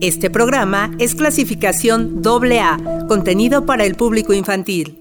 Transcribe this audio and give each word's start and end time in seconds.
Este 0.00 0.30
programa 0.30 0.90
es 0.98 1.14
clasificación 1.14 2.22
AA, 2.24 3.06
contenido 3.06 3.66
para 3.66 3.84
el 3.84 3.96
público 3.96 4.32
infantil. 4.32 4.98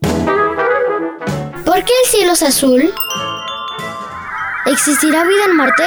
¿Por 0.00 1.84
qué 1.84 1.92
el 2.04 2.10
cielo 2.10 2.32
es 2.32 2.42
azul? 2.42 2.94
¿Existirá 4.64 5.24
vida 5.24 5.44
en 5.50 5.56
Marte? 5.56 5.82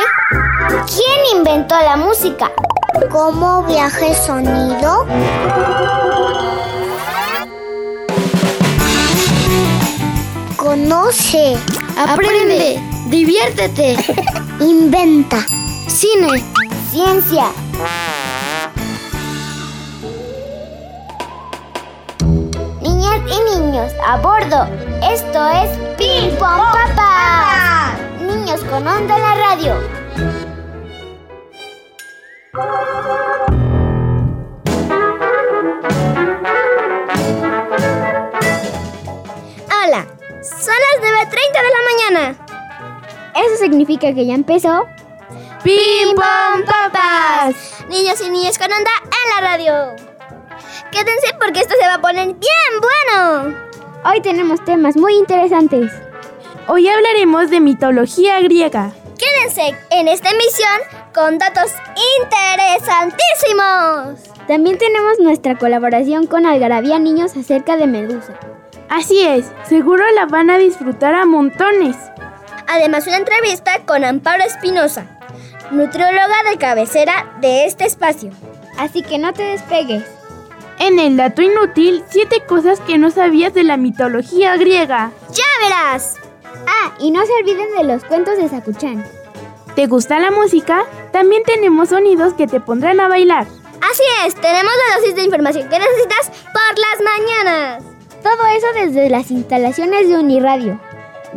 ¿Quién 0.85 1.37
inventó 1.39 1.73
la 1.75 1.97
música? 1.97 2.51
¿Cómo 3.09 3.63
viaja 3.63 4.05
el 4.05 4.15
sonido? 4.15 5.07
Conoce, 10.55 11.57
Aprende, 11.97 12.79
diviértete, 13.09 13.95
inventa, 14.59 15.43
cine, 15.87 16.43
ciencia. 16.91 17.51
Niñas 23.05 23.21
y 23.27 23.59
niños, 23.59 23.93
a 24.03 24.17
bordo. 24.17 24.67
Esto 25.03 25.47
es 25.47 25.69
Ping 25.95 26.35
Pong 26.39 26.71
Papá. 26.71 27.93
Niños 28.19 28.63
con 28.63 28.87
onda 28.87 29.15
en 29.15 29.21
la 29.21 29.35
radio. 29.35 29.75
Hola, 39.69 40.07
son 40.41 40.75
las 40.81 40.97
9.30 40.99 41.29
de 41.61 41.69
la 41.69 41.81
mañana. 42.09 42.23
Eso 43.35 43.57
significa 43.61 44.13
que 44.15 44.25
ya 44.25 44.33
empezó. 44.33 44.87
¡Pim 45.63 46.15
Papas! 46.15 47.85
Niños 47.87 48.19
y 48.21 48.31
niñas 48.31 48.57
con 48.57 48.71
onda 48.71 48.91
en 49.03 49.29
la 49.35 49.41
radio. 49.47 50.14
Quédense 50.95 51.27
porque 51.41 51.59
esto 51.59 51.75
se 51.77 51.85
va 51.85 51.95
a 51.95 52.01
poner 52.01 52.27
bien 52.27 52.71
bueno. 52.79 53.53
Hoy 54.05 54.21
tenemos 54.21 54.63
temas 54.63 54.95
muy 54.95 55.15
interesantes. 55.15 55.91
Hoy 56.69 56.87
hablaremos 56.87 57.49
de 57.49 57.59
mitología 57.59 58.39
griega. 58.39 58.93
Quédense 59.17 59.77
en 59.89 60.07
esta 60.07 60.29
emisión 60.29 60.79
con 61.13 61.37
datos 61.37 61.73
interesantísimos. 62.21 64.23
También 64.47 64.77
tenemos 64.77 65.19
nuestra 65.19 65.57
colaboración 65.57 66.27
con 66.27 66.45
Algarabía 66.45 66.97
Niños 66.97 67.35
acerca 67.35 67.75
de 67.75 67.87
Medusa. 67.87 68.39
Así 68.87 69.21
es, 69.21 69.51
seguro 69.67 70.09
la 70.11 70.27
van 70.27 70.49
a 70.49 70.57
disfrutar 70.57 71.13
a 71.13 71.25
montones. 71.25 71.97
Además, 72.67 73.05
una 73.05 73.17
entrevista 73.17 73.81
con 73.85 74.05
Amparo 74.05 74.45
Espinosa, 74.45 75.07
nutrióloga 75.71 76.49
de 76.49 76.57
cabecera 76.57 77.35
de 77.41 77.65
este 77.65 77.83
espacio. 77.83 78.31
Así 78.77 79.01
que 79.01 79.17
no 79.17 79.33
te 79.33 79.43
despegues. 79.43 80.14
En 80.79 80.99
el 80.99 81.17
dato 81.17 81.41
inútil, 81.41 82.03
siete 82.09 82.43
cosas 82.45 82.79
que 82.81 82.97
no 82.97 83.09
sabías 83.09 83.53
de 83.53 83.63
la 83.63 83.77
mitología 83.77 84.57
griega. 84.57 85.11
¡Ya 85.31 85.43
verás! 85.63 86.17
Ah, 86.67 86.93
y 86.99 87.11
no 87.11 87.25
se 87.25 87.33
olviden 87.33 87.75
de 87.77 87.83
los 87.85 88.03
cuentos 88.03 88.37
de 88.37 88.49
Sakuchan. 88.49 89.05
¿Te 89.75 89.87
gusta 89.87 90.19
la 90.19 90.31
música? 90.31 90.83
También 91.11 91.43
tenemos 91.43 91.89
sonidos 91.89 92.33
que 92.33 92.47
te 92.47 92.59
pondrán 92.59 92.99
a 92.99 93.07
bailar. 93.07 93.47
Así 93.91 94.03
es, 94.25 94.35
tenemos 94.35 94.71
la 94.89 94.95
dosis 94.97 95.15
de 95.15 95.23
información 95.23 95.69
que 95.69 95.79
necesitas 95.79 96.31
por 96.53 96.79
las 96.79 97.01
mañanas. 97.03 97.83
Todo 98.23 98.47
eso 98.55 98.67
desde 98.73 99.09
las 99.09 99.31
instalaciones 99.31 100.09
de 100.09 100.17
Uniradio. 100.17 100.79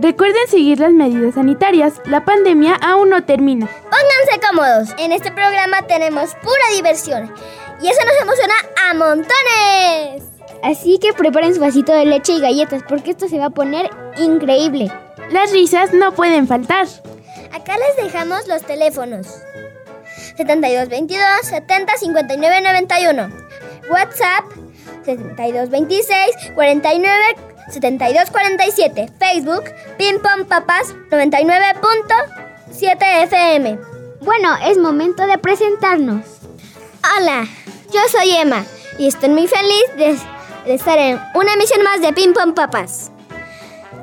Recuerden 0.00 0.46
seguir 0.46 0.78
las 0.78 0.92
medidas 0.92 1.34
sanitarias, 1.34 2.00
la 2.04 2.24
pandemia 2.24 2.76
aún 2.76 3.10
no 3.10 3.24
termina. 3.24 3.66
Pónganse 3.66 4.46
cómodos. 4.48 4.94
En 4.96 5.10
este 5.10 5.32
programa 5.32 5.82
tenemos 5.88 6.34
pura 6.36 6.74
diversión. 6.74 7.34
Y 7.80 7.88
eso 7.88 8.00
nos 8.04 8.20
emociona 8.22 8.54
a 8.88 8.94
montones. 8.94 10.24
Así 10.62 10.98
que 10.98 11.12
preparen 11.12 11.54
su 11.54 11.60
vasito 11.60 11.92
de 11.92 12.04
leche 12.04 12.32
y 12.32 12.40
galletas 12.40 12.82
porque 12.88 13.12
esto 13.12 13.28
se 13.28 13.38
va 13.38 13.44
a 13.46 13.50
poner 13.50 13.88
increíble. 14.16 14.90
Las 15.30 15.52
risas 15.52 15.92
no 15.92 16.10
pueden 16.12 16.48
faltar. 16.48 16.88
Acá 17.52 17.76
les 17.78 17.96
dejamos 18.04 18.48
los 18.48 18.62
teléfonos. 18.62 19.28
7222 20.36 21.22
70 21.42 21.96
59 21.96 22.60
91. 22.60 23.28
WhatsApp 23.90 24.44
7226 25.04 26.52
49 26.54 27.24
72 27.70 28.30
47. 28.30 29.08
Facebook 29.18 29.64
Pim 29.96 30.20
Pom 30.20 30.44
Papas 30.46 30.94
99.7 31.10 33.24
FM. 33.24 33.78
Bueno, 34.20 34.56
es 34.64 34.78
momento 34.78 35.26
de 35.26 35.38
presentarnos. 35.38 36.38
Hola, 37.16 37.46
yo 37.92 38.00
soy 38.10 38.30
Emma 38.32 38.64
y 38.98 39.06
estoy 39.06 39.30
muy 39.30 39.46
feliz 39.46 39.84
de, 39.96 40.18
de 40.66 40.74
estar 40.74 40.98
en 40.98 41.20
una 41.34 41.54
emisión 41.54 41.82
más 41.82 42.00
de 42.00 42.12
Pom 42.32 42.54
Papas. 42.54 43.10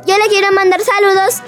Yo 0.06 0.18
le 0.18 0.28
quiero 0.28 0.51
mandar 0.51 0.81
saludos 0.81 1.41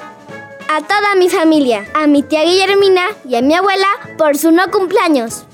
a 0.70 0.81
toda 0.81 1.16
mi 1.16 1.30
familia, 1.30 1.86
a 1.94 2.08
mi 2.08 2.24
tía 2.24 2.44
Guillermina 2.44 3.08
y 3.28 3.36
a 3.36 3.42
mi 3.42 3.53
abuela 3.53 3.88
por 4.18 4.38
su 4.38 4.52
no 4.52 4.70
cumpleaños. 4.72 5.46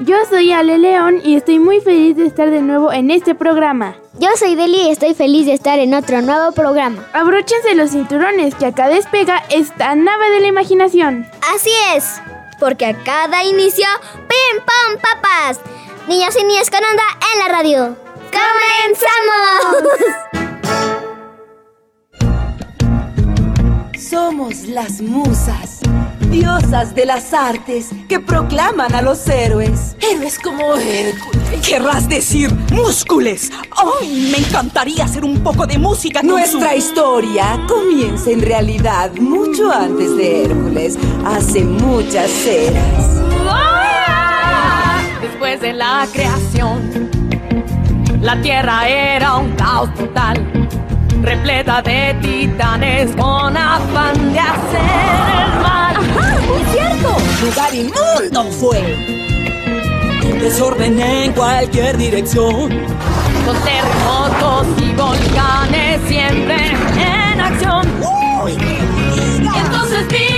Yo 0.00 0.16
soy 0.28 0.52
Ale 0.52 0.78
León 0.78 1.20
y 1.24 1.36
estoy 1.36 1.58
muy 1.58 1.80
feliz 1.80 2.16
de 2.16 2.26
estar 2.26 2.50
de 2.50 2.62
nuevo 2.62 2.92
en 2.92 3.10
este 3.10 3.34
programa. 3.34 3.96
Yo 4.18 4.28
soy 4.36 4.54
Deli 4.54 4.82
y 4.82 4.90
estoy 4.90 5.14
feliz 5.14 5.46
de 5.46 5.52
estar 5.52 5.78
en 5.78 5.94
otro 5.94 6.22
nuevo 6.22 6.52
programa. 6.52 7.04
Abróchense 7.12 7.74
los 7.74 7.90
cinturones 7.90 8.54
que 8.54 8.66
acá 8.66 8.88
despega 8.88 9.44
esta 9.50 9.94
nave 9.94 10.30
de 10.30 10.40
la 10.40 10.46
imaginación. 10.48 11.28
Así 11.54 11.70
es, 11.94 12.20
porque 12.58 12.86
a 12.86 13.04
cada 13.04 13.44
inicio, 13.44 13.86
¡pim 14.28 14.64
pam 14.64 15.00
papas! 15.00 15.60
Niños 16.08 16.34
y 16.40 16.44
niñas 16.44 16.70
con 16.70 16.80
onda 16.84 17.02
en 17.32 17.38
la 17.38 17.48
radio. 17.48 17.96
¡Comenzamos! 18.32 20.08
Somos 23.98 24.62
las 24.68 25.00
musas, 25.02 25.80
diosas 26.30 26.94
de 26.94 27.04
las 27.04 27.34
artes 27.34 27.90
que 28.08 28.20
proclaman 28.20 28.94
a 28.94 29.02
los 29.02 29.26
héroes. 29.28 29.96
Héroes 30.00 30.38
como 30.38 30.76
Hércules. 30.76 31.66
Querrás 31.66 32.08
decir 32.08 32.50
múscules. 32.72 33.50
¡Ay! 34.00 34.30
me 34.32 34.38
encantaría 34.38 35.04
hacer 35.04 35.24
un 35.24 35.42
poco 35.42 35.66
de 35.66 35.78
música 35.78 36.20
con 36.20 36.30
Nuestra 36.30 36.70
su- 36.72 36.78
historia 36.78 37.60
comienza 37.68 38.30
en 38.30 38.40
realidad 38.40 39.12
mucho 39.16 39.70
antes 39.70 40.16
de 40.16 40.44
Hércules, 40.46 40.96
hace 41.26 41.64
muchas 41.64 42.30
eras. 42.46 43.18
Después 45.30 45.60
de 45.60 45.72
la 45.72 46.06
creación, 46.12 47.10
la 48.20 48.40
tierra 48.40 48.88
era 48.88 49.36
un 49.36 49.52
caos 49.52 49.92
total, 49.94 50.68
repleta 51.22 51.82
de 51.82 52.16
titanes 52.20 53.14
con 53.14 53.56
afán 53.56 54.32
de 54.32 54.40
hacer 54.40 54.80
el 54.80 55.62
mal. 55.62 55.96
¡Ajá! 55.96 56.38
¡Muy 56.46 56.62
cierto! 56.72 57.16
Lugar 57.44 57.74
inmundo 57.74 58.44
fue. 58.52 58.96
Desorden 60.40 60.98
en 60.98 61.32
cualquier 61.32 61.96
dirección. 61.96 62.68
Con 63.44 63.56
terremotos 63.64 64.66
y 64.82 64.92
volcanes 64.92 66.00
siempre 66.08 66.72
en 66.96 67.40
acción. 67.40 67.86
¡Uy! 68.42 68.52
Y 68.52 69.58
entonces 69.58 70.08
vino 70.08 70.37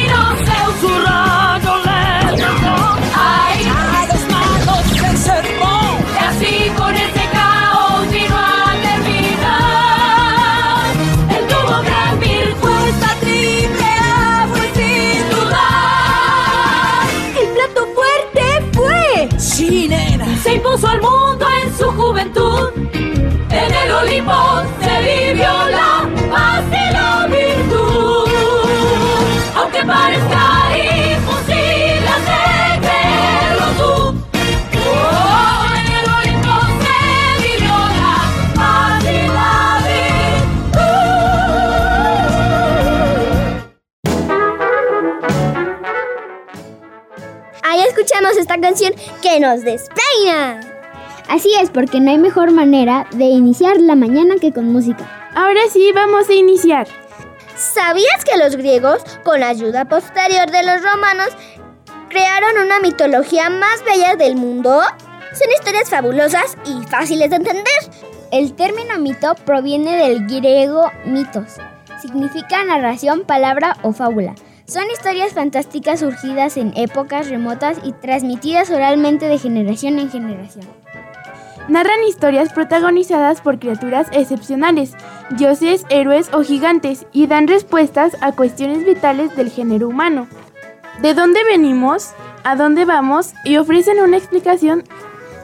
impuso 20.71 20.89
al 20.89 21.01
mundo 21.01 21.47
en 21.63 21.77
su 21.77 21.85
juventud. 21.93 22.71
En 23.51 23.75
el 23.75 23.93
Olimpo 23.93 24.70
escuchamos 48.11 48.37
esta 48.39 48.61
canción 48.61 48.93
que 49.23 49.39
nos 49.39 49.63
despeina. 49.63 50.61
Así 51.29 51.53
es, 51.61 51.71
porque 51.71 52.01
no 52.01 52.11
hay 52.11 52.19
mejor 52.19 52.51
manera 52.51 53.07
de 53.13 53.25
iniciar 53.25 53.81
la 53.81 53.95
mañana 53.95 54.35
que 54.41 54.53
con 54.53 54.73
música. 54.73 55.31
Ahora 55.35 55.61
sí, 55.73 55.93
vamos 55.95 56.29
a 56.29 56.33
iniciar. 56.33 56.89
¿Sabías 57.57 58.25
que 58.25 58.39
los 58.39 58.57
griegos, 58.57 59.05
con 59.23 59.43
ayuda 59.45 59.85
posterior 59.85 60.51
de 60.51 60.65
los 60.65 60.83
romanos, 60.83 61.29
crearon 62.09 62.65
una 62.65 62.81
mitología 62.81 63.49
más 63.49 63.85
bella 63.85 64.17
del 64.17 64.35
mundo. 64.35 64.81
Son 65.33 65.53
historias 65.59 65.89
fabulosas 65.89 66.57
y 66.65 66.85
fáciles 66.89 67.31
de 67.31 67.37
entender. 67.37 67.65
El 68.33 68.55
término 68.55 68.99
mito 68.99 69.35
proviene 69.45 69.97
del 69.97 70.27
griego 70.27 70.91
mitos. 71.05 71.59
Significa 72.03 72.65
narración, 72.65 73.23
palabra 73.25 73.77
o 73.83 73.93
fábula. 73.93 74.35
Son 74.71 74.89
historias 74.89 75.33
fantásticas 75.33 75.99
surgidas 75.99 76.57
en 76.57 76.73
épocas 76.77 77.29
remotas 77.29 77.79
y 77.83 77.91
transmitidas 77.91 78.71
oralmente 78.71 79.27
de 79.27 79.37
generación 79.37 79.99
en 79.99 80.13
generación. 80.13 80.65
Narran 81.67 82.05
historias 82.09 82.53
protagonizadas 82.53 83.41
por 83.41 83.59
criaturas 83.59 84.07
excepcionales, 84.13 84.93
dioses, 85.37 85.85
héroes 85.91 86.31
o 86.33 86.45
gigantes, 86.45 87.05
y 87.11 87.27
dan 87.27 87.49
respuestas 87.49 88.17
a 88.21 88.31
cuestiones 88.31 88.87
vitales 88.87 89.35
del 89.35 89.51
género 89.51 89.89
humano. 89.89 90.29
¿De 91.03 91.15
dónde 91.15 91.41
venimos? 91.43 92.11
¿A 92.45 92.55
dónde 92.55 92.85
vamos? 92.85 93.35
Y 93.45 93.57
ofrecen 93.57 93.99
una 93.99 94.19
explicación 94.19 94.85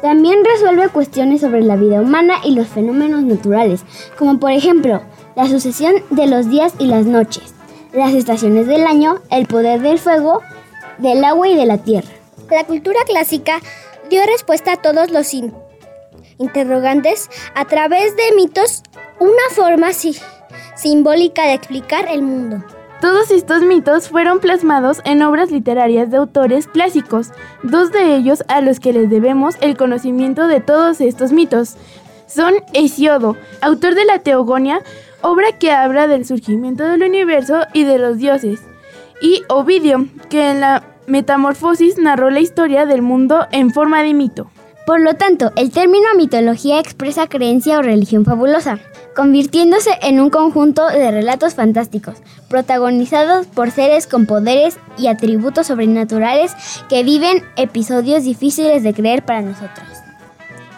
También 0.03 0.45
resuelve 0.45 0.89
cuestiones 0.91 1.41
sobre 1.41 1.63
la 1.63 1.75
vida 1.75 2.01
humana 2.01 2.35
y 2.45 2.55
los 2.55 2.69
fenómenos 2.69 3.25
naturales, 3.25 3.85
como 4.17 4.39
por 4.39 4.53
ejemplo 4.53 5.03
la 5.35 5.49
sucesión 5.49 5.97
de 6.11 6.29
los 6.29 6.49
días 6.49 6.75
y 6.79 6.87
las 6.87 7.07
noches, 7.07 7.56
las 7.97 8.13
estaciones 8.15 8.67
del 8.67 8.87
año, 8.87 9.21
el 9.31 9.47
poder 9.47 9.81
del 9.81 9.99
fuego, 9.99 10.43
del 10.99 11.25
agua 11.25 11.49
y 11.49 11.57
de 11.57 11.67
la 11.67 11.79
tierra. 11.79 12.09
La 12.51 12.65
cultura 12.65 13.01
clásica 13.07 13.61
dio 14.11 14.21
respuesta 14.27 14.73
a 14.75 14.77
todos 14.83 15.11
los 15.11 15.33
in- 15.35 15.53
interrogantes 16.39 17.29
a 17.55 17.65
través 17.65 18.15
de 18.17 18.35
mitos, 18.37 18.83
una 19.19 19.33
forma 19.55 19.93
si- 19.93 20.17
simbólica 20.77 21.45
de 21.47 21.55
explicar 21.55 22.07
el 22.11 22.23
mundo. 22.23 22.63
Todos 23.01 23.31
estos 23.31 23.63
mitos 23.63 24.09
fueron 24.09 24.41
plasmados 24.41 25.01
en 25.05 25.23
obras 25.23 25.51
literarias 25.51 26.11
de 26.11 26.17
autores 26.17 26.67
clásicos, 26.67 27.29
dos 27.63 27.93
de 27.93 28.15
ellos 28.17 28.43
a 28.49 28.61
los 28.63 28.81
que 28.81 28.93
les 28.93 29.11
debemos 29.11 29.57
el 29.61 29.77
conocimiento 29.77 30.47
de 30.49 30.61
todos 30.61 31.01
estos 31.01 31.31
mitos. 31.33 31.77
Son 32.27 32.55
Hesiodo, 32.73 33.37
autor 33.61 33.95
de 33.95 34.05
la 34.05 34.19
Teogonia, 34.21 34.81
obra 35.23 35.53
que 35.59 35.73
habla 35.73 36.07
del 36.07 36.25
surgimiento 36.25 36.85
del 36.85 37.03
universo 37.03 37.61
y 37.73 37.85
de 37.85 37.99
los 37.99 38.19
dioses, 38.19 38.61
y 39.21 39.43
Ovidio, 39.49 40.09
que 40.29 40.51
en 40.51 40.61
la 40.61 40.85
Metamorfosis 41.07 41.99
narró 41.99 42.31
la 42.31 42.41
historia 42.41 42.85
del 42.85 43.03
mundo 43.03 43.47
en 43.53 43.73
forma 43.73 44.03
de 44.03 44.13
mito. 44.13 44.51
Por 44.87 45.01
lo 45.01 45.15
tanto, 45.15 45.53
el 45.57 45.73
término 45.73 46.07
mitología 46.17 46.79
expresa 46.79 47.27
creencia 47.27 47.79
o 47.79 47.83
religión 47.83 48.25
fabulosa, 48.25 48.79
convirtiéndose 49.17 49.91
en 50.03 50.21
un 50.21 50.31
conjunto 50.31 50.87
de 50.87 51.11
relatos 51.11 51.55
fantásticos, 51.55 52.19
protagonizados 52.49 53.47
por 53.47 53.73
seres 53.73 54.07
con 54.07 54.27
poderes 54.27 54.79
y 54.97 55.09
atributos 55.09 55.67
sobrenaturales 55.67 56.55
que 56.89 57.03
viven 57.03 57.43
episodios 57.57 58.23
difíciles 58.23 58.85
de 58.85 58.95
creer 58.95 59.25
para 59.25 59.43
nosotros. 59.43 60.06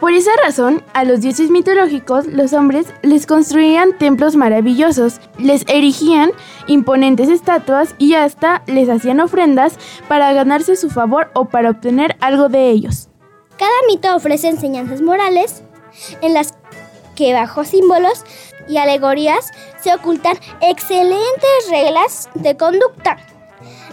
Por 0.00 0.12
esa 0.12 0.30
razón, 0.44 0.84
a 0.94 1.02
los 1.02 1.20
dioses 1.20 1.50
mitológicos 1.50 2.26
los 2.28 2.52
hombres 2.52 2.86
les 3.02 3.26
construían 3.26 3.98
templos 3.98 4.36
maravillosos, 4.36 5.20
les 5.38 5.64
erigían 5.66 6.30
imponentes 6.68 7.28
estatuas 7.28 7.96
y 7.98 8.14
hasta 8.14 8.62
les 8.66 8.88
hacían 8.88 9.18
ofrendas 9.18 9.76
para 10.06 10.32
ganarse 10.32 10.76
su 10.76 10.88
favor 10.88 11.30
o 11.34 11.46
para 11.46 11.70
obtener 11.70 12.16
algo 12.20 12.48
de 12.48 12.70
ellos. 12.70 13.08
Cada 13.58 13.72
mito 13.88 14.14
ofrece 14.14 14.46
enseñanzas 14.46 15.02
morales 15.02 15.64
en 16.22 16.32
las 16.32 16.54
que 17.16 17.32
bajo 17.32 17.64
símbolos 17.64 18.24
y 18.68 18.76
alegorías 18.76 19.50
se 19.80 19.92
ocultan 19.92 20.38
excelentes 20.60 21.70
reglas 21.70 22.30
de 22.34 22.56
conducta. 22.56 23.16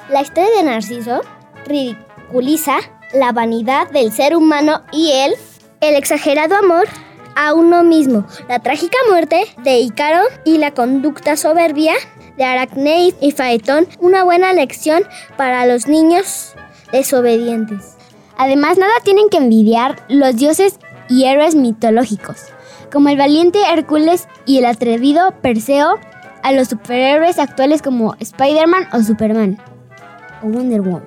La 0.09 0.21
historia 0.21 0.55
de 0.57 0.63
Narciso 0.63 1.21
ridiculiza 1.65 2.77
la 3.11 3.31
vanidad 3.31 3.89
del 3.89 4.11
ser 4.11 4.35
humano 4.35 4.83
y 4.91 5.11
el, 5.11 5.33
el 5.89 5.95
exagerado 5.95 6.55
amor 6.55 6.87
a 7.35 7.53
uno 7.53 7.83
mismo, 7.83 8.25
la 8.49 8.59
trágica 8.59 8.97
muerte 9.09 9.45
de 9.63 9.79
Ícaro 9.79 10.23
y 10.43 10.57
la 10.57 10.71
conducta 10.71 11.37
soberbia 11.37 11.93
de 12.37 12.43
Aracne 12.43 13.13
y 13.21 13.31
Faetón, 13.31 13.87
una 13.99 14.23
buena 14.23 14.51
lección 14.53 15.03
para 15.37 15.65
los 15.67 15.87
niños 15.87 16.53
desobedientes. 16.91 17.95
Además, 18.37 18.77
nada 18.77 18.93
tienen 19.03 19.29
que 19.29 19.37
envidiar 19.37 20.03
los 20.09 20.35
dioses 20.35 20.79
y 21.07 21.25
héroes 21.25 21.53
mitológicos, 21.53 22.37
como 22.91 23.09
el 23.09 23.17
valiente 23.17 23.59
Hércules 23.71 24.27
y 24.45 24.57
el 24.57 24.65
atrevido 24.65 25.33
Perseo, 25.41 25.99
a 26.41 26.51
los 26.51 26.69
superhéroes 26.69 27.39
actuales 27.39 27.81
como 27.81 28.15
Spider-Man 28.19 28.87
o 28.91 29.01
Superman, 29.01 29.59
o 30.43 30.47
Wonder 30.47 30.81
Woman. 30.81 31.05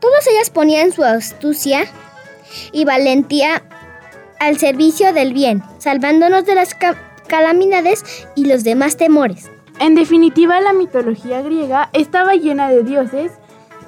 Todos 0.00 0.26
ellas 0.28 0.50
ponían 0.50 0.92
su 0.92 1.04
astucia 1.04 1.84
y 2.72 2.84
valentía 2.84 3.62
al 4.40 4.58
servicio 4.58 5.12
del 5.12 5.32
bien, 5.32 5.62
salvándonos 5.78 6.44
de 6.44 6.54
las 6.54 6.74
ca- 6.74 6.96
calamidades 7.26 8.26
y 8.34 8.44
los 8.46 8.64
demás 8.64 8.96
temores. 8.96 9.50
En 9.80 9.94
definitiva, 9.94 10.60
la 10.60 10.72
mitología 10.72 11.42
griega 11.42 11.88
estaba 11.92 12.34
llena 12.34 12.68
de 12.68 12.82
dioses, 12.82 13.32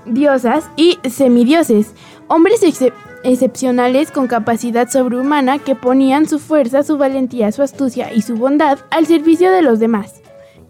diosas 0.04 0.64
y 0.76 0.98
semidioses, 1.08 1.92
hombres 2.28 2.62
excep- 2.62 2.92
excepcionales 3.22 4.10
con 4.10 4.26
capacidad 4.28 4.88
sobrehumana 4.88 5.58
que 5.58 5.74
ponían 5.74 6.28
su 6.28 6.38
fuerza, 6.38 6.82
su 6.82 6.96
valentía, 6.96 7.52
su 7.52 7.62
astucia 7.62 8.12
y 8.12 8.22
su 8.22 8.36
bondad 8.36 8.78
al 8.90 9.06
servicio 9.06 9.50
de 9.52 9.62
los 9.62 9.78
demás, 9.78 10.14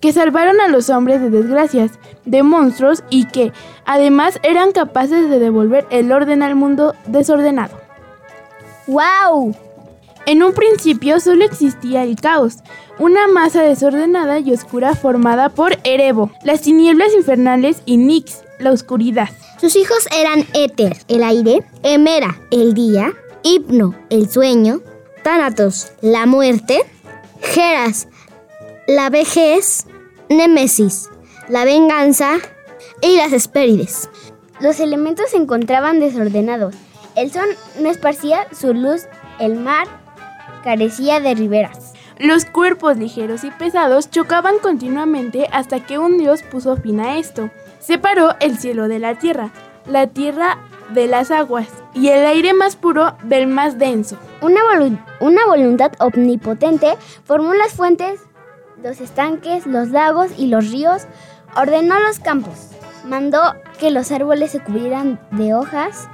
que 0.01 0.13
salvaron 0.13 0.61
a 0.61 0.69
los 0.69 0.91
hombres 0.91 1.21
de 1.21 1.31
desgracias, 1.31 1.93
de 2.25 2.43
monstruos 2.43 3.05
y 3.11 3.27
que, 3.27 3.53
además, 3.85 4.39
eran 4.43 4.73
capaces 4.73 5.31
de 5.31 5.39
devolver 5.39 5.87
el 5.91 6.13
orden 6.13 6.43
al 6.43 6.55
mundo 6.57 6.95
desordenado. 7.07 7.86
¡Wow! 8.87 9.55
En 10.27 10.43
un 10.43 10.53
principio 10.53 11.21
solo 11.21 11.45
existía 11.45 12.03
el 12.03 12.17
caos, 12.17 12.57
una 12.99 13.29
masa 13.29 13.63
desordenada 13.63 14.41
y 14.41 14.53
oscura 14.53 14.95
formada 14.95 15.51
por 15.51 15.79
Erebo, 15.85 16.31
las 16.43 16.63
tinieblas 16.63 17.13
infernales 17.15 17.83
y 17.85 17.97
Nix, 17.97 18.43
la 18.59 18.73
oscuridad. 18.73 19.29
Sus 19.61 19.77
hijos 19.77 20.09
eran 20.17 20.45
Éter, 20.53 20.97
el 21.09 21.23
aire, 21.23 21.65
Hemera, 21.83 22.41
el 22.51 22.75
día, 22.75 23.13
Hipno, 23.43 23.95
el 24.11 24.29
sueño, 24.29 24.81
Tánatos, 25.23 25.93
la 26.01 26.27
muerte, 26.27 26.81
Geras, 27.41 28.09
la 28.87 29.11
vejez, 29.11 29.87
Némesis, 30.29 31.09
la 31.49 31.65
venganza 31.65 32.39
y 33.03 33.17
las 33.17 33.33
Hespérides. 33.33 34.09
Los 34.61 34.81
elementos 34.81 35.31
se 35.31 35.37
encontraban 35.37 36.01
desordenados. 36.01 36.75
El 37.17 37.33
sol 37.33 37.49
no 37.81 37.91
esparcía 37.91 38.47
su 38.53 38.75
luz, 38.75 39.07
el 39.39 39.57
mar 39.57 39.89
carecía 40.63 41.19
de 41.21 41.35
riberas. 41.35 41.93
Los 42.19 42.45
cuerpos 42.45 42.97
ligeros 42.97 43.45
y 43.45 43.51
pesados 43.51 44.11
chocaban 44.11 44.59
continuamente 44.59 45.49
hasta 45.53 45.81
que 45.81 45.99
un 45.99 46.19
dios 46.19 46.43
puso 46.43 46.77
fin 46.77 47.01
a 47.01 47.19
esto. 47.19 47.51
Separó 47.79 48.35
el 48.41 48.59
cielo 48.59 48.89
de 48.89 48.99
la 48.99 49.17
tierra, 49.19 49.51
la 49.87 50.07
tierra 50.07 50.59
de 50.91 51.07
las 51.07 51.31
aguas 51.31 51.69
y 51.95 52.09
el 52.09 52.25
aire 52.27 52.53
más 52.55 52.77
puro 52.77 53.17
del 53.23 53.47
más 53.47 53.79
denso. 53.79 54.17
Una, 54.41 54.61
volu- 54.63 54.99
una 55.21 55.45
voluntad 55.47 55.93
omnipotente 55.99 56.97
formó 57.25 57.55
las 57.55 57.73
fuentes, 57.73 58.21
los 58.83 59.01
estanques, 59.01 59.67
los 59.67 59.89
lagos 59.89 60.31
y 60.37 60.47
los 60.49 60.71
ríos, 60.71 61.07
ordenó 61.57 61.99
los 62.01 62.19
campos, 62.19 62.71
mandó 63.05 63.41
que 63.79 63.91
los 63.91 64.11
árboles 64.13 64.53
se 64.53 64.61
cubrieran 64.61 65.21
de 65.33 65.55
hojas, 65.55 66.09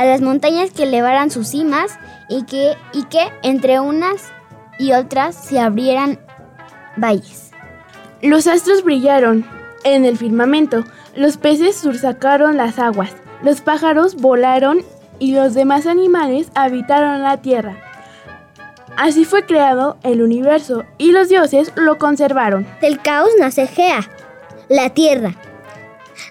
a 0.00 0.06
las 0.06 0.22
montañas 0.22 0.70
que 0.70 0.84
elevaran 0.84 1.30
sus 1.30 1.48
cimas 1.48 1.98
y 2.30 2.44
que, 2.44 2.74
y 2.94 3.02
que 3.04 3.30
entre 3.42 3.80
unas 3.80 4.32
y 4.78 4.92
otras 4.92 5.34
se 5.36 5.60
abrieran 5.60 6.18
valles. 6.96 7.50
Los 8.22 8.46
astros 8.46 8.82
brillaron 8.82 9.44
en 9.84 10.06
el 10.06 10.16
firmamento, 10.16 10.84
los 11.14 11.36
peces 11.36 11.76
sursacaron 11.76 12.56
las 12.56 12.78
aguas, 12.78 13.14
los 13.42 13.60
pájaros 13.60 14.16
volaron 14.16 14.82
y 15.18 15.34
los 15.34 15.52
demás 15.52 15.86
animales 15.86 16.50
habitaron 16.54 17.22
la 17.22 17.42
tierra. 17.42 17.76
Así 18.96 19.26
fue 19.26 19.44
creado 19.44 19.98
el 20.02 20.22
universo 20.22 20.84
y 20.96 21.12
los 21.12 21.28
dioses 21.28 21.72
lo 21.76 21.98
conservaron. 21.98 22.66
Del 22.80 23.02
caos 23.02 23.28
nace 23.38 23.66
Gea, 23.66 24.08
la 24.70 24.88
tierra, 24.88 25.34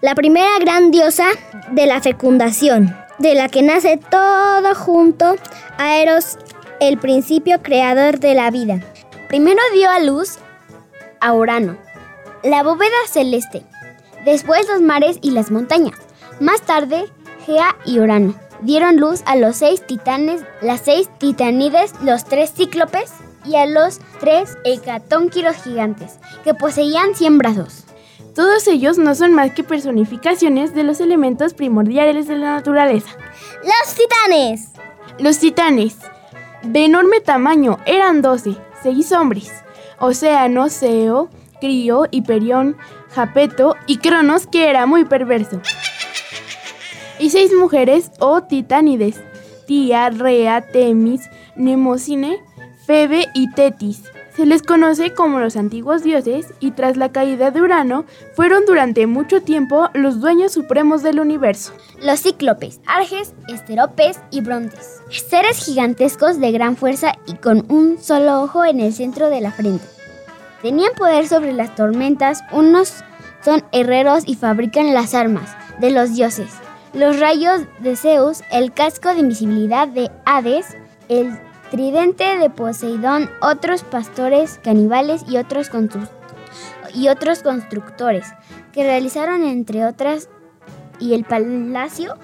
la 0.02 0.16
primera 0.16 0.58
gran 0.60 0.90
diosa 0.90 1.28
de 1.72 1.86
la 1.86 2.02
fecundación, 2.02 2.96
de 3.20 3.36
la 3.36 3.50
que 3.50 3.62
nace 3.62 3.98
todo 3.98 4.74
junto 4.76 5.36
a 5.78 5.96
Eros, 5.98 6.38
el 6.80 6.98
principio 6.98 7.62
creador 7.62 8.20
de 8.20 8.34
la 8.34 8.50
vida. 8.50 8.80
Primero 9.28 9.62
dio 9.74 9.90
a 9.90 10.00
luz 10.00 10.38
a 11.20 11.34
Urano, 11.34 11.78
la 12.44 12.64
bóveda 12.64 12.96
celeste, 13.08 13.64
después 14.26 14.68
los 14.68 14.82
mares 14.82 15.20
y 15.22 15.32
las 15.32 15.52
montañas. 15.52 16.00
Más 16.40 16.62
tarde, 16.62 17.06
Gea 17.46 17.76
y 17.86 18.00
Urano 18.00 18.34
dieron 18.62 18.98
luz 18.98 19.22
a 19.26 19.36
los 19.36 19.58
seis 19.58 19.86
titanes, 19.86 20.42
las 20.62 20.82
seis 20.82 21.10
titanides, 21.18 21.94
los 22.02 22.26
tres 22.26 22.54
cíclopes 22.54 23.12
y 23.46 23.56
a 23.56 23.66
los 23.66 24.00
tres 24.20 24.58
hecatónquiros 24.64 25.56
gigantes, 25.64 26.20
que 26.44 26.54
poseían 26.54 27.16
cien 27.16 27.38
brazos. 27.38 27.86
Todos 28.36 28.68
ellos 28.68 28.98
no 28.98 29.16
son 29.16 29.34
más 29.34 29.52
que 29.52 29.64
personificaciones 29.64 30.74
de 30.74 30.84
los 30.84 31.00
elementos 31.02 31.54
primordiales 31.54 32.28
de 32.28 32.38
la 32.38 32.54
naturaleza. 32.54 33.10
Los 33.64 33.96
titanes. 33.96 34.70
Los 35.20 35.40
titanes, 35.40 35.98
de 36.64 36.86
enorme 36.86 37.20
tamaño, 37.20 37.78
eran 37.86 38.22
12, 38.22 38.56
seis 38.82 39.12
hombres. 39.12 39.52
Océano, 40.00 40.70
Seo, 40.70 41.30
Crío, 41.60 42.06
Hiperión, 42.12 42.78
Japeto 43.10 43.76
y 43.86 43.98
Cronos, 43.98 44.48
que 44.48 44.70
era 44.70 44.86
muy 44.86 45.04
perverso. 45.06 45.62
Y 47.20 47.32
seis 47.32 47.52
mujeres 47.54 48.12
o 48.20 48.44
titánides, 48.44 49.20
Tía, 49.68 50.10
Rea, 50.10 50.62
Temis, 50.72 51.30
Nemocine, 51.56 52.42
Febe 52.86 53.28
y 53.34 53.52
Tetis. 53.52 54.04
Se 54.40 54.46
les 54.46 54.64
conoce 54.64 55.14
como 55.14 55.42
los 55.42 55.58
antiguos 55.58 56.02
dioses 56.02 56.54
y 56.62 56.72
tras 56.72 56.96
la 56.96 57.12
caída 57.12 57.52
de 57.52 57.62
Urano 57.62 58.06
fueron 58.38 58.64
durante 58.66 59.06
mucho 59.06 59.42
tiempo 59.42 59.90
los 59.94 60.22
dueños 60.22 60.54
supremos 60.54 61.04
del 61.04 61.20
universo. 61.20 61.74
Los 62.02 62.22
cíclopes, 62.22 62.80
arges, 62.88 63.34
esteropes 63.50 64.18
y 64.32 64.40
brontes. 64.40 65.02
Seres 65.10 65.58
gigantescos 65.58 66.40
de 66.40 66.54
gran 66.54 66.78
fuerza 66.78 67.18
y 67.28 67.34
con 67.34 67.66
un 67.68 68.02
solo 68.02 68.42
ojo 68.42 68.64
en 68.64 68.80
el 68.80 68.94
centro 68.94 69.30
de 69.30 69.42
la 69.42 69.52
frente. 69.52 69.84
Tenían 70.62 70.94
poder 70.98 71.28
sobre 71.28 71.52
las 71.52 71.76
tormentas, 71.76 72.42
unos 72.54 73.04
son 73.44 73.66
herreros 73.74 74.24
y 74.26 74.36
fabrican 74.36 74.94
las 74.94 75.16
armas 75.16 75.54
de 75.82 75.92
los 75.92 76.16
dioses. 76.16 76.50
Los 76.94 77.20
rayos 77.20 77.64
de 77.80 77.98
Zeus, 77.98 78.44
el 78.54 78.72
casco 78.72 79.10
de 79.10 79.20
invisibilidad 79.20 79.90
de 79.90 80.10
Hades, 80.24 80.78
el 81.10 81.38
tridente 81.70 82.38
de 82.38 82.50
Poseidón, 82.50 83.30
otros 83.42 83.84
pastores 83.84 84.60
caníbales 84.64 85.24
y 85.28 85.38
otros, 85.38 85.70
y 86.94 87.08
otros 87.08 87.44
constructores 87.44 88.28
que 88.72 88.84
realizaron 88.84 89.44
entre 89.44 89.86
otras 89.86 90.30
y 91.00 91.14
el 91.14 91.24
palacio 91.24 92.18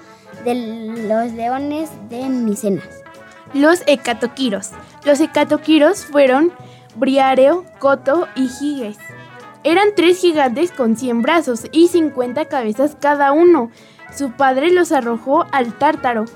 de 0.44 1.06
los 1.08 1.32
leones 1.32 1.90
de 2.08 2.28
Micenas. 2.28 2.88
Los 3.54 3.82
hecatoquiros. 3.86 4.70
Los 5.04 5.20
hecatoquiros 5.20 6.04
fueron 6.04 6.52
Briareo, 6.96 7.64
Coto 7.78 8.26
y 8.34 8.48
Giges. 8.48 8.98
Eran 9.64 9.88
tres 9.96 10.20
gigantes 10.20 10.72
con 10.72 10.96
100 10.96 11.22
brazos 11.22 11.66
y 11.72 11.88
50 11.88 12.44
cabezas 12.46 12.96
cada 13.00 13.32
uno. 13.32 13.70
Su 14.16 14.30
padre 14.32 14.70
los 14.70 14.92
arrojó 14.92 15.46
al 15.52 15.76
tártaro, 15.76 16.26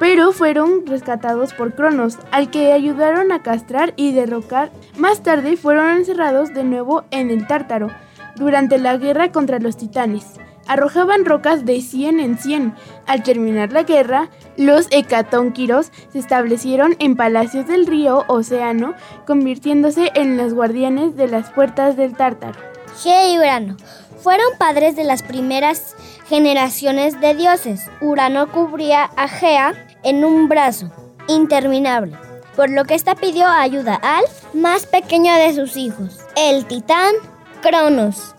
pero 0.00 0.32
fueron 0.32 0.86
rescatados 0.86 1.52
por 1.52 1.74
Cronos, 1.74 2.16
al 2.32 2.50
que 2.50 2.72
ayudaron 2.72 3.30
a 3.32 3.42
castrar 3.42 3.92
y 3.96 4.12
derrocar. 4.12 4.72
Más 4.96 5.22
tarde 5.22 5.58
fueron 5.58 5.90
encerrados 5.90 6.54
de 6.54 6.64
nuevo 6.64 7.04
en 7.10 7.30
el 7.30 7.46
Tártaro, 7.46 7.90
durante 8.34 8.78
la 8.78 8.96
guerra 8.96 9.30
contra 9.30 9.58
los 9.58 9.76
titanes. 9.76 10.24
Arrojaban 10.66 11.26
rocas 11.26 11.66
de 11.66 11.82
100 11.82 12.18
en 12.18 12.38
100. 12.38 12.74
Al 13.06 13.22
terminar 13.22 13.72
la 13.72 13.82
guerra, 13.82 14.30
los 14.56 14.88
hecatónquiros 14.90 15.92
se 16.10 16.18
establecieron 16.18 16.96
en 16.98 17.14
palacios 17.14 17.66
del 17.66 17.86
río 17.86 18.24
Océano, 18.26 18.94
convirtiéndose 19.26 20.12
en 20.14 20.38
los 20.38 20.54
guardianes 20.54 21.14
de 21.14 21.28
las 21.28 21.50
puertas 21.50 21.98
del 21.98 22.16
Tártaro. 22.16 22.58
Gea 23.02 23.30
y 23.34 23.38
Urano 23.38 23.76
fueron 24.22 24.46
padres 24.58 24.96
de 24.96 25.04
las 25.04 25.22
primeras 25.22 25.94
generaciones 26.26 27.20
de 27.20 27.34
dioses. 27.34 27.90
Urano 28.00 28.50
cubría 28.50 29.04
a 29.16 29.28
Gea 29.28 29.74
en 30.02 30.24
un 30.24 30.48
brazo 30.48 30.90
interminable, 31.28 32.16
por 32.56 32.70
lo 32.70 32.84
que 32.84 32.94
ésta 32.94 33.14
pidió 33.14 33.46
ayuda 33.46 33.94
al 33.94 34.24
más 34.54 34.86
pequeño 34.86 35.34
de 35.34 35.54
sus 35.54 35.76
hijos, 35.76 36.18
el 36.36 36.66
titán 36.66 37.14
Cronos, 37.62 38.34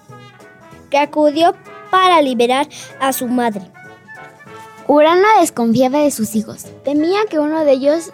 que 0.90 0.98
acudió 0.98 1.56
para 1.90 2.22
liberar 2.22 2.68
a 3.00 3.14
su 3.14 3.28
madre. 3.28 3.62
Urano 4.88 5.28
desconfiaba 5.40 6.00
de 6.00 6.12
sus 6.12 6.36
hijos, 6.36 6.66
temía 6.84 7.20
que 7.30 7.40
uno 7.40 7.64
de 7.64 7.72
ellos 7.74 8.12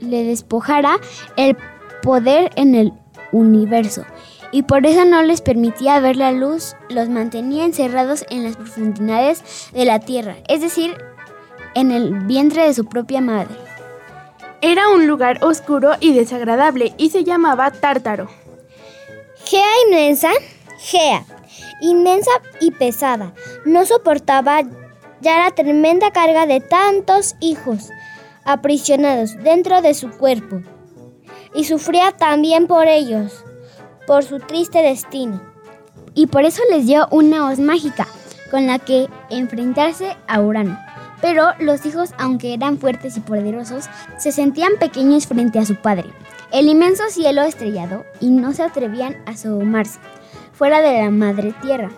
le 0.00 0.24
despojara 0.24 0.98
el 1.36 1.56
poder 2.02 2.50
en 2.56 2.74
el 2.74 2.92
universo 3.32 4.04
y 4.50 4.62
por 4.62 4.86
eso 4.86 5.04
no 5.04 5.22
les 5.22 5.40
permitía 5.40 6.00
ver 6.00 6.16
la 6.16 6.32
luz, 6.32 6.74
los 6.88 7.08
mantenía 7.08 7.64
encerrados 7.64 8.24
en 8.30 8.44
las 8.44 8.56
profundidades 8.56 9.70
de 9.72 9.84
la 9.84 10.00
tierra, 10.00 10.36
es 10.48 10.60
decir, 10.60 10.96
en 11.74 11.90
el 11.90 12.14
vientre 12.26 12.64
de 12.64 12.74
su 12.74 12.84
propia 12.84 13.20
madre. 13.20 13.54
Era 14.60 14.88
un 14.88 15.06
lugar 15.06 15.44
oscuro 15.44 15.92
y 16.00 16.12
desagradable 16.12 16.94
y 16.98 17.10
se 17.10 17.24
llamaba 17.24 17.70
Tártaro. 17.70 18.28
Gea 19.44 19.66
inmensa, 19.86 20.30
Gea, 20.78 21.24
inmensa 21.80 22.30
y 22.60 22.72
pesada, 22.72 23.32
no 23.64 23.86
soportaba 23.86 24.62
ya 25.20 25.38
la 25.38 25.50
tremenda 25.52 26.10
carga 26.10 26.46
de 26.46 26.60
tantos 26.60 27.34
hijos 27.40 27.90
aprisionados 28.44 29.36
dentro 29.42 29.82
de 29.82 29.94
su 29.94 30.10
cuerpo 30.10 30.62
y 31.54 31.64
sufría 31.64 32.12
también 32.12 32.66
por 32.66 32.86
ellos, 32.88 33.44
por 34.06 34.24
su 34.24 34.38
triste 34.40 34.82
destino. 34.82 35.40
Y 36.14 36.26
por 36.26 36.44
eso 36.44 36.62
les 36.70 36.86
dio 36.86 37.06
una 37.10 37.48
hoz 37.48 37.58
mágica 37.58 38.08
con 38.50 38.66
la 38.66 38.78
que 38.78 39.08
enfrentarse 39.30 40.16
a 40.26 40.40
Urano. 40.40 40.78
Pero 41.20 41.52
los 41.58 41.84
hijos, 41.84 42.10
aunque 42.18 42.54
eran 42.54 42.78
fuertes 42.78 43.16
y 43.16 43.20
poderosos, 43.20 43.86
se 44.18 44.32
sentían 44.32 44.72
pequeños 44.78 45.26
frente 45.26 45.58
a 45.58 45.64
su 45.64 45.76
padre, 45.76 46.10
el 46.52 46.68
inmenso 46.68 47.04
cielo 47.10 47.42
estrellado, 47.42 48.04
y 48.20 48.30
no 48.30 48.52
se 48.52 48.62
atrevían 48.62 49.16
a 49.26 49.30
asomarse 49.30 49.98
fuera 50.52 50.80
de 50.80 51.02
la 51.02 51.10
madre 51.10 51.54
tierra. 51.62 51.90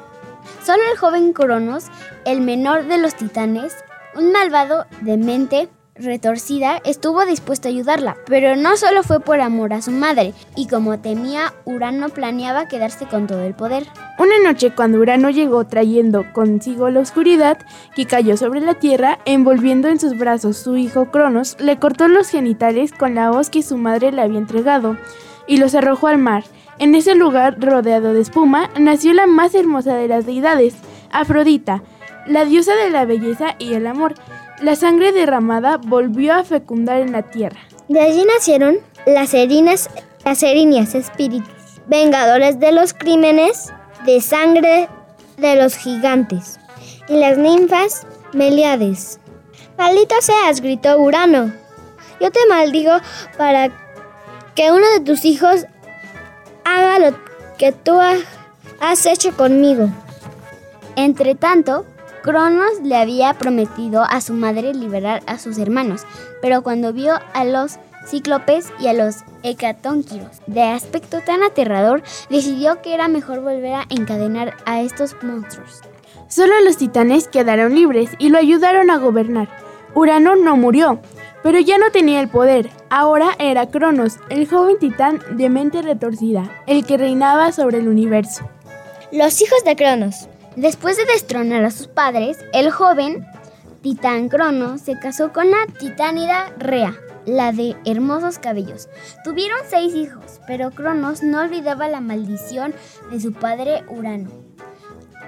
Solo 0.64 0.82
el 0.92 0.98
joven 0.98 1.32
Cronos, 1.32 1.86
el 2.26 2.42
menor 2.42 2.86
de 2.86 2.98
los 2.98 3.14
titanes, 3.14 3.74
un 4.14 4.32
malvado 4.32 4.84
de 5.00 5.16
mente 5.16 5.68
retorcida, 6.00 6.80
estuvo 6.84 7.24
dispuesto 7.24 7.68
a 7.68 7.70
ayudarla, 7.70 8.16
pero 8.26 8.56
no 8.56 8.76
solo 8.76 9.02
fue 9.02 9.20
por 9.20 9.40
amor 9.40 9.72
a 9.72 9.82
su 9.82 9.90
madre, 9.90 10.34
y 10.56 10.66
como 10.66 10.98
temía, 10.98 11.52
Urano 11.64 12.08
planeaba 12.08 12.68
quedarse 12.68 13.06
con 13.06 13.26
todo 13.26 13.42
el 13.42 13.54
poder. 13.54 13.86
Una 14.18 14.38
noche 14.42 14.72
cuando 14.74 14.98
Urano 14.98 15.30
llegó 15.30 15.66
trayendo 15.66 16.24
consigo 16.32 16.90
la 16.90 17.00
oscuridad 17.00 17.58
que 17.94 18.06
cayó 18.06 18.36
sobre 18.36 18.60
la 18.60 18.74
tierra, 18.74 19.18
envolviendo 19.24 19.88
en 19.88 20.00
sus 20.00 20.18
brazos 20.18 20.56
su 20.56 20.76
hijo 20.76 21.10
Cronos, 21.10 21.56
le 21.60 21.78
cortó 21.78 22.08
los 22.08 22.28
genitales 22.28 22.92
con 22.92 23.14
la 23.14 23.30
hoz 23.30 23.50
que 23.50 23.62
su 23.62 23.76
madre 23.76 24.12
le 24.12 24.22
había 24.22 24.38
entregado 24.38 24.96
y 25.46 25.56
los 25.56 25.74
arrojó 25.74 26.08
al 26.08 26.18
mar. 26.18 26.44
En 26.78 26.94
ese 26.94 27.14
lugar, 27.14 27.56
rodeado 27.60 28.14
de 28.14 28.20
espuma, 28.20 28.70
nació 28.78 29.12
la 29.12 29.26
más 29.26 29.54
hermosa 29.54 29.94
de 29.94 30.08
las 30.08 30.26
deidades, 30.26 30.74
Afrodita, 31.12 31.82
la 32.26 32.44
diosa 32.44 32.74
de 32.76 32.90
la 32.90 33.04
belleza 33.04 33.56
y 33.58 33.74
el 33.74 33.86
amor. 33.86 34.14
La 34.60 34.76
sangre 34.76 35.12
derramada 35.12 35.78
volvió 35.78 36.34
a 36.34 36.44
fecundar 36.44 37.00
en 37.00 37.12
la 37.12 37.22
tierra. 37.22 37.60
De 37.88 38.00
allí 38.00 38.24
nacieron 38.26 38.76
las 39.06 39.32
erinas, 39.32 39.88
las 40.24 40.42
erinias 40.42 40.94
espíritus, 40.94 41.80
vengadores 41.86 42.60
de 42.60 42.72
los 42.72 42.92
crímenes 42.92 43.72
de 44.04 44.20
sangre 44.20 44.88
de 45.38 45.56
los 45.56 45.76
gigantes, 45.76 46.60
y 47.08 47.16
las 47.16 47.38
ninfas 47.38 48.06
Meliades. 48.32 49.18
Maldito 49.78 50.14
seas, 50.20 50.60
gritó 50.60 50.98
Urano. 51.00 51.52
Yo 52.20 52.30
te 52.30 52.40
maldigo 52.48 52.92
para 53.38 53.70
que 54.54 54.70
uno 54.70 54.86
de 54.90 55.00
tus 55.00 55.24
hijos 55.24 55.64
haga 56.64 56.98
lo 56.98 57.16
que 57.56 57.72
tú 57.72 57.98
has 57.98 59.06
hecho 59.06 59.34
conmigo. 59.36 59.88
Entre 60.96 61.34
tanto, 61.34 61.86
Cronos 62.22 62.80
le 62.82 62.96
había 62.96 63.32
prometido 63.34 64.02
a 64.02 64.20
su 64.20 64.34
madre 64.34 64.74
liberar 64.74 65.22
a 65.26 65.38
sus 65.38 65.58
hermanos, 65.58 66.02
pero 66.42 66.62
cuando 66.62 66.92
vio 66.92 67.14
a 67.32 67.44
los 67.44 67.78
cíclopes 68.06 68.72
y 68.78 68.88
a 68.88 68.92
los 68.92 69.24
hecatónquiros 69.42 70.40
de 70.46 70.62
aspecto 70.62 71.20
tan 71.24 71.42
aterrador, 71.42 72.02
decidió 72.28 72.82
que 72.82 72.94
era 72.94 73.08
mejor 73.08 73.40
volver 73.40 73.74
a 73.74 73.86
encadenar 73.88 74.54
a 74.66 74.82
estos 74.82 75.16
monstruos. 75.22 75.80
Solo 76.28 76.52
los 76.64 76.76
titanes 76.76 77.26
quedaron 77.26 77.74
libres 77.74 78.10
y 78.18 78.28
lo 78.28 78.38
ayudaron 78.38 78.90
a 78.90 78.98
gobernar. 78.98 79.48
Urano 79.94 80.36
no 80.36 80.56
murió, 80.56 81.00
pero 81.42 81.58
ya 81.58 81.78
no 81.78 81.90
tenía 81.90 82.20
el 82.20 82.28
poder. 82.28 82.70
Ahora 82.90 83.30
era 83.38 83.70
Cronos, 83.70 84.18
el 84.28 84.46
joven 84.48 84.78
titán 84.78 85.20
de 85.32 85.48
mente 85.48 85.82
retorcida, 85.82 86.62
el 86.66 86.84
que 86.84 86.98
reinaba 86.98 87.50
sobre 87.52 87.78
el 87.78 87.88
universo. 87.88 88.48
Los 89.10 89.40
hijos 89.40 89.64
de 89.64 89.74
Cronos. 89.74 90.28
Después 90.60 90.98
de 90.98 91.06
destronar 91.06 91.64
a 91.64 91.70
sus 91.70 91.86
padres, 91.86 92.36
el 92.52 92.70
joven 92.70 93.26
titán 93.80 94.28
Cronos 94.28 94.82
se 94.82 94.98
casó 94.98 95.32
con 95.32 95.50
la 95.50 95.64
titánida 95.78 96.52
Rea, 96.58 96.94
la 97.24 97.50
de 97.52 97.78
hermosos 97.86 98.38
cabellos. 98.38 98.90
Tuvieron 99.24 99.58
seis 99.70 99.94
hijos, 99.94 100.38
pero 100.46 100.70
Cronos 100.70 101.22
no 101.22 101.40
olvidaba 101.40 101.88
la 101.88 102.02
maldición 102.02 102.74
de 103.10 103.18
su 103.20 103.32
padre 103.32 103.84
Urano. 103.88 104.28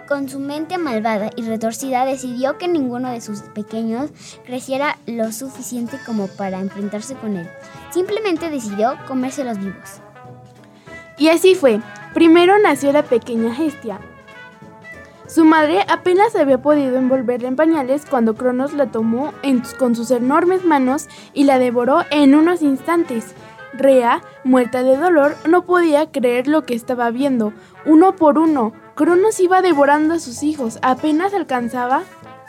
Con 0.06 0.28
su 0.28 0.38
mente 0.38 0.76
malvada 0.76 1.30
y 1.34 1.44
retorcida 1.44 2.04
decidió 2.04 2.58
que 2.58 2.68
ninguno 2.68 3.10
de 3.10 3.22
sus 3.22 3.40
pequeños 3.40 4.10
creciera 4.44 4.98
lo 5.06 5.32
suficiente 5.32 5.96
como 6.04 6.26
para 6.26 6.60
enfrentarse 6.60 7.14
con 7.14 7.38
él. 7.38 7.48
Simplemente 7.90 8.50
decidió 8.50 8.98
comérselos 9.08 9.56
vivos. 9.56 10.02
Y 11.16 11.30
así 11.30 11.54
fue. 11.54 11.80
Primero 12.12 12.58
nació 12.58 12.92
la 12.92 13.04
pequeña 13.04 13.56
Hestia, 13.58 13.98
Su 15.32 15.46
madre 15.46 15.82
apenas 15.88 16.36
había 16.36 16.60
podido 16.60 16.98
envolverla 16.98 17.48
en 17.48 17.56
pañales 17.56 18.04
cuando 18.04 18.34
Cronos 18.34 18.74
la 18.74 18.90
tomó 18.90 19.32
con 19.78 19.96
sus 19.96 20.10
enormes 20.10 20.62
manos 20.62 21.08
y 21.32 21.44
la 21.44 21.58
devoró 21.58 22.04
en 22.10 22.34
unos 22.34 22.60
instantes. 22.60 23.34
Rea, 23.72 24.20
muerta 24.44 24.82
de 24.82 24.98
dolor, 24.98 25.34
no 25.48 25.64
podía 25.64 26.10
creer 26.10 26.48
lo 26.48 26.66
que 26.66 26.74
estaba 26.74 27.10
viendo. 27.10 27.54
Uno 27.86 28.14
por 28.14 28.38
uno, 28.38 28.74
Cronos 28.94 29.40
iba 29.40 29.62
devorando 29.62 30.12
a 30.12 30.18
sus 30.18 30.42
hijos. 30.42 30.78
Apenas 30.82 31.32
alcanzaba 31.32 32.02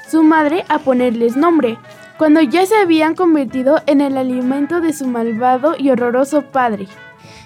su 0.10 0.22
madre 0.22 0.66
a 0.68 0.80
ponerles 0.80 1.38
nombre, 1.38 1.78
cuando 2.18 2.42
ya 2.42 2.66
se 2.66 2.76
habían 2.76 3.16
convertido 3.16 3.82
en 3.86 4.02
el 4.02 4.18
alimento 4.18 4.82
de 4.82 4.92
su 4.92 5.08
malvado 5.08 5.76
y 5.78 5.90
horroroso 5.90 6.42
padre. 6.52 6.90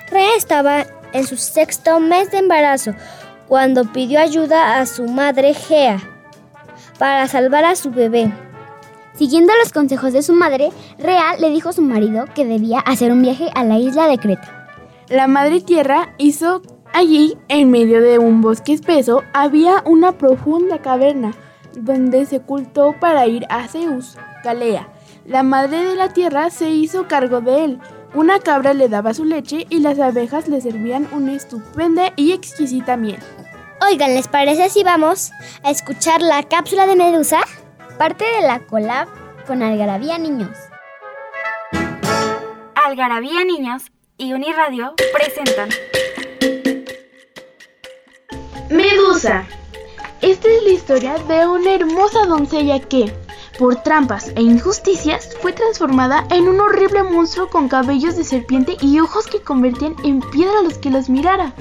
Rea 0.10 0.36
estaba 0.36 0.88
en 1.14 1.28
su 1.28 1.38
sexto 1.38 2.00
mes 2.00 2.32
de 2.32 2.40
embarazo 2.40 2.96
cuando 3.48 3.86
pidió 3.86 4.20
ayuda 4.20 4.80
a 4.80 4.86
su 4.86 5.08
madre 5.08 5.54
Gea 5.54 6.00
para 7.00 7.28
salvar 7.28 7.66
a 7.66 7.76
su 7.76 7.92
bebé. 7.92 8.32
Siguiendo 9.16 9.52
los 9.62 9.74
consejos 9.74 10.14
de 10.14 10.22
su 10.22 10.34
madre, 10.34 10.70
Rea 11.00 11.36
le 11.40 11.50
dijo 11.50 11.70
a 11.70 11.74
su 11.74 11.82
marido 11.82 12.26
que 12.36 12.46
debía 12.46 12.80
hacer 12.80 13.12
un 13.12 13.22
viaje 13.22 13.50
a 13.56 13.64
la 13.64 13.80
isla 13.80 14.08
de 14.08 14.20
Creta. 14.20 14.68
La 15.10 15.28
madre 15.28 15.62
tierra 15.62 16.14
hizo 16.18 16.62
allí, 16.94 17.38
en 17.48 17.72
medio 17.72 18.02
de 18.02 18.20
un 18.20 18.42
bosque 18.42 18.74
espeso, 18.74 19.24
había 19.34 19.82
una 19.86 20.18
profunda 20.18 20.82
caverna 20.82 21.34
donde 21.76 22.26
se 22.26 22.38
ocultó 22.38 22.96
para 23.00 23.26
ir 23.28 23.46
a 23.50 23.68
Zeus, 23.68 24.18
Galea. 24.44 24.88
La 25.26 25.44
madre 25.44 25.84
de 25.84 25.96
la 25.96 26.10
tierra 26.10 26.50
se 26.50 26.72
hizo 26.72 27.08
cargo 27.08 27.42
de 27.42 27.64
él. 27.64 27.80
Una 28.14 28.40
cabra 28.40 28.74
le 28.74 28.90
daba 28.90 29.14
su 29.14 29.26
leche 29.26 29.68
y 29.70 29.80
las 29.80 30.00
abejas 30.00 30.48
le 30.48 30.62
servían 30.62 31.08
una 31.12 31.34
estupenda 31.34 32.14
y 32.16 32.32
exquisita 32.32 32.98
miel. 32.98 33.20
Oigan, 33.88 34.16
¿les 34.16 34.28
parece 34.28 34.70
si 34.70 34.84
vamos 34.84 35.32
a 35.64 35.72
escuchar 35.72 36.22
la 36.22 36.44
cápsula 36.44 36.88
de 36.88 36.96
Medusa? 36.96 37.42
Parte 37.98 38.26
de 38.26 38.48
la 38.48 38.60
collab 38.62 39.08
con 39.46 39.62
Algarabía 39.62 40.18
Niños. 40.18 40.58
Algarabía 42.76 43.44
Niños 43.44 43.84
y 44.18 44.34
Uniradio 44.34 44.94
presentan 45.14 45.70
Medusa. 48.70 49.46
Esta 50.22 50.48
es 50.50 50.64
la 50.64 50.70
historia 50.70 51.18
de 51.20 51.48
una 51.48 51.76
hermosa 51.76 52.26
doncella 52.26 52.80
que, 52.80 53.14
por 53.58 53.84
trampas 53.84 54.32
e 54.36 54.42
injusticias, 54.42 55.30
fue 55.42 55.54
transformada 55.54 56.26
en 56.32 56.48
un 56.48 56.60
horrible 56.60 57.04
monstruo 57.04 57.50
con 57.50 57.68
cabellos 57.68 58.16
de 58.16 58.24
serpiente 58.24 58.78
y 58.82 59.00
ojos 59.00 59.28
que 59.28 59.42
convertían 59.42 59.96
en 60.04 60.22
piedra 60.22 60.60
a 60.60 60.64
los 60.64 60.78
que 60.78 60.90
los 60.90 61.10
mirara. 61.10 61.54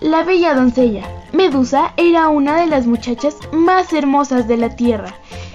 La 0.00 0.22
bella 0.22 0.54
doncella, 0.54 1.08
Medusa, 1.32 1.92
era 1.96 2.28
una 2.28 2.60
de 2.60 2.66
las 2.66 2.86
muchachas 2.86 3.36
más 3.52 3.92
hermosas 3.92 4.48
de 4.48 4.56
la 4.56 4.76
tierra. 4.76 5.14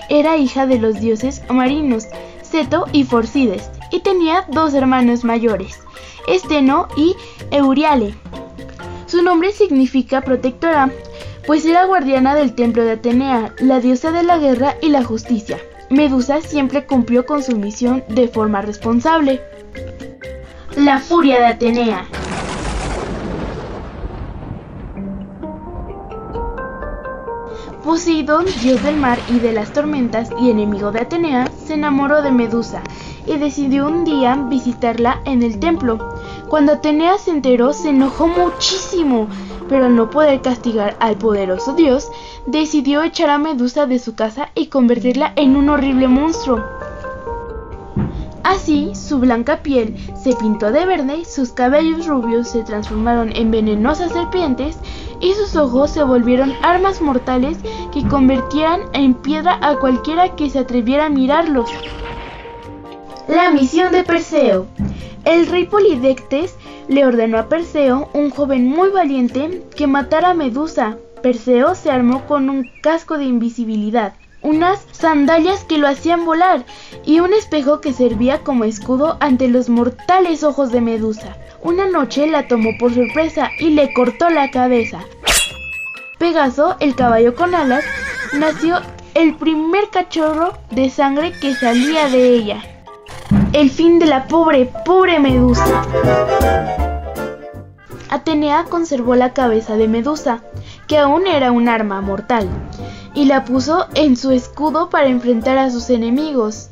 Era 0.10 0.38
hija 0.38 0.65
de 0.65 0.79
los 0.79 1.00
dioses 1.00 1.41
marinos, 1.50 2.07
Ceto 2.43 2.86
y 2.91 3.03
Forcides, 3.03 3.69
y 3.91 4.01
tenía 4.01 4.45
dos 4.50 4.74
hermanos 4.74 5.24
mayores, 5.24 5.79
Esteno 6.27 6.88
y 6.98 7.15
Euriale. 7.51 8.15
Su 9.07 9.22
nombre 9.22 9.51
significa 9.51 10.22
protectora, 10.22 10.91
pues 11.45 11.65
era 11.65 11.85
guardiana 11.85 12.35
del 12.35 12.55
templo 12.55 12.83
de 12.83 12.91
Atenea, 12.93 13.53
la 13.59 13.79
diosa 13.79 14.12
de 14.12 14.23
la 14.23 14.38
guerra 14.38 14.75
y 14.81 14.89
la 14.89 15.03
justicia. 15.03 15.57
Medusa 15.89 16.41
siempre 16.41 16.85
cumplió 16.85 17.25
con 17.25 17.43
su 17.43 17.57
misión 17.57 18.03
de 18.07 18.27
forma 18.27 18.62
responsable. 18.62 19.41
La 20.77 21.00
furia 21.00 21.39
de 21.39 21.45
Atenea. 21.45 22.05
Poseidón, 27.83 28.45
dios 28.62 28.81
del 28.81 28.95
mar 28.95 29.19
y 29.29 29.39
de 29.39 29.51
las 29.51 29.73
tormentas 29.73 30.29
y 30.39 30.50
enemigo 30.50 30.93
de 30.93 31.01
Atenea, 31.01 31.51
se 31.65 31.73
enamoró 31.73 32.21
de 32.21 32.31
Medusa 32.31 32.81
y 33.27 33.38
decidió 33.38 33.88
un 33.88 34.05
día 34.05 34.35
visitarla 34.50 35.21
en 35.25 35.43
el 35.43 35.59
templo. 35.59 36.00
Cuando 36.53 36.73
Atenea 36.73 37.17
se 37.17 37.31
enteró, 37.31 37.73
se 37.73 37.89
enojó 37.89 38.27
muchísimo, 38.27 39.27
pero 39.67 39.85
al 39.85 39.95
no 39.95 40.11
poder 40.11 40.39
castigar 40.41 40.95
al 40.99 41.17
poderoso 41.17 41.73
dios, 41.73 42.11
decidió 42.45 43.01
echar 43.01 43.31
a 43.31 43.39
Medusa 43.39 43.87
de 43.87 43.97
su 43.97 44.13
casa 44.13 44.51
y 44.53 44.67
convertirla 44.67 45.33
en 45.35 45.55
un 45.55 45.69
horrible 45.69 46.07
monstruo. 46.07 46.63
Así, 48.43 48.93
su 48.93 49.17
blanca 49.17 49.63
piel 49.63 49.97
se 50.15 50.35
pintó 50.35 50.71
de 50.71 50.85
verde, 50.85 51.25
sus 51.25 51.53
cabellos 51.53 52.05
rubios 52.05 52.49
se 52.49 52.61
transformaron 52.61 53.35
en 53.35 53.49
venenosas 53.49 54.11
serpientes 54.11 54.77
y 55.19 55.33
sus 55.33 55.55
ojos 55.55 55.89
se 55.89 56.03
volvieron 56.03 56.53
armas 56.61 57.01
mortales 57.01 57.57
que 57.91 58.07
convertían 58.07 58.81
en 58.93 59.15
piedra 59.15 59.57
a 59.59 59.79
cualquiera 59.79 60.35
que 60.35 60.51
se 60.51 60.59
atreviera 60.59 61.07
a 61.07 61.09
mirarlos. 61.09 61.71
La 63.27 63.51
misión 63.51 63.93
de 63.93 64.03
Perseo. 64.03 64.67
El 65.23 65.47
rey 65.47 65.65
Polidectes 65.65 66.55
le 66.89 67.05
ordenó 67.05 67.38
a 67.38 67.47
Perseo, 67.47 68.09
un 68.13 68.29
joven 68.29 68.67
muy 68.67 68.89
valiente, 68.89 69.63
que 69.75 69.88
matara 69.88 70.31
a 70.31 70.33
Medusa. 70.33 70.97
Perseo 71.21 71.73
se 71.73 71.89
armó 71.89 72.25
con 72.25 72.49
un 72.49 72.69
casco 72.81 73.17
de 73.17 73.23
invisibilidad, 73.23 74.13
unas 74.41 74.86
sandalias 74.91 75.63
que 75.63 75.77
lo 75.77 75.88
hacían 75.88 76.25
volar 76.25 76.65
y 77.05 77.21
un 77.21 77.31
espejo 77.31 77.79
que 77.79 77.93
servía 77.93 78.39
como 78.39 78.65
escudo 78.65 79.15
ante 79.21 79.47
los 79.47 79.69
mortales 79.69 80.43
ojos 80.43 80.73
de 80.73 80.81
Medusa. 80.81 81.38
Una 81.62 81.86
noche 81.86 82.27
la 82.27 82.49
tomó 82.49 82.71
por 82.77 82.93
sorpresa 82.93 83.51
y 83.57 83.69
le 83.69 83.93
cortó 83.93 84.29
la 84.29 84.51
cabeza. 84.51 84.99
Pegaso, 86.19 86.75
el 86.81 86.93
caballo 86.93 87.36
con 87.36 87.55
alas, 87.55 87.86
nació 88.33 88.81
el 89.13 89.36
primer 89.36 89.89
cachorro 89.89 90.57
de 90.71 90.89
sangre 90.89 91.31
que 91.39 91.55
salía 91.55 92.09
de 92.09 92.36
ella. 92.36 92.72
El 93.54 93.69
fin 93.69 94.00
de 94.00 94.06
la 94.06 94.28
pobre, 94.28 94.72
pobre 94.86 95.19
Medusa. 95.19 95.84
Atenea 98.10 98.65
conservó 98.65 99.15
la 99.15 99.34
cabeza 99.34 99.76
de 99.76 99.88
Medusa, 99.88 100.41
que 100.88 100.98
aún 100.98 101.26
era 101.26 101.52
un 101.52 101.67
arma 101.67 102.02
mortal, 102.02 102.48
y 103.13 103.26
la 103.26 103.43
puso 103.43 103.88
en 103.96 104.17
su 104.17 104.32
escudo 104.32 104.89
para 104.89 105.08
enfrentar 105.08 105.58
a 105.58 105.69
sus 105.69 105.89
enemigos. 105.89 106.69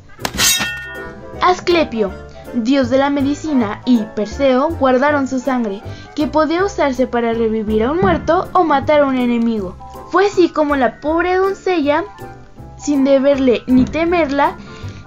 Asclepio, 1.40 2.12
dios 2.54 2.90
de 2.90 2.98
la 2.98 3.10
medicina, 3.10 3.80
y 3.84 3.98
Perseo 4.14 4.68
guardaron 4.70 5.26
su 5.26 5.40
sangre, 5.40 5.82
que 6.14 6.26
podía 6.26 6.64
usarse 6.64 7.06
para 7.06 7.32
revivir 7.32 7.82
a 7.84 7.90
un 7.90 7.98
muerto 7.98 8.48
o 8.52 8.64
matar 8.64 9.00
a 9.00 9.06
un 9.06 9.16
enemigo. 9.16 9.76
Fue 10.10 10.26
así 10.26 10.48
como 10.48 10.76
la 10.76 11.00
pobre 11.00 11.36
doncella, 11.36 12.04
sin 12.76 13.04
deberle 13.04 13.62
ni 13.66 13.84
temerla, 13.84 14.56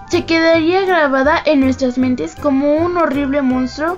se 0.09 0.25
quedaría 0.25 0.85
grabada 0.85 1.41
en 1.45 1.59
nuestras 1.59 1.97
mentes 1.97 2.35
como 2.35 2.75
un 2.75 2.97
horrible 2.97 3.41
monstruo 3.41 3.97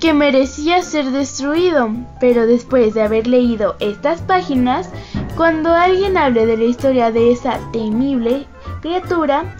que 0.00 0.12
merecía 0.12 0.82
ser 0.82 1.10
destruido. 1.10 1.90
Pero 2.20 2.46
después 2.46 2.94
de 2.94 3.02
haber 3.02 3.26
leído 3.26 3.76
estas 3.80 4.20
páginas, 4.22 4.90
cuando 5.36 5.74
alguien 5.74 6.16
hable 6.16 6.46
de 6.46 6.56
la 6.56 6.64
historia 6.64 7.10
de 7.10 7.32
esa 7.32 7.58
temible 7.72 8.46
criatura, 8.80 9.56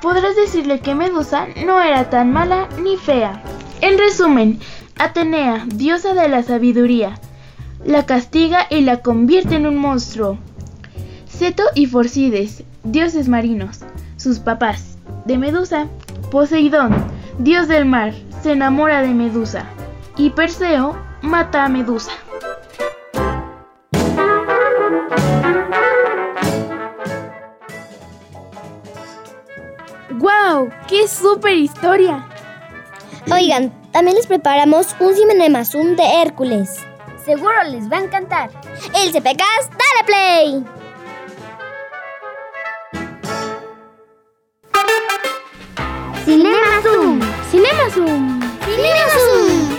podrás 0.00 0.36
decirle 0.36 0.80
que 0.80 0.94
Medusa 0.94 1.46
no 1.66 1.80
era 1.80 2.10
tan 2.10 2.32
mala 2.32 2.68
ni 2.82 2.96
fea. 2.96 3.42
En 3.80 3.98
resumen, 3.98 4.60
Atenea, 4.98 5.64
diosa 5.66 6.12
de 6.12 6.28
la 6.28 6.42
sabiduría, 6.42 7.18
la 7.84 8.04
castiga 8.04 8.66
y 8.68 8.82
la 8.82 9.00
convierte 9.00 9.56
en 9.56 9.66
un 9.66 9.76
monstruo. 9.76 10.38
Ceto 11.26 11.62
y 11.74 11.86
Forcides, 11.86 12.64
dioses 12.84 13.26
marinos, 13.26 13.80
sus 14.18 14.40
papás. 14.40 14.89
De 15.24 15.38
Medusa, 15.38 15.86
Poseidón, 16.30 16.94
dios 17.38 17.68
del 17.68 17.84
mar, 17.84 18.12
se 18.42 18.52
enamora 18.52 19.02
de 19.02 19.08
Medusa. 19.08 19.64
Y 20.16 20.30
Perseo 20.30 20.96
mata 21.22 21.64
a 21.64 21.68
Medusa. 21.68 22.12
¡Wow! 30.18 30.70
¡Qué 30.88 31.08
súper 31.08 31.54
historia! 31.54 32.26
Oigan, 33.32 33.72
también 33.92 34.16
les 34.16 34.26
preparamos 34.26 34.96
un 35.00 35.14
Cinema 35.14 35.64
Zoom 35.64 35.96
de 35.96 36.22
Hércules. 36.22 36.76
Seguro 37.24 37.62
les 37.70 37.90
va 37.90 37.98
a 37.98 38.04
encantar. 38.04 38.50
El 38.94 39.12
CPCast, 39.12 39.70
dale 39.70 40.04
play. 40.06 40.79
Zoom. 47.50 47.62
Cinema 47.62 47.90
Zoom. 47.90 48.40
Cinema 48.64 49.06
Zoom. 49.12 49.78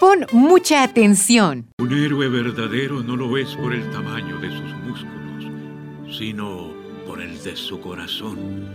Pon 0.00 0.26
mucha 0.32 0.82
atención. 0.82 1.66
Un 1.78 1.92
héroe 1.92 2.28
verdadero 2.28 3.02
no 3.02 3.16
lo 3.16 3.36
es 3.36 3.54
por 3.54 3.72
el 3.72 3.88
tamaño 3.90 4.38
de 4.38 4.50
sus 4.50 4.74
músculos, 4.74 6.16
sino 6.16 6.72
por 7.06 7.20
el 7.20 7.40
de 7.42 7.54
su 7.54 7.80
corazón. 7.80 8.66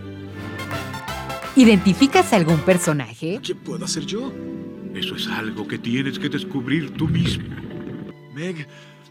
¿Identificas 1.56 2.32
algún 2.32 2.60
personaje? 2.60 3.40
¿Qué 3.42 3.54
puedo 3.54 3.84
hacer 3.84 4.06
yo? 4.06 4.32
Eso 4.94 5.16
es 5.16 5.26
algo 5.28 5.66
que 5.68 5.78
tienes 5.78 6.18
que 6.18 6.28
descubrir 6.28 6.92
tú 6.92 7.06
mismo. 7.08 7.44
Meg, 8.34 8.66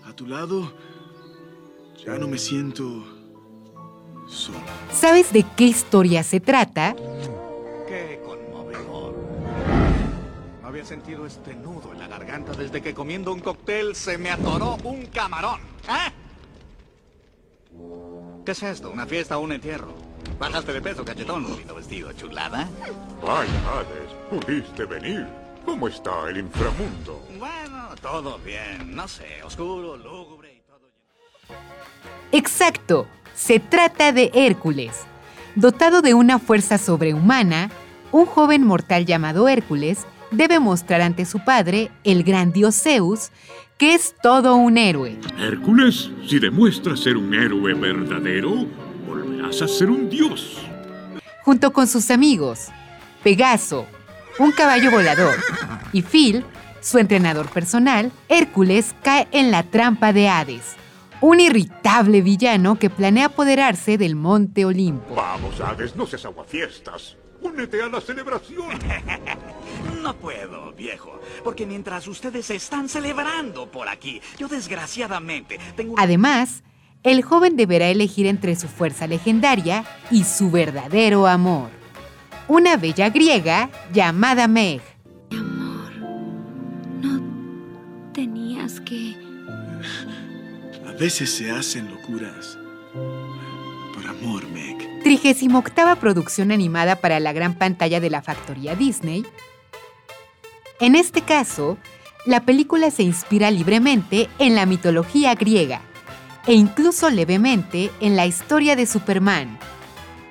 a 0.06 0.14
tu 0.14 0.26
lado, 0.26 0.74
ya 2.04 2.18
no 2.18 2.28
me 2.28 2.38
siento. 2.38 3.17
¿Sabes 4.92 5.32
de 5.32 5.44
qué 5.56 5.66
historia 5.66 6.24
se 6.24 6.40
trata? 6.40 6.96
¡Qué 7.88 8.22
conmovedor! 8.26 9.16
No 10.62 10.68
había 10.68 10.86
sentido 10.86 11.26
este 11.26 11.56
nudo 11.56 11.94
en 11.94 12.00
la 12.00 12.08
garganta 12.08 12.52
desde 12.54 12.82
que 12.82 12.94
comiendo 12.94 13.32
un 13.32 13.40
cóctel 13.40 13.96
se 13.96 14.18
me 14.18 14.30
atoró 14.30 14.78
un 14.84 15.06
camarón. 15.08 15.62
¿Eh? 15.88 16.12
¿Qué 18.46 18.52
es 18.52 18.64
esto? 18.64 18.92
¿Una 18.92 19.06
fiesta 19.06 19.38
o 19.38 19.42
un 19.42 19.54
entierro? 19.54 19.94
Bajaste 20.40 20.74
de 20.74 20.82
peso, 20.82 21.04
cachetón, 21.06 21.44
lindo 21.58 21.76
vestido, 21.76 22.12
chulada. 22.14 22.70
Vaya, 23.26 23.52
Hades, 23.72 24.14
pudiste 24.30 24.86
venir. 24.86 25.26
¿Cómo 25.66 25.88
está 25.88 26.30
el 26.30 26.38
inframundo? 26.38 27.26
Bueno, 27.38 27.90
todo 28.02 28.38
bien. 28.40 28.96
No 28.96 29.08
sé, 29.08 29.44
oscuro, 29.44 29.98
lúgubre 29.98 30.54
y 30.54 30.60
todo. 30.62 30.90
Exacto, 32.32 33.08
se 33.38 33.60
trata 33.60 34.12
de 34.12 34.32
Hércules. 34.34 34.94
Dotado 35.56 36.02
de 36.02 36.14
una 36.14 36.40
fuerza 36.40 36.78
sobrehumana, 36.78 37.70
un 38.12 38.26
joven 38.26 38.64
mortal 38.64 39.06
llamado 39.06 39.48
Hércules 39.48 40.00
debe 40.32 40.60
mostrar 40.60 41.02
ante 41.02 41.24
su 41.26 41.40
padre, 41.40 41.92
el 42.04 42.24
gran 42.24 42.52
dios 42.52 42.76
Zeus, 42.76 43.30
que 43.78 43.94
es 43.94 44.16
todo 44.24 44.56
un 44.56 44.78
héroe. 44.78 45.18
Hércules, 45.40 46.10
si 46.28 46.40
demuestras 46.40 47.00
ser 47.00 47.16
un 47.16 47.34
héroe 47.34 47.74
verdadero, 47.76 48.66
volverás 49.08 49.62
a 49.62 49.68
ser 49.68 49.92
un 49.92 50.10
dios. 50.10 50.58
Junto 51.44 51.72
con 51.72 51.88
sus 51.88 52.10
amigos, 52.10 52.68
Pegaso, 53.24 53.86
un 54.40 54.52
caballo 54.52 54.90
volador, 54.90 55.36
y 55.94 56.02
Phil, 56.02 56.44
su 56.82 56.98
entrenador 56.98 57.50
personal, 57.50 58.12
Hércules 58.30 58.96
cae 59.04 59.28
en 59.32 59.52
la 59.52 59.64
trampa 59.64 60.12
de 60.12 60.28
Hades, 60.28 60.76
un 61.22 61.40
irritable 61.40 62.22
villano 62.22 62.78
que 62.78 62.90
planea 62.90 63.28
apoderarse 63.28 63.98
del 63.98 64.16
Monte 64.16 64.66
Olimpo. 64.66 65.16
Vamos, 65.16 65.60
Hades, 65.62 65.96
no 65.96 66.06
seas 66.06 66.26
aguafiestas. 66.26 67.18
Únete 67.42 67.82
a 67.82 67.88
la 67.88 68.02
celebración. 68.02 68.70
No 70.02 70.16
puedo, 70.16 70.72
viejo, 70.72 71.20
porque 71.44 71.66
mientras 71.66 72.08
ustedes 72.08 72.50
están 72.50 72.88
celebrando 72.88 73.70
por 73.70 73.90
aquí, 73.90 74.22
yo 74.38 74.48
desgraciadamente 74.48 75.60
tengo... 75.76 75.96
Además, 75.98 76.64
el 77.04 77.24
joven 77.24 77.58
deberá 77.58 77.90
elegir 77.90 78.26
entre 78.26 78.56
su 78.56 78.70
fuerza 78.70 79.06
legendaria 79.06 79.84
y 80.10 80.24
su 80.24 80.50
verdadero 80.50 81.28
amor. 81.28 81.70
Una 82.48 82.78
bella 82.78 83.10
griega 83.10 83.70
llamada 83.92 84.48
Meg. 84.48 84.82
Veces 91.00 91.30
se 91.30 91.52
hacen 91.52 91.90
locuras. 91.90 92.58
Por 93.94 94.08
amor, 94.08 94.48
Meg. 94.50 94.78
38 95.04 95.96
producción 96.00 96.52
animada 96.52 96.96
para 96.98 97.20
la 97.20 97.34
gran 97.34 97.54
pantalla 97.54 98.00
de 98.00 98.10
la 98.10 98.22
factoría 98.22 98.76
Disney. 98.76 99.26
En 100.80 100.96
este 100.96 101.22
caso, 101.22 101.78
la 102.26 102.42
película 102.42 102.92
se 102.92 103.04
inspira 103.04 103.52
libremente 103.52 104.30
en 104.40 104.56
la 104.56 104.66
mitología 104.66 105.34
griega 105.36 105.82
e 106.46 106.54
incluso 106.54 107.10
levemente 107.10 107.92
en 108.00 108.16
la 108.16 108.26
historia 108.26 108.76
de 108.76 108.86
Superman, 108.86 109.58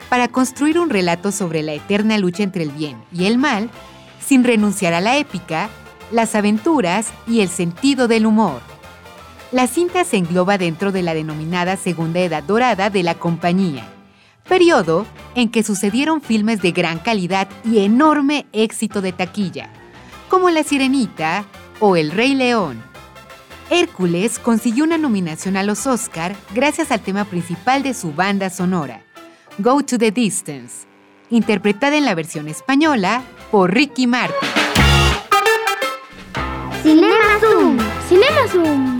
para 0.09 0.29
construir 0.29 0.79
un 0.79 0.89
relato 0.89 1.31
sobre 1.31 1.63
la 1.63 1.75
eterna 1.75 2.17
lucha 2.17 2.43
entre 2.43 2.63
el 2.63 2.71
bien 2.71 2.97
y 3.13 3.27
el 3.27 3.39
mal, 3.39 3.71
sin 4.25 4.45
renunciar 4.45 4.95
a 4.95 5.01
la 5.01 5.19
épica, 5.19 5.69
las 6.13 6.35
aventuras 6.35 7.09
y 7.27 7.41
el 7.41 7.49
sentido 7.49 8.09
del 8.09 8.27
humor. 8.27 8.61
La 9.53 9.69
cinta 9.69 10.03
se 10.03 10.17
engloba 10.17 10.59
dentro 10.59 10.91
de 10.91 11.03
la 11.03 11.15
denominada 11.15 11.77
Segunda 11.77 12.19
Edad 12.19 12.43
Dorada 12.43 12.91
de 12.91 13.05
la 13.05 13.15
compañía, 13.15 13.85
periodo 14.49 15.07
en 15.37 15.51
que 15.51 15.63
sucedieron 15.63 16.21
filmes 16.21 16.61
de 16.63 16.73
gran 16.73 16.99
calidad 16.99 17.49
y 17.65 17.79
enorme 17.85 18.47
éxito 18.53 19.01
de 19.01 19.13
taquilla, 19.13 19.71
como 20.29 20.51
La 20.51 20.65
Sirenita 20.65 21.45
o 21.79 21.97
El 21.97 22.11
Rey 22.11 22.35
León. 22.35 22.83
Hércules 23.71 24.41
consiguió 24.41 24.83
una 24.83 24.99
nominación 24.99 25.57
a 25.57 25.63
los 25.63 25.87
Oscar 25.87 26.35
gracias 26.53 26.91
al 26.91 27.01
tema 27.01 27.25
principal 27.25 27.85
de 27.85 27.95
su 27.95 28.13
banda 28.13 28.51
sonora, 28.51 29.03
Go 29.59 29.83
to 29.83 29.97
the 29.97 30.11
Distance, 30.11 30.87
interpretada 31.31 31.97
en 31.97 32.05
la 32.05 32.17
versión 32.17 32.49
española 32.49 33.23
por 33.53 33.73
Ricky 33.73 34.09
Martin. 34.09 34.49
Cinema 36.83 37.41
Zoom. 37.41 37.79
Cinema 38.09 38.49
Zoom. 38.51 38.96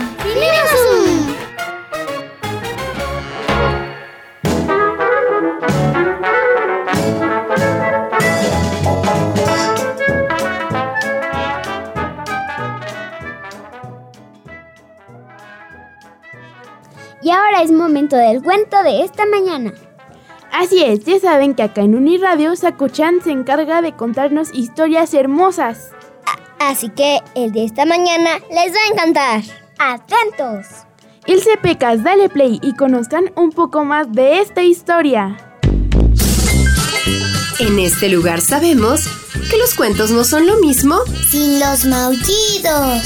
Y 17.27 17.31
ahora 17.31 17.61
es 17.61 17.73
momento 17.73 18.15
del 18.15 18.41
cuento 18.41 18.81
de 18.85 19.03
esta 19.03 19.27
mañana. 19.27 19.75
Así 20.53 20.85
es, 20.85 21.05
ya 21.05 21.19
saben 21.19 21.57
que 21.57 21.65
acá 21.65 21.81
en 21.81 21.97
Uniradio 21.97 22.55
Sakuchan 22.55 23.21
se 23.21 23.33
encarga 23.33 23.83
de 23.83 23.97
contarnos 23.97 24.55
historias 24.55 25.13
hermosas. 25.13 25.91
Así 26.61 26.89
que 26.89 27.19
el 27.35 27.51
de 27.51 27.65
esta 27.65 27.85
mañana 27.85 28.39
les 28.49 28.73
va 28.73 28.79
a 28.79 28.93
encantar. 28.93 29.66
¡Atentos! 29.79 30.67
Ilse 31.27 31.57
Pecas, 31.61 32.03
dale 32.05 32.29
play 32.29 32.59
y 32.63 32.75
conozcan 32.75 33.33
un 33.37 33.51
poco 33.51 33.85
más 33.85 34.11
de 34.13 34.41
esta 34.41 34.63
historia. 34.63 35.37
En 37.59 37.79
este 37.79 38.09
lugar 38.09 38.41
sabemos 38.41 39.03
que 39.51 39.57
los 39.59 39.75
cuentos 39.75 40.11
no 40.11 40.25
son 40.25 40.47
lo 40.47 40.57
mismo 40.59 40.99
Sin 41.31 41.59
los 41.59 41.85
maullidos. 41.87 43.03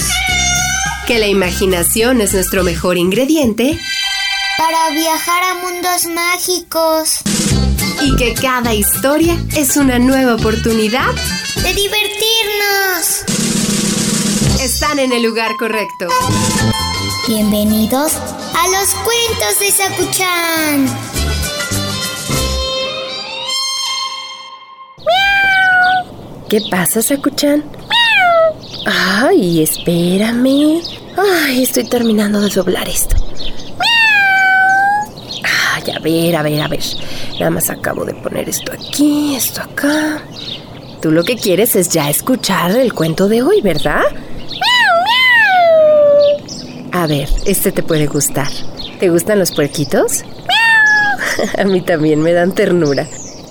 que 1.07 1.19
la 1.19 1.27
imaginación 1.29 2.21
es 2.21 2.35
nuestro 2.35 2.63
mejor 2.65 2.97
ingrediente 2.99 3.79
Para 4.59 4.91
viajar 4.91 5.43
a 5.45 5.55
mundos 5.55 6.07
mágicos. 6.07 7.21
y 8.03 8.17
que 8.17 8.35
cada 8.35 8.75
historia 8.75 9.37
es 9.57 9.77
una 9.77 9.99
nueva 9.99 10.35
oportunidad. 10.35 11.13
De 11.63 11.75
divertirnos. 11.75 13.25
Están 14.83 14.99
en 14.99 15.13
el 15.13 15.23
lugar 15.23 15.59
correcto. 15.59 16.07
Bienvenidos 17.29 18.15
a 18.15 18.67
los 18.69 18.89
cuentos 19.05 19.61
de 19.61 19.71
Sakuchan. 19.71 20.87
¿Qué 26.49 26.63
pasa, 26.71 27.03
Sakuchan? 27.03 27.63
Ay, 28.87 29.63
espérame. 29.63 30.81
Ay, 31.15 31.63
estoy 31.63 31.85
terminando 31.85 32.41
de 32.41 32.49
doblar 32.49 32.89
esto. 32.89 33.17
Ay, 35.45 35.93
a 35.95 35.99
ver, 35.99 36.37
a 36.37 36.43
ver, 36.43 36.63
a 36.63 36.69
ver. 36.69 36.81
Nada 37.39 37.51
más 37.51 37.69
acabo 37.69 38.07
de 38.07 38.15
poner 38.15 38.49
esto 38.49 38.73
aquí, 38.73 39.37
esto 39.37 39.61
acá. 39.61 40.23
Tú 41.03 41.11
lo 41.11 41.23
que 41.23 41.37
quieres 41.37 41.77
es 41.77 41.91
ya 41.91 42.09
escuchar 42.09 42.71
el 42.71 42.95
cuento 42.95 43.29
de 43.29 43.43
hoy, 43.43 43.61
¿verdad? 43.61 44.05
A 46.93 47.07
ver, 47.07 47.29
este 47.47 47.71
te 47.71 47.83
puede 47.83 48.07
gustar. 48.07 48.49
¿Te 48.99 49.11
gustan 49.11 49.39
los 49.39 49.53
puerquitos? 49.55 50.25
A 51.59 51.65
mí 51.65 51.83
también 51.83 52.21
me 52.21 52.33
dan 52.33 52.53
ternura. 52.53 53.07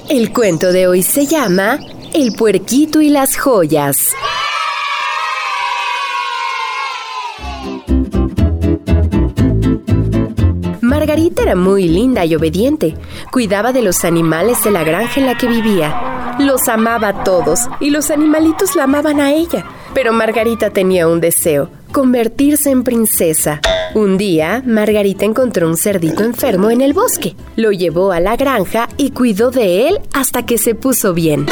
El 0.10 0.34
cuento 0.34 0.73
de 0.73 0.88
hoy 0.88 1.04
se 1.04 1.25
llama 1.25 1.80
El 2.13 2.34
puerquito 2.34 2.99
y 2.99 3.10
las 3.10 3.38
joyas. 3.38 4.10
Margarita 10.82 11.43
era 11.43 11.56
muy 11.56 11.88
linda 11.88 12.25
y 12.25 12.36
obediente. 12.36 12.95
Cuidaba 13.32 13.71
de 13.71 13.82
los 13.82 14.04
animales 14.04 14.63
de 14.65 14.71
la 14.71 14.84
granja 14.84 15.21
en 15.21 15.28
la 15.28 15.38
que 15.38 15.47
vivía. 15.47 16.36
Los 16.39 16.67
amaba 16.67 17.10
a 17.10 17.23
todos 17.23 17.69
y 17.80 17.89
los 17.89 18.12
animalitos 18.12 18.75
la 18.75 18.84
amaban 18.84 19.21
a 19.21 19.32
ella. 19.32 19.65
Pero 19.93 20.12
Margarita 20.12 20.71
tenía 20.71 21.08
un 21.08 21.21
deseo, 21.21 21.69
convertirse 21.91 22.71
en 22.71 22.84
princesa. 22.84 23.62
Un 23.95 24.17
día, 24.17 24.62
Margarita 24.65 25.25
encontró 25.25 25.67
un 25.67 25.75
cerdito 25.75 26.23
enfermo 26.23 26.69
en 26.69 26.82
el 26.82 26.93
bosque. 26.93 27.36
Lo 27.56 27.71
llevó 27.71 28.12
a 28.12 28.19
la 28.19 28.36
granja 28.36 28.88
y 28.97 29.12
cuidó 29.12 29.49
de 29.49 29.88
él 29.88 29.99
hasta 30.13 30.45
que 30.45 30.58
se 30.58 30.75
puso 30.75 31.13
bien. 31.13 31.47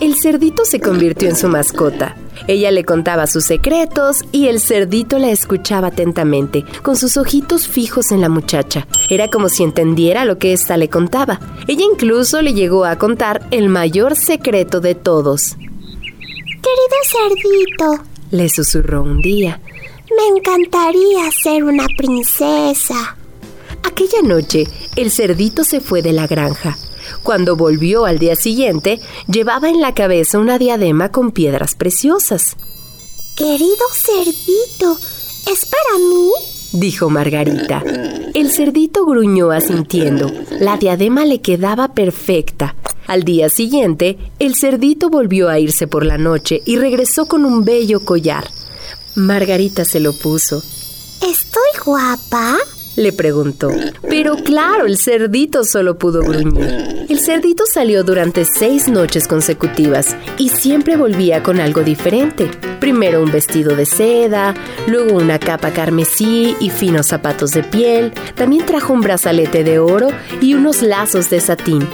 El 0.00 0.14
cerdito 0.14 0.64
se 0.64 0.80
convirtió 0.80 1.28
en 1.28 1.36
su 1.36 1.48
mascota. 1.48 2.16
Ella 2.48 2.70
le 2.70 2.84
contaba 2.84 3.26
sus 3.26 3.44
secretos 3.44 4.24
y 4.32 4.46
el 4.48 4.60
cerdito 4.60 5.18
la 5.18 5.30
escuchaba 5.30 5.88
atentamente, 5.88 6.64
con 6.82 6.96
sus 6.96 7.16
ojitos 7.16 7.68
fijos 7.68 8.10
en 8.10 8.20
la 8.20 8.28
muchacha. 8.28 8.86
Era 9.10 9.28
como 9.28 9.48
si 9.48 9.62
entendiera 9.62 10.24
lo 10.24 10.38
que 10.38 10.52
ésta 10.52 10.76
le 10.76 10.88
contaba. 10.88 11.40
Ella 11.68 11.84
incluso 11.92 12.42
le 12.42 12.54
llegó 12.54 12.84
a 12.84 12.96
contar 12.96 13.46
el 13.50 13.68
mayor 13.68 14.16
secreto 14.16 14.80
de 14.80 14.94
todos. 14.94 15.56
Querido 16.62 16.96
cerdito, 17.04 18.04
le 18.30 18.48
susurró 18.48 19.02
un 19.02 19.20
día. 19.20 19.60
Me 20.16 20.36
encantaría 20.36 21.30
ser 21.42 21.64
una 21.64 21.86
princesa. 21.96 23.16
Aquella 23.82 24.22
noche, 24.22 24.66
el 24.96 25.10
cerdito 25.10 25.64
se 25.64 25.80
fue 25.80 26.02
de 26.02 26.12
la 26.12 26.26
granja. 26.26 26.76
Cuando 27.22 27.56
volvió 27.56 28.04
al 28.04 28.18
día 28.18 28.36
siguiente, 28.36 29.00
llevaba 29.26 29.68
en 29.68 29.80
la 29.80 29.94
cabeza 29.94 30.38
una 30.38 30.58
diadema 30.58 31.10
con 31.10 31.30
piedras 31.30 31.74
preciosas. 31.74 32.56
Querido 33.36 33.86
cerdito, 33.92 34.98
¿es 35.50 35.66
para 35.66 35.98
mí? 35.98 36.30
dijo 36.72 37.10
Margarita. 37.10 37.82
El 38.34 38.50
cerdito 38.50 39.04
gruñó 39.04 39.50
asintiendo. 39.50 40.30
La 40.50 40.76
diadema 40.76 41.24
le 41.24 41.40
quedaba 41.40 41.88
perfecta. 41.94 42.76
Al 43.06 43.24
día 43.24 43.48
siguiente, 43.48 44.18
el 44.38 44.54
cerdito 44.54 45.10
volvió 45.10 45.48
a 45.48 45.58
irse 45.58 45.86
por 45.86 46.04
la 46.06 46.18
noche 46.18 46.62
y 46.64 46.76
regresó 46.76 47.26
con 47.26 47.44
un 47.44 47.64
bello 47.64 48.04
collar. 48.04 48.44
Margarita 49.14 49.84
se 49.84 50.00
lo 50.00 50.12
puso. 50.12 50.62
¿Estoy 51.20 51.84
guapa? 51.84 52.58
le 52.96 53.12
preguntó. 53.12 53.70
Pero 54.08 54.36
claro, 54.36 54.86
el 54.86 54.98
cerdito 54.98 55.64
solo 55.64 55.98
pudo 55.98 56.20
gruñir. 56.20 57.06
El 57.08 57.18
cerdito 57.20 57.64
salió 57.66 58.04
durante 58.04 58.44
seis 58.44 58.88
noches 58.88 59.26
consecutivas 59.26 60.16
y 60.38 60.48
siempre 60.50 60.96
volvía 60.96 61.42
con 61.42 61.60
algo 61.60 61.82
diferente. 61.82 62.50
Primero 62.80 63.22
un 63.22 63.30
vestido 63.30 63.76
de 63.76 63.86
seda, 63.86 64.54
luego 64.86 65.14
una 65.16 65.38
capa 65.38 65.72
carmesí 65.72 66.56
y 66.60 66.70
finos 66.70 67.06
zapatos 67.06 67.52
de 67.52 67.62
piel. 67.62 68.12
También 68.34 68.66
trajo 68.66 68.92
un 68.92 69.00
brazalete 69.00 69.64
de 69.64 69.78
oro 69.78 70.08
y 70.40 70.54
unos 70.54 70.82
lazos 70.82 71.30
de 71.30 71.40
satín. 71.40 71.86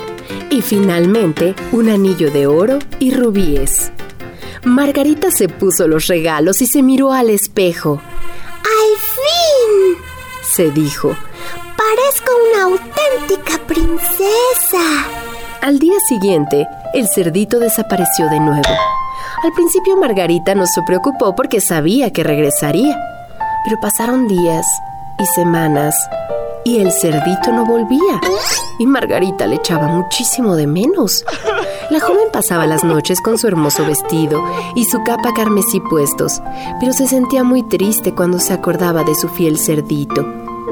Y 0.51 0.63
finalmente 0.63 1.55
un 1.73 1.89
anillo 1.91 2.31
de 2.31 2.47
oro 2.47 2.79
y 2.99 3.13
rubíes. 3.13 3.93
Margarita 4.65 5.31
se 5.31 5.49
puso 5.49 5.87
los 5.89 6.07
regalos 6.07 6.61
y 6.63 6.67
se 6.67 6.83
miró 6.83 7.13
al 7.13 7.31
espejo. 7.31 8.01
¡Al 8.01 8.99
fin! 8.99 10.03
se 10.43 10.71
dijo. 10.71 11.15
Parezco 11.77 12.33
una 12.53 12.65
auténtica 12.65 13.65
princesa. 13.67 15.07
Al 15.63 15.79
día 15.79 15.99
siguiente, 16.09 16.67
el 16.95 17.07
cerdito 17.09 17.59
desapareció 17.59 18.29
de 18.29 18.41
nuevo. 18.41 18.69
Al 19.45 19.53
principio 19.53 19.97
Margarita 19.97 20.55
no 20.55 20.67
se 20.67 20.83
preocupó 20.83 21.37
porque 21.37 21.61
sabía 21.61 22.13
que 22.13 22.25
regresaría. 22.25 22.99
Pero 23.65 23.79
pasaron 23.81 24.27
días 24.27 24.67
y 25.21 25.27
semanas 25.27 25.95
y 26.65 26.81
el 26.81 26.93
cerdito 26.93 27.53
no 27.53 27.65
volvía. 27.65 28.21
Y 28.79 28.87
Margarita 28.87 29.47
le 29.47 29.57
echaba 29.57 29.87
muchísimo 29.89 30.57
de 30.57 30.67
menos. 30.67 31.25
La 31.91 32.01
joven 32.01 32.29
pasaba 32.31 32.67
las 32.67 32.85
noches 32.85 33.23
con 33.23 33.39
su 33.39 33.47
hermoso 33.47 33.87
vestido 33.87 34.45
y 34.75 34.85
su 34.85 35.03
capa 35.05 35.33
carmesí 35.33 35.81
puestos, 35.81 36.43
pero 36.81 36.93
se 36.93 37.07
sentía 37.07 37.45
muy 37.45 37.63
triste 37.63 38.15
cuando 38.15 38.39
se 38.39 38.53
acordaba 38.53 39.05
de 39.05 39.15
su 39.15 39.29
fiel 39.29 39.59
cerdito. 39.59 40.23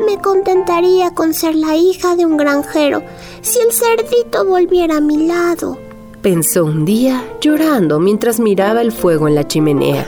Me 0.05 0.19
contentaría 0.19 1.13
con 1.13 1.33
ser 1.33 1.55
la 1.55 1.75
hija 1.75 2.17
de 2.17 2.27
un 2.27 2.37
granjero 2.37 3.03
si 3.41 3.59
el 3.61 3.73
cerdito 3.73 4.45
volviera 4.45 4.99
a 4.99 5.01
mi 5.01 5.27
lado. 5.27 5.79
Pensó 6.21 6.67
un 6.67 6.85
día 6.85 7.25
llorando 7.41 7.99
mientras 7.99 8.39
miraba 8.39 8.83
el 8.83 8.93
fuego 8.93 9.27
en 9.27 9.37
la 9.37 9.49
chimenea. 9.49 10.07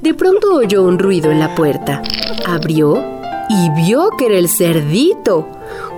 De 0.00 0.14
pronto 0.14 0.54
oyó 0.54 0.84
un 0.84 0.98
ruido 0.98 1.30
en 1.32 1.38
la 1.38 1.54
puerta. 1.54 2.02
Abrió 2.46 3.02
y 3.50 3.70
vio 3.76 4.08
que 4.16 4.26
era 4.26 4.38
el 4.38 4.48
cerdito. 4.48 5.48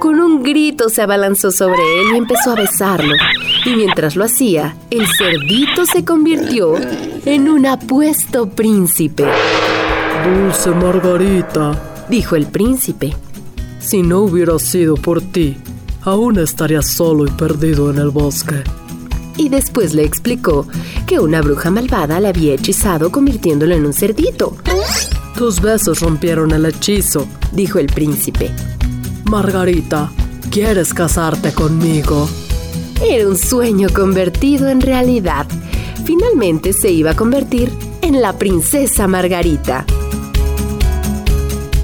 Con 0.00 0.20
un 0.20 0.42
grito 0.42 0.88
se 0.88 1.02
abalanzó 1.02 1.52
sobre 1.52 1.80
él 2.00 2.14
y 2.14 2.16
empezó 2.16 2.50
a 2.50 2.56
besarlo. 2.56 3.14
Y 3.66 3.74
mientras 3.74 4.14
lo 4.14 4.24
hacía, 4.24 4.76
el 4.90 5.08
cerdito 5.08 5.86
se 5.86 6.04
convirtió 6.04 6.76
en 7.24 7.48
un 7.48 7.66
apuesto 7.66 8.48
príncipe. 8.48 9.24
Dulce 10.24 10.70
Margarita, 10.70 12.06
dijo 12.08 12.36
el 12.36 12.46
príncipe. 12.46 13.12
Si 13.80 14.02
no 14.02 14.20
hubiera 14.20 14.56
sido 14.60 14.94
por 14.94 15.20
ti, 15.20 15.56
aún 16.02 16.38
estaría 16.38 16.80
solo 16.80 17.26
y 17.26 17.30
perdido 17.32 17.90
en 17.90 17.98
el 17.98 18.10
bosque. 18.10 18.62
Y 19.36 19.48
después 19.48 19.94
le 19.94 20.04
explicó 20.04 20.68
que 21.04 21.18
una 21.18 21.42
bruja 21.42 21.72
malvada 21.72 22.20
le 22.20 22.28
había 22.28 22.54
hechizado 22.54 23.10
convirtiéndolo 23.10 23.74
en 23.74 23.84
un 23.84 23.92
cerdito. 23.92 24.56
Tus 25.36 25.60
besos 25.60 26.00
rompieron 26.00 26.52
el 26.52 26.66
hechizo, 26.66 27.26
dijo 27.50 27.80
el 27.80 27.86
príncipe. 27.88 28.48
Margarita, 29.24 30.12
¿quieres 30.52 30.94
casarte 30.94 31.52
conmigo? 31.52 32.28
Era 33.02 33.28
un 33.28 33.36
sueño 33.36 33.88
convertido 33.94 34.68
en 34.68 34.80
realidad. 34.80 35.46
Finalmente 36.04 36.72
se 36.72 36.90
iba 36.90 37.10
a 37.10 37.16
convertir 37.16 37.70
en 38.00 38.22
la 38.22 38.32
princesa 38.32 39.06
Margarita. 39.06 39.84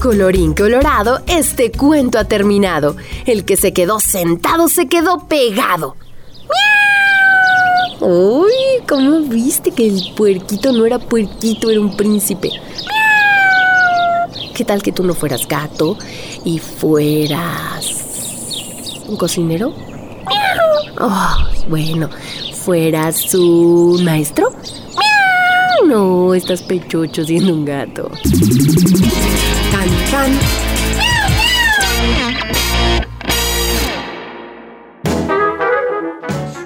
Colorín 0.01 0.55
colorado, 0.55 1.21
este 1.27 1.71
cuento 1.71 2.19
ha 2.19 2.25
terminado. 2.25 2.97
El 3.27 3.45
que 3.45 3.57
se 3.57 3.73
quedó 3.73 4.01
sentado 4.01 4.69
se 4.69 4.89
quedó 4.89 5.29
pegado. 5.29 5.97
¡Uy! 8.01 8.51
¿Cómo 8.89 9.21
viste 9.21 9.71
que 9.71 9.87
el 9.87 10.15
puerquito 10.17 10.73
no 10.73 10.87
era 10.87 10.99
puerquito, 10.99 11.71
era 11.71 11.81
un 11.81 11.97
príncipe? 11.97 12.51
¿Qué 14.55 14.65
tal 14.65 14.83
que 14.83 14.93
tú 14.93 15.05
no 15.05 15.15
fueras 15.15 15.47
gato 15.47 15.97
y 16.45 16.59
fueras 16.59 17.87
un 19.07 19.17
cocinero? 19.17 19.73
Oh, 21.01 21.37
bueno, 21.69 22.09
fueras 22.55 23.35
un 23.35 24.05
maestro. 24.05 24.53
No, 25.87 26.35
estás 26.35 26.63
pechocho 26.63 27.25
siendo 27.25 27.55
un 27.55 27.65
gato. 27.65 28.11
Can, 29.71 29.89
can. 30.11 30.39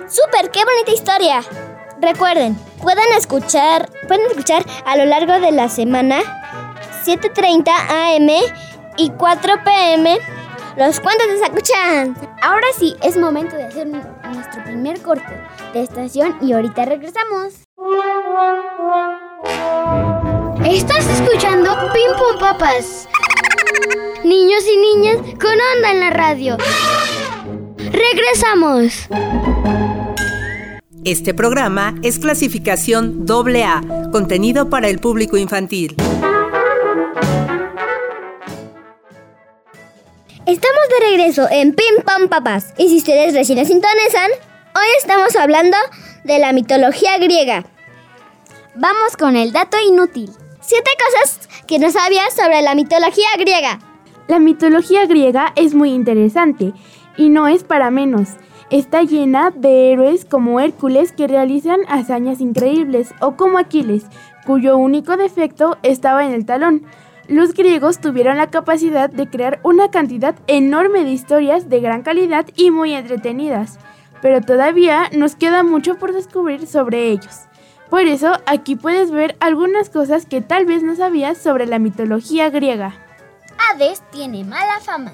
¡Súper! 0.09 0.51
¡Qué 0.51 0.65
bonita 0.65 0.93
historia! 0.93 1.43
Recuerden, 2.01 2.57
pueden 2.83 3.05
escuchar, 3.17 3.91
pueden 4.07 4.27
escuchar 4.27 4.65
a 4.85 4.97
lo 4.97 5.07
largo 5.07 5.41
de 5.41 5.51
la 5.51 5.69
semana 5.69 6.21
7.30 7.05 7.71
am 7.71 8.29
y 8.99 9.11
4 9.11 9.65
pm 9.65 10.19
los 10.77 11.01
cuentos 11.01 11.27
de 11.29 11.39
Sakuchan. 11.39 12.17
Ahora 12.43 12.67
sí, 12.79 12.97
es 13.03 13.17
momento 13.17 13.57
de 13.57 13.65
hacer 13.65 13.87
nuestro 14.33 14.63
primer 14.65 15.01
corte 15.03 15.41
de 15.73 15.83
estación 15.83 16.37
y 16.41 16.53
ahorita 16.53 16.85
regresamos. 16.85 17.55
Estás 20.65 21.07
escuchando 21.21 21.71
Pim 21.93 22.13
Pum 22.19 22.41
Papas. 22.41 23.09
Niños 24.25 24.65
y 24.73 24.77
niñas 24.79 25.17
con 25.41 25.53
onda 25.75 25.93
en 25.93 26.01
la 26.01 26.11
radio. 26.11 26.57
Regresamos. 27.79 29.09
Este 31.05 31.35
programa 31.35 31.95
es 32.03 32.19
clasificación 32.19 33.25
AA, 33.29 34.11
contenido 34.11 34.69
para 34.69 34.89
el 34.89 34.99
público 34.99 35.37
infantil. 35.37 35.95
Estamos 40.47 40.83
de 40.89 41.07
regreso 41.09 41.49
en 41.51 41.75
Pim 41.75 42.05
Pam 42.05 42.29
Papas. 42.29 42.73
Y 42.79 42.89
si 42.89 42.99
ustedes 42.99 43.35
recién 43.35 43.59
nos 43.59 43.67
sintonizan, 43.67 44.31
hoy 44.77 44.87
estamos 44.97 45.35
hablando 45.35 45.77
de 46.23 46.39
la 46.39 46.53
mitología 46.53 47.19
griega. 47.19 47.65
Vamos 48.77 49.17
con 49.19 49.35
el 49.35 49.51
dato 49.51 49.77
inútil. 49.85 50.31
Siete 50.61 50.91
cosas 51.05 51.49
que 51.67 51.81
no 51.81 51.91
sabías 51.91 52.33
sobre 52.33 52.63
la 52.63 52.77
mitología 52.77 53.27
griega. 53.37 53.81
La 54.29 54.39
mitología 54.39 55.05
griega 55.07 55.53
es 55.57 55.75
muy 55.75 55.91
interesante 55.91 56.75
y 57.17 57.29
no 57.29 57.49
es 57.49 57.65
para 57.65 57.91
menos. 57.91 58.29
Está 58.71 59.03
llena 59.03 59.51
de 59.51 59.91
héroes 59.91 60.25
como 60.25 60.61
Hércules 60.61 61.11
que 61.11 61.27
realizan 61.27 61.81
hazañas 61.89 62.41
increíbles 62.41 63.13
o 63.21 63.37
como 63.37 63.59
Aquiles, 63.59 64.05
cuyo 64.47 64.77
único 64.77 65.17
defecto 65.17 65.77
estaba 65.83 66.25
en 66.25 66.31
el 66.31 66.47
talón. 66.47 66.87
Los 67.29 67.55
griegos 67.55 68.01
tuvieron 68.01 68.37
la 68.37 68.51
capacidad 68.51 69.11
de 69.11 69.29
crear 69.29 69.59
una 69.65 69.91
cantidad 69.91 70.37
enorme 70.47 71.03
de 71.03 71.11
historias 71.11 71.69
de 71.69 71.81
gran 71.81 72.03
calidad 72.03 72.47
y 72.55 72.71
muy 72.71 72.93
entretenidas, 72.93 73.79
pero 74.23 74.41
todavía 74.41 75.11
nos 75.13 75.35
queda 75.35 75.65
mucho 75.65 75.97
por 75.97 76.13
descubrir 76.13 76.69
sobre 76.69 77.11
ellos. 77.11 77.47
Por 77.91 78.03
eso 78.03 78.33
aquí 78.47 78.77
puedes 78.77 79.11
ver 79.11 79.37
algunas 79.41 79.91
cosas 79.91 80.25
que 80.25 80.41
tal 80.41 80.67
vez 80.67 80.85
no 80.85 80.95
sabías 80.95 81.39
sobre 81.39 81.67
la 81.67 81.81
mitología 81.81 82.51
griega. 82.51 82.95
Hades 83.59 84.03
tiene 84.13 84.45
mala 84.45 84.79
fama. 84.81 85.13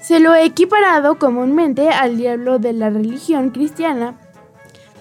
Se 0.00 0.20
lo 0.20 0.34
he 0.34 0.44
equiparado 0.44 1.18
comúnmente 1.18 1.88
al 1.88 2.16
diablo 2.16 2.58
de 2.58 2.72
la 2.72 2.90
religión 2.90 3.50
cristiana, 3.50 4.14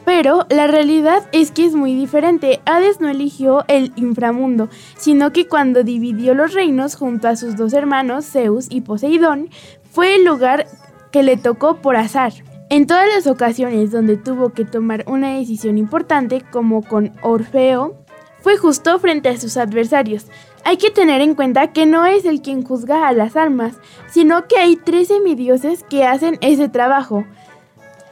pero 0.06 0.46
la 0.50 0.68
realidad 0.68 1.24
es 1.32 1.52
que 1.52 1.66
es 1.66 1.74
muy 1.74 1.96
diferente. 1.96 2.62
Hades 2.66 3.00
no 3.00 3.10
eligió 3.10 3.64
el 3.68 3.94
inframundo, 3.96 4.70
sino 4.98 5.32
que 5.32 5.48
cuando 5.48 5.84
dividió 5.84 6.34
los 6.34 6.54
reinos 6.54 6.96
junto 6.96 7.28
a 7.28 7.36
sus 7.36 7.56
dos 7.56 7.74
hermanos, 7.74 8.26
Zeus 8.26 8.68
y 8.70 8.82
Poseidón, 8.82 9.50
fue 9.92 10.16
el 10.16 10.26
lugar 10.26 10.68
que 11.12 11.24
le 11.24 11.38
tocó 11.38 11.78
por 11.78 11.96
azar. 11.96 12.34
En 12.70 12.88
todas 12.88 13.08
las 13.08 13.28
ocasiones 13.28 13.92
donde 13.92 14.18
tuvo 14.18 14.50
que 14.50 14.66
tomar 14.66 15.04
una 15.08 15.38
decisión 15.38 15.78
importante, 15.78 16.42
como 16.52 16.82
con 16.82 17.12
Orfeo, 17.22 18.04
fue 18.40 18.58
justo 18.58 18.98
frente 19.00 19.30
a 19.30 19.38
sus 19.38 19.58
adversarios. 19.58 20.26
Hay 20.66 20.78
que 20.78 20.92
tener 20.92 21.22
en 21.22 21.36
cuenta 21.36 21.72
que 21.72 21.86
no 21.86 22.06
es 22.06 22.26
el 22.26 22.42
quien 22.42 22.64
juzga 22.64 23.08
a 23.08 23.14
las 23.14 23.36
almas, 23.36 23.76
sino 24.10 24.48
que 24.48 24.58
hay 24.58 24.76
tres 24.76 25.10
semidioses 25.10 25.84
que 25.84 26.06
hacen 26.06 26.38
ese 26.42 26.68
trabajo. 26.68 27.26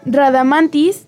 Radamantis, 0.05 1.07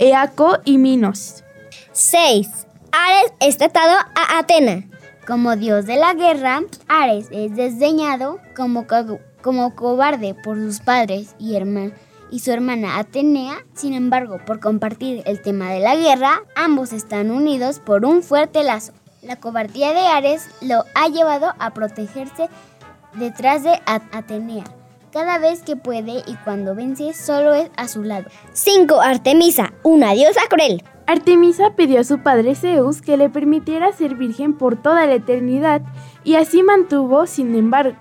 Eaco 0.00 0.58
y 0.64 0.78
Minos. 0.78 1.42
6. 1.90 2.48
Ares 2.92 3.32
es 3.40 3.58
tratado 3.58 3.96
a 4.14 4.38
Atena. 4.38 4.84
Como 5.26 5.56
dios 5.56 5.86
de 5.86 5.96
la 5.96 6.14
guerra, 6.14 6.60
Ares 6.86 7.26
es 7.32 7.56
desdeñado 7.56 8.38
como, 8.54 8.86
como 9.42 9.74
cobarde 9.74 10.34
por 10.34 10.56
sus 10.56 10.78
padres 10.78 11.34
y, 11.40 11.58
y 12.30 12.38
su 12.38 12.52
hermana 12.52 12.98
Atenea. 12.98 13.66
Sin 13.74 13.92
embargo, 13.92 14.38
por 14.46 14.60
compartir 14.60 15.24
el 15.26 15.42
tema 15.42 15.72
de 15.72 15.80
la 15.80 15.96
guerra, 15.96 16.42
ambos 16.54 16.92
están 16.92 17.32
unidos 17.32 17.80
por 17.80 18.04
un 18.04 18.22
fuerte 18.22 18.62
lazo. 18.62 18.92
La 19.20 19.40
cobardía 19.40 19.92
de 19.92 20.06
Ares 20.06 20.48
lo 20.60 20.84
ha 20.94 21.08
llevado 21.08 21.54
a 21.58 21.74
protegerse 21.74 22.48
detrás 23.14 23.64
de 23.64 23.80
Atenea. 23.84 24.77
Cada 25.12 25.38
vez 25.38 25.62
que 25.62 25.76
puede 25.76 26.22
y 26.26 26.34
cuando 26.44 26.74
vence, 26.74 27.14
solo 27.14 27.54
es 27.54 27.70
a 27.76 27.88
su 27.88 28.02
lado. 28.02 28.26
5. 28.52 29.00
Artemisa, 29.00 29.72
una 29.82 30.12
diosa 30.12 30.42
cruel. 30.50 30.82
Artemisa 31.06 31.74
pidió 31.76 32.00
a 32.00 32.04
su 32.04 32.22
padre 32.22 32.54
Zeus 32.54 33.00
que 33.00 33.16
le 33.16 33.30
permitiera 33.30 33.92
ser 33.92 34.16
virgen 34.16 34.58
por 34.58 34.80
toda 34.80 35.06
la 35.06 35.14
eternidad 35.14 35.80
y 36.24 36.34
así 36.34 36.62
mantuvo, 36.62 37.26
sin 37.26 37.54
embargo, 37.54 37.96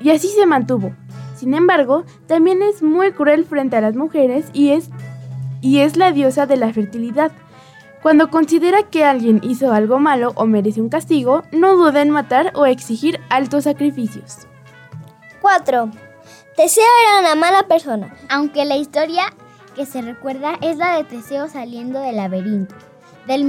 y 0.00 0.10
así 0.10 0.26
se 0.26 0.46
mantuvo. 0.46 0.92
Sin 1.36 1.54
embargo, 1.54 2.04
también 2.26 2.62
es 2.62 2.82
muy 2.82 3.12
cruel 3.12 3.44
frente 3.44 3.76
a 3.76 3.80
las 3.80 3.94
mujeres 3.94 4.46
y 4.52 4.70
es 4.70 4.90
y 5.60 5.78
es 5.78 5.96
la 5.96 6.10
diosa 6.10 6.46
de 6.46 6.56
la 6.56 6.72
fertilidad. 6.72 7.30
Cuando 8.02 8.30
considera 8.30 8.82
que 8.84 9.04
alguien 9.04 9.40
hizo 9.44 9.72
algo 9.72 10.00
malo 10.00 10.32
o 10.34 10.46
merece 10.46 10.80
un 10.80 10.88
castigo, 10.88 11.44
no 11.52 11.76
duda 11.76 12.02
en 12.02 12.10
matar 12.10 12.50
o 12.56 12.66
exigir 12.66 13.20
altos 13.28 13.64
sacrificios. 13.64 14.48
4. 15.42 15.90
Teseo 16.60 16.84
era 17.08 17.20
una 17.20 17.34
mala 17.36 17.62
persona, 17.68 18.14
aunque 18.28 18.66
la 18.66 18.76
historia 18.76 19.32
que 19.74 19.86
se 19.86 20.02
recuerda 20.02 20.58
es 20.60 20.76
la 20.76 20.98
de 20.98 21.04
Teseo 21.04 21.48
saliendo 21.48 22.02
del 22.02 22.16
laberinto, 22.16 22.74
del, 23.26 23.48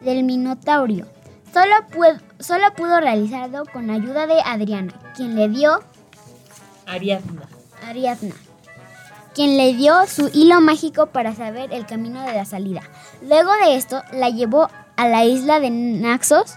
del 0.00 0.24
Minotaurio. 0.24 1.06
Solo, 1.52 1.74
solo 2.40 2.72
pudo 2.74 2.98
realizarlo 2.98 3.64
con 3.70 3.90
ayuda 3.90 4.26
de 4.26 4.40
Adriana, 4.42 4.94
quien 5.14 5.36
le 5.36 5.50
dio... 5.50 5.82
Ariadna. 6.86 7.42
Ariadna. 7.86 8.34
Quien 9.34 9.58
le 9.58 9.74
dio 9.74 10.06
su 10.06 10.30
hilo 10.32 10.62
mágico 10.62 11.08
para 11.08 11.34
saber 11.34 11.74
el 11.74 11.84
camino 11.84 12.22
de 12.22 12.32
la 12.32 12.46
salida. 12.46 12.80
Luego 13.20 13.52
de 13.66 13.76
esto, 13.76 14.02
la 14.14 14.30
llevó 14.30 14.70
a 14.96 15.08
la 15.08 15.26
isla 15.26 15.60
de 15.60 15.68
Naxos, 15.68 16.54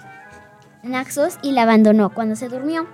Naxos 0.81 1.37
y 1.41 1.51
la 1.51 1.63
abandonó 1.63 2.13
cuando 2.13 2.37
se 2.37 2.47
durmió. 2.47 2.87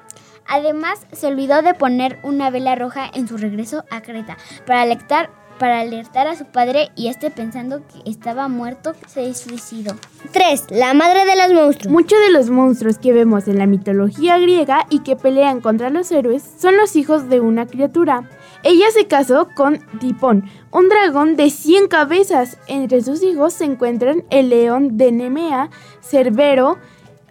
Además, 0.48 1.06
se 1.12 1.28
olvidó 1.28 1.62
de 1.62 1.74
poner 1.74 2.20
una 2.24 2.50
vela 2.50 2.76
roja 2.76 3.10
en 3.14 3.28
su 3.28 3.38
regreso 3.38 3.86
a 3.90 4.02
Creta 4.02 4.38
para 4.66 4.82
alertar 4.82 5.30
para 5.58 5.80
alertar 5.80 6.28
a 6.28 6.36
su 6.36 6.46
padre 6.46 6.92
y 6.96 7.08
este 7.08 7.32
pensando 7.32 7.84
que 7.88 8.10
estaba 8.10 8.48
muerto 8.48 8.94
se 9.08 9.34
suicidó. 9.34 9.96
3. 10.32 10.66
La 10.72 10.94
madre 10.94 11.26
de 11.26 11.36
los 11.36 11.54
monstruos. 11.54 11.92
Muchos 11.92 12.20
de 12.20 12.32
los 12.32 12.50
monstruos 12.50 12.98
que 12.98 13.14
vemos 13.14 13.48
en 13.48 13.60
la 13.60 13.68
mitología 13.68 14.38
griega 14.40 14.86
y 14.90 15.00
que 15.00 15.16
pelean 15.16 15.62
contra 15.62 15.90
los 15.90 16.12
héroes 16.12 16.44
son 16.60 16.78
los 16.78 16.96
hijos 16.96 17.30
de 17.30 17.40
una 17.40 17.66
criatura. 17.66 18.30
Ella 18.64 18.86
se 18.92 19.08
casó 19.08 19.50
con 19.56 19.80
Tipón, 20.00 20.50
un 20.72 20.90
dragón 20.90 21.36
de 21.36 21.50
100 21.50 21.88
cabezas. 21.88 22.58
Entre 22.68 23.02
sus 23.02 23.22
hijos 23.24 23.54
se 23.54 23.66
encuentran 23.66 24.24
el 24.30 24.50
león 24.50 24.98
de 24.98 25.12
Nemea, 25.12 25.70
Cerbero, 26.02 26.78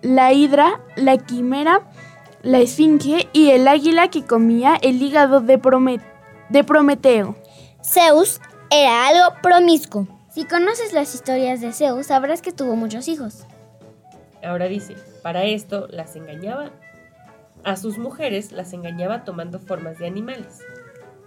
la 0.02 0.32
hidra, 0.32 0.80
la 0.96 1.16
quimera, 1.16 1.82
la 2.42 2.58
esfinge 2.58 3.28
y 3.32 3.50
el 3.50 3.68
águila 3.68 4.08
que 4.08 4.24
comía 4.24 4.76
el 4.82 5.00
hígado 5.00 5.40
de, 5.40 5.60
de 6.48 6.64
Prometeo. 6.64 7.36
Zeus 7.84 8.40
era 8.70 9.08
algo 9.08 9.36
promiscuo. 9.42 10.06
Si 10.30 10.44
conoces 10.44 10.92
las 10.92 11.14
historias 11.14 11.60
de 11.60 11.72
Zeus, 11.72 12.06
sabrás 12.06 12.42
que 12.42 12.52
tuvo 12.52 12.74
muchos 12.74 13.06
hijos. 13.08 13.44
Ahora 14.42 14.66
dice, 14.66 14.96
para 15.22 15.44
esto 15.44 15.86
las 15.90 16.16
engañaba. 16.16 16.70
A 17.64 17.76
sus 17.76 17.98
mujeres 17.98 18.50
las 18.50 18.72
engañaba 18.72 19.24
tomando 19.24 19.58
formas 19.58 19.98
de 19.98 20.06
animales. 20.06 20.60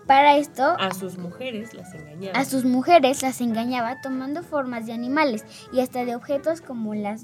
Para 0.08 0.38
esto, 0.38 0.75
a 0.80 0.93
sus 0.93 1.17
mujeres 1.17 1.73
las 1.73 1.93
engañaba. 1.93 2.38
A 2.38 2.45
sus 2.45 2.63
mujeres 2.63 3.23
las 3.23 3.41
engañaba 3.41 4.01
tomando 4.01 4.43
formas 4.43 4.86
de 4.86 4.93
animales 4.93 5.45
y 5.71 5.80
hasta 5.80 6.06
de 6.06 6.15
objetos 6.15 6.62
como, 6.62 6.93
las, 6.93 7.23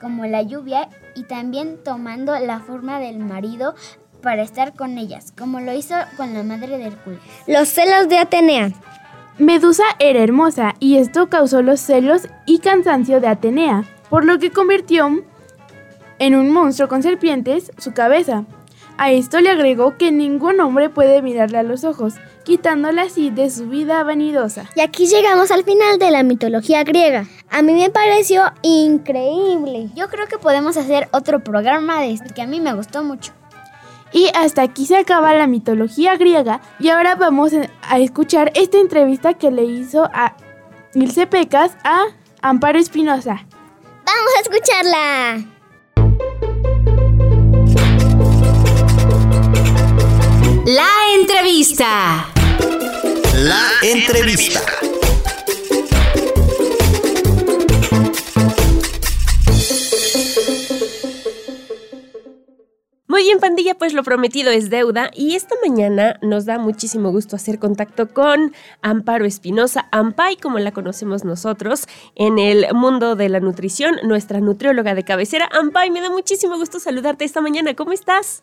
como 0.00 0.26
la 0.26 0.42
lluvia 0.42 0.88
y 1.14 1.24
también 1.24 1.78
tomando 1.84 2.38
la 2.38 2.60
forma 2.60 3.00
del 3.00 3.18
marido 3.18 3.74
para 4.22 4.42
estar 4.42 4.74
con 4.74 4.98
ellas, 4.98 5.32
como 5.36 5.60
lo 5.60 5.72
hizo 5.72 5.94
con 6.16 6.34
la 6.34 6.42
madre 6.42 6.78
de 6.78 6.86
Hércules. 6.86 7.20
Los 7.46 7.68
celos 7.68 8.08
de 8.08 8.18
Atenea. 8.18 8.72
Medusa 9.38 9.84
era 9.98 10.20
hermosa 10.20 10.74
y 10.80 10.96
esto 10.96 11.28
causó 11.28 11.62
los 11.62 11.80
celos 11.80 12.28
y 12.46 12.58
cansancio 12.58 13.20
de 13.20 13.28
Atenea, 13.28 13.84
por 14.08 14.24
lo 14.24 14.38
que 14.38 14.50
convirtió 14.50 15.22
en 16.18 16.34
un 16.34 16.50
monstruo 16.50 16.88
con 16.88 17.02
serpientes 17.02 17.70
su 17.78 17.92
cabeza. 17.92 18.44
A 18.98 19.12
esto 19.12 19.40
le 19.40 19.50
agregó 19.50 19.98
que 19.98 20.10
ningún 20.10 20.58
hombre 20.60 20.88
puede 20.88 21.20
mirarle 21.20 21.58
a 21.58 21.62
los 21.62 21.84
ojos, 21.84 22.14
quitándola 22.46 23.02
así 23.02 23.30
de 23.30 23.50
su 23.50 23.66
vida 23.66 24.04
vanidosa. 24.04 24.66
Y 24.76 24.80
aquí 24.80 25.08
llegamos 25.08 25.50
al 25.50 25.64
final 25.64 25.98
de 25.98 26.12
la 26.12 26.22
mitología 26.22 26.84
griega. 26.84 27.26
A 27.50 27.60
mí 27.60 27.72
me 27.72 27.90
pareció 27.90 28.52
increíble. 28.62 29.90
Yo 29.96 30.08
creo 30.08 30.28
que 30.28 30.38
podemos 30.38 30.76
hacer 30.76 31.08
otro 31.10 31.40
programa 31.40 32.00
de 32.00 32.12
esto, 32.12 32.32
que 32.32 32.42
a 32.42 32.46
mí 32.46 32.60
me 32.60 32.72
gustó 32.72 33.02
mucho. 33.02 33.32
Y 34.12 34.30
hasta 34.32 34.62
aquí 34.62 34.86
se 34.86 34.96
acaba 34.96 35.34
la 35.34 35.48
mitología 35.48 36.16
griega 36.16 36.60
y 36.78 36.90
ahora 36.90 37.16
vamos 37.16 37.50
a 37.82 37.98
escuchar 37.98 38.52
esta 38.54 38.78
entrevista 38.78 39.34
que 39.34 39.50
le 39.50 39.64
hizo 39.64 40.04
a 40.14 40.36
Ilse 40.94 41.26
Pecas 41.26 41.76
a 41.82 42.04
Amparo 42.42 42.78
Espinosa. 42.78 43.44
¡Vamos 44.04 44.32
a 44.36 44.40
escucharla! 44.42 45.55
La 50.66 50.88
entrevista. 51.14 52.26
La 53.36 53.62
entrevista. 53.82 54.60
Muy 63.06 63.22
bien, 63.22 63.38
pandilla, 63.38 63.76
pues 63.76 63.92
lo 63.92 64.02
prometido 64.02 64.50
es 64.50 64.68
deuda 64.68 65.12
y 65.14 65.36
esta 65.36 65.54
mañana 65.64 66.18
nos 66.20 66.46
da 66.46 66.58
muchísimo 66.58 67.12
gusto 67.12 67.36
hacer 67.36 67.60
contacto 67.60 68.12
con 68.12 68.52
Amparo 68.82 69.24
Espinosa, 69.24 69.86
Ampay, 69.92 70.36
como 70.36 70.58
la 70.58 70.72
conocemos 70.72 71.22
nosotros 71.22 71.86
en 72.16 72.40
el 72.40 72.66
mundo 72.74 73.14
de 73.14 73.28
la 73.28 73.38
nutrición, 73.38 74.00
nuestra 74.02 74.40
nutrióloga 74.40 74.96
de 74.96 75.04
cabecera. 75.04 75.48
Ampay, 75.52 75.92
me 75.92 76.00
da 76.00 76.10
muchísimo 76.10 76.56
gusto 76.56 76.80
saludarte 76.80 77.24
esta 77.24 77.40
mañana. 77.40 77.74
¿Cómo 77.74 77.92
estás? 77.92 78.42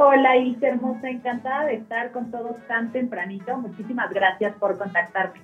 Hola, 0.00 0.36
Ilse, 0.36 0.64
hermosa, 0.64 1.10
encantada 1.10 1.64
de 1.64 1.74
estar 1.74 2.12
con 2.12 2.30
todos 2.30 2.54
tan 2.68 2.92
tempranito. 2.92 3.56
Muchísimas 3.56 4.10
gracias 4.10 4.54
por 4.60 4.78
contactarme. 4.78 5.40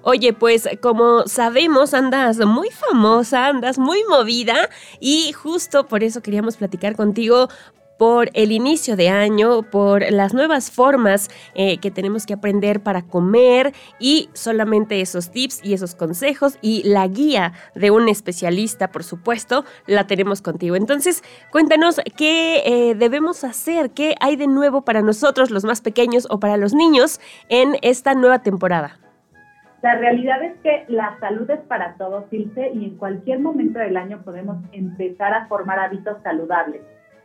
Oye, 0.00 0.32
pues 0.32 0.66
como 0.80 1.26
sabemos, 1.26 1.92
andas 1.92 2.38
muy 2.38 2.70
famosa, 2.70 3.48
andas 3.48 3.78
muy 3.78 4.02
movida 4.08 4.70
y 4.98 5.32
justo 5.34 5.86
por 5.88 6.02
eso 6.02 6.22
queríamos 6.22 6.56
platicar 6.56 6.96
contigo 6.96 7.48
por 8.02 8.30
el 8.34 8.50
inicio 8.50 8.96
de 8.96 9.10
año, 9.10 9.62
por 9.62 10.02
las 10.10 10.34
nuevas 10.34 10.72
formas 10.72 11.30
eh, 11.54 11.78
que 11.78 11.92
tenemos 11.92 12.26
que 12.26 12.34
aprender 12.34 12.82
para 12.82 13.02
comer 13.02 13.72
y 14.00 14.28
solamente 14.32 15.00
esos 15.00 15.30
tips 15.30 15.64
y 15.64 15.72
esos 15.72 15.94
consejos 15.94 16.58
y 16.60 16.82
la 16.82 17.06
guía 17.06 17.52
de 17.76 17.92
un 17.92 18.08
especialista, 18.08 18.90
por 18.90 19.04
supuesto, 19.04 19.64
la 19.86 20.08
tenemos 20.08 20.42
contigo. 20.42 20.74
Entonces, 20.74 21.22
cuéntanos 21.52 22.00
qué 22.16 22.62
eh, 22.66 22.96
debemos 22.96 23.44
hacer, 23.44 23.90
qué 23.90 24.16
hay 24.18 24.34
de 24.34 24.48
nuevo 24.48 24.82
para 24.82 25.00
nosotros, 25.00 25.52
los 25.52 25.62
más 25.62 25.80
pequeños 25.80 26.26
o 26.28 26.40
para 26.40 26.56
los 26.56 26.74
niños, 26.74 27.20
en 27.48 27.76
esta 27.82 28.14
nueva 28.14 28.40
temporada. 28.40 28.98
La 29.80 29.94
realidad 29.94 30.42
es 30.42 30.54
que 30.64 30.86
la 30.88 31.20
salud 31.20 31.48
es 31.48 31.60
para 31.68 31.94
todos, 31.94 32.24
Ilse, 32.32 32.72
y 32.74 32.84
en 32.84 32.96
cualquier 32.96 33.38
momento 33.38 33.78
del 33.78 33.96
año 33.96 34.22
podemos 34.24 34.56
empezar 34.72 35.34
a 35.34 35.46
formar 35.46 35.78
hábitos 35.78 36.20
saludables 36.24 36.82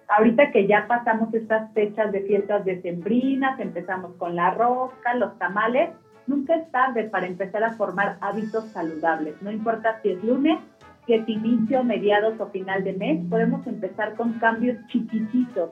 ahorita 0.08 0.52
que 0.52 0.68
ya 0.68 0.88
pasamos 0.88 1.34
estas 1.34 1.72
fechas 1.74 2.12
de 2.12 2.22
fiestas 2.22 2.66
decembrinas, 2.66 3.60
empezamos 3.60 4.16
con 4.16 4.36
la 4.36 4.52
rosca, 4.52 5.16
los 5.16 5.38
tamales, 5.38 5.90
nunca 6.28 6.56
es 6.56 6.72
tarde 6.72 7.06
para 7.06 7.28
empezar 7.28 7.64
a 7.64 7.74
formar 7.74 8.18
hábitos 8.22 8.66
saludables. 8.72 9.42
No 9.42 9.52
importa 9.52 10.00
si 10.02 10.12
es 10.12 10.24
lunes, 10.24 10.60
si 11.06 11.14
es 11.14 11.28
inicio, 11.28 11.84
mediados 11.84 12.40
o 12.40 12.48
final 12.48 12.84
de 12.84 12.94
mes, 12.94 13.20
podemos 13.30 13.66
empezar 13.68 14.16
con 14.16 14.34
cambios 14.40 14.78
chiquititos. 14.88 15.72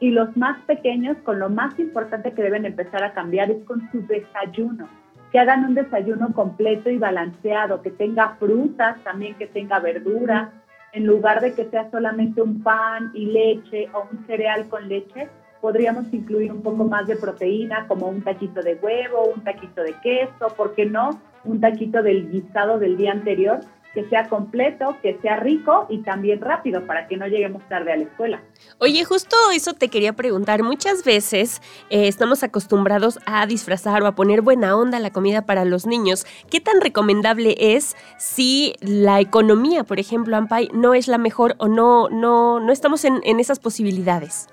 Y 0.00 0.10
los 0.10 0.36
más 0.36 0.60
pequeños, 0.62 1.16
con 1.24 1.40
lo 1.40 1.50
más 1.50 1.76
importante 1.78 2.32
que 2.32 2.42
deben 2.42 2.64
empezar 2.64 3.02
a 3.02 3.12
cambiar 3.12 3.50
es 3.50 3.64
con 3.64 3.90
su 3.90 4.06
desayuno. 4.06 4.88
que 5.30 5.38
hagan 5.38 5.62
un 5.66 5.74
desayuno 5.74 6.32
completo 6.32 6.88
y 6.88 6.96
balanceado, 6.96 7.82
que 7.82 7.90
tenga 7.90 8.36
frutas, 8.36 8.96
también 9.04 9.34
que 9.34 9.46
tenga 9.46 9.78
verdura, 9.78 10.52
en 10.92 11.06
lugar 11.06 11.40
de 11.40 11.54
que 11.54 11.66
sea 11.66 11.90
solamente 11.90 12.42
un 12.42 12.62
pan 12.62 13.10
y 13.14 13.26
leche 13.26 13.88
o 13.92 14.06
un 14.10 14.26
cereal 14.26 14.68
con 14.68 14.88
leche, 14.88 15.28
podríamos 15.60 16.12
incluir 16.12 16.52
un 16.52 16.62
poco 16.62 16.84
más 16.84 17.06
de 17.06 17.16
proteína, 17.16 17.86
como 17.88 18.08
un 18.08 18.22
taquito 18.22 18.62
de 18.62 18.74
huevo, 18.74 19.32
un 19.34 19.42
taquito 19.42 19.82
de 19.82 19.94
queso, 20.02 20.48
¿por 20.56 20.74
qué 20.74 20.86
no? 20.86 21.20
Un 21.44 21.60
taquito 21.60 22.02
del 22.02 22.30
guisado 22.30 22.78
del 22.78 22.96
día 22.96 23.12
anterior, 23.12 23.60
que 23.98 24.08
sea 24.08 24.28
completo, 24.28 24.96
que 25.02 25.18
sea 25.22 25.40
rico 25.40 25.86
y 25.88 26.02
también 26.02 26.40
rápido 26.40 26.86
para 26.86 27.08
que 27.08 27.16
no 27.16 27.26
lleguemos 27.26 27.68
tarde 27.68 27.92
a 27.92 27.96
la 27.96 28.04
escuela. 28.04 28.40
Oye, 28.78 29.04
justo 29.04 29.36
eso 29.52 29.74
te 29.74 29.88
quería 29.88 30.12
preguntar. 30.12 30.62
Muchas 30.62 31.04
veces 31.04 31.60
eh, 31.90 32.06
estamos 32.06 32.44
acostumbrados 32.44 33.18
a 33.26 33.44
disfrazar 33.46 34.04
o 34.04 34.06
a 34.06 34.14
poner 34.14 34.40
buena 34.40 34.76
onda 34.76 35.00
la 35.00 35.10
comida 35.10 35.46
para 35.46 35.64
los 35.64 35.84
niños. 35.84 36.26
¿Qué 36.48 36.60
tan 36.60 36.80
recomendable 36.80 37.56
es 37.58 37.96
si 38.18 38.74
la 38.80 39.18
economía, 39.18 39.82
por 39.82 39.98
ejemplo, 39.98 40.36
Ampay, 40.36 40.68
no 40.72 40.94
es 40.94 41.08
la 41.08 41.18
mejor 41.18 41.56
o 41.58 41.66
no, 41.66 42.08
no, 42.08 42.60
no 42.60 42.72
estamos 42.72 43.04
en, 43.04 43.18
en 43.24 43.40
esas 43.40 43.58
posibilidades? 43.58 44.46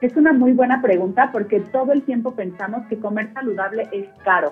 Es 0.00 0.16
una 0.16 0.32
muy 0.32 0.52
buena 0.52 0.82
pregunta 0.82 1.30
porque 1.30 1.60
todo 1.60 1.92
el 1.92 2.02
tiempo 2.02 2.34
pensamos 2.34 2.84
que 2.88 2.98
comer 2.98 3.32
saludable 3.34 3.88
es 3.92 4.08
caro. 4.24 4.50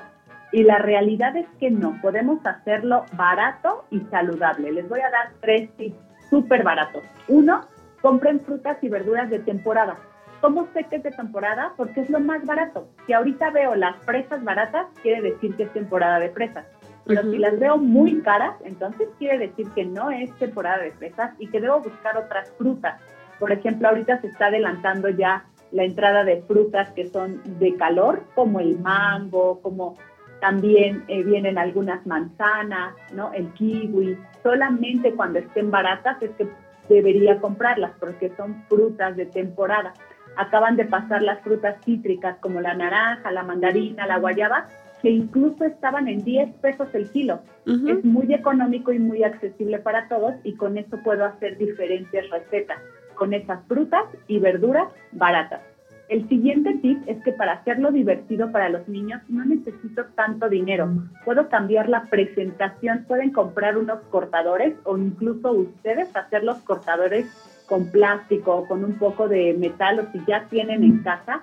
Y 0.53 0.63
la 0.63 0.79
realidad 0.79 1.37
es 1.37 1.47
que 1.59 1.71
no, 1.71 1.99
podemos 2.01 2.45
hacerlo 2.47 3.05
barato 3.13 3.85
y 3.91 4.01
saludable. 4.11 4.73
Les 4.73 4.89
voy 4.89 5.01
a 5.01 5.11
dar 5.11 5.33
tres 5.41 5.71
tips 5.77 5.97
súper 6.31 6.63
baratos. 6.63 7.03
Uno, 7.29 7.63
compren 8.01 8.41
frutas 8.41 8.79
y 8.83 8.89
verduras 8.89 9.29
de 9.31 9.41
temporada. 9.41 9.97
¿Cómo 10.41 10.69
sé 10.73 10.85
que 10.85 10.97
es 10.97 11.03
de 11.03 11.11
temporada? 11.11 11.73
Porque 11.77 12.01
es 12.01 12.11
lo 12.11 12.21
más 12.21 12.45
barato. 12.45 12.89
Si 13.07 13.13
ahorita 13.13 13.51
veo 13.51 13.75
las 13.75 13.97
fresas 14.05 14.45
baratas, 14.45 14.87
quiere 15.03 15.23
decir 15.23 15.57
que 15.57 15.65
es 15.65 15.73
temporada 15.73 16.19
de 16.19 16.31
fresas. 16.31 16.67
Pero 17.07 17.23
si 17.23 17.39
las 17.39 17.59
veo 17.59 17.79
muy 17.79 18.21
caras, 18.21 18.55
entonces 18.65 19.09
quiere 19.19 19.39
decir 19.39 19.69
que 19.75 19.85
no 19.85 20.11
es 20.11 20.33
temporada 20.39 20.83
de 20.83 20.91
fresas 20.93 21.33
y 21.39 21.49
que 21.49 21.61
debo 21.61 21.81
buscar 21.81 22.17
otras 22.17 22.53
frutas. 22.59 23.01
Por 23.39 23.53
ejemplo, 23.53 23.89
ahorita 23.89 24.21
se 24.21 24.29
está 24.29 24.47
adelantando 24.47 25.09
ya 25.09 25.45
la 25.71 25.85
entrada 25.85 26.25
de 26.25 26.43
frutas 26.43 26.91
que 26.93 27.07
son 27.07 27.41
de 27.59 27.77
calor, 27.77 28.25
como 28.35 28.61
el 28.61 28.79
mango, 28.79 29.61
como 29.63 29.97
también 30.41 31.05
eh, 31.09 31.23
vienen 31.23 31.59
algunas 31.59 32.07
manzanas, 32.07 32.95
¿no? 33.13 33.33
El 33.33 33.53
kiwi. 33.53 34.19
Solamente 34.43 35.13
cuando 35.15 35.39
estén 35.39 35.71
baratas 35.71 36.21
es 36.23 36.31
que 36.33 36.49
debería 36.89 37.41
comprarlas 37.41 37.93
porque 37.99 38.31
son 38.37 38.63
frutas 38.69 39.17
de 39.17 39.27
temporada. 39.27 39.95
Acaban 40.37 40.77
de 40.77 40.85
pasar 40.85 41.23
las 41.23 41.41
frutas 41.41 41.77
cítricas 41.85 42.37
como 42.41 42.61
la 42.61 42.75
naranja, 42.75 43.31
la 43.33 43.43
mandarina, 43.43 44.07
la 44.07 44.19
guayaba, 44.19 44.69
que 45.01 45.11
incluso 45.11 45.65
estaban 45.65 46.09
en 46.09 46.23
10 46.23 46.55
pesos 46.57 46.89
el 46.95 47.11
kilo. 47.11 47.41
Es 47.67 48.05
muy 48.05 48.33
económico 48.33 48.93
y 48.93 48.99
muy 48.99 49.25
accesible 49.25 49.79
para 49.79 50.09
todos 50.09 50.35
y 50.45 50.55
con 50.55 50.79
eso 50.79 50.99
puedo 51.03 51.25
hacer 51.25 51.59
diferentes 51.59 52.31
recetas, 52.31 52.79
con 53.15 53.33
esas 53.33 53.65
frutas 53.67 54.05
y 54.29 54.39
verduras 54.39 54.89
baratas. 55.13 55.63
El 56.09 56.29
siguiente 56.29 56.73
tip 56.75 57.03
es 57.07 57.21
que 57.25 57.33
para 57.33 57.55
hacerlo 57.55 57.91
divertido 57.91 58.53
para 58.53 58.69
los 58.69 58.87
niños 58.87 59.21
no 59.29 59.45
necesito 59.45 60.05
tanto 60.15 60.49
dinero. 60.49 60.89
Puedo 61.25 61.49
cambiar 61.49 61.89
la 61.89 62.05
presentación, 62.05 63.05
pueden 63.09 63.33
comprar 63.33 63.77
unos 63.77 64.01
cortadores 64.11 64.75
o 64.85 64.97
incluso 64.97 65.51
ustedes 65.51 66.15
hacer 66.15 66.45
los 66.45 66.59
cortadores 66.59 67.27
con 67.67 67.91
plástico 67.91 68.55
o 68.55 68.69
con 68.69 68.85
un 68.85 68.95
poco 68.99 69.29
de 69.29 69.55
metal 69.55 69.99
o 69.99 70.13
si 70.13 70.25
ya 70.29 70.45
tienen 70.49 70.85
en 70.85 71.03
casa, 71.03 71.43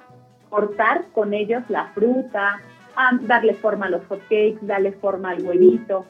cortar 0.49 1.05
con 1.11 1.33
ellos 1.33 1.63
la 1.67 1.87
fruta, 1.87 2.61
darle 3.23 3.55
forma 3.55 3.87
a 3.87 3.89
los 3.89 4.05
hotcakes, 4.05 4.59
darle 4.61 4.93
forma 4.93 5.31
al 5.31 5.45
huevito. 5.45 6.05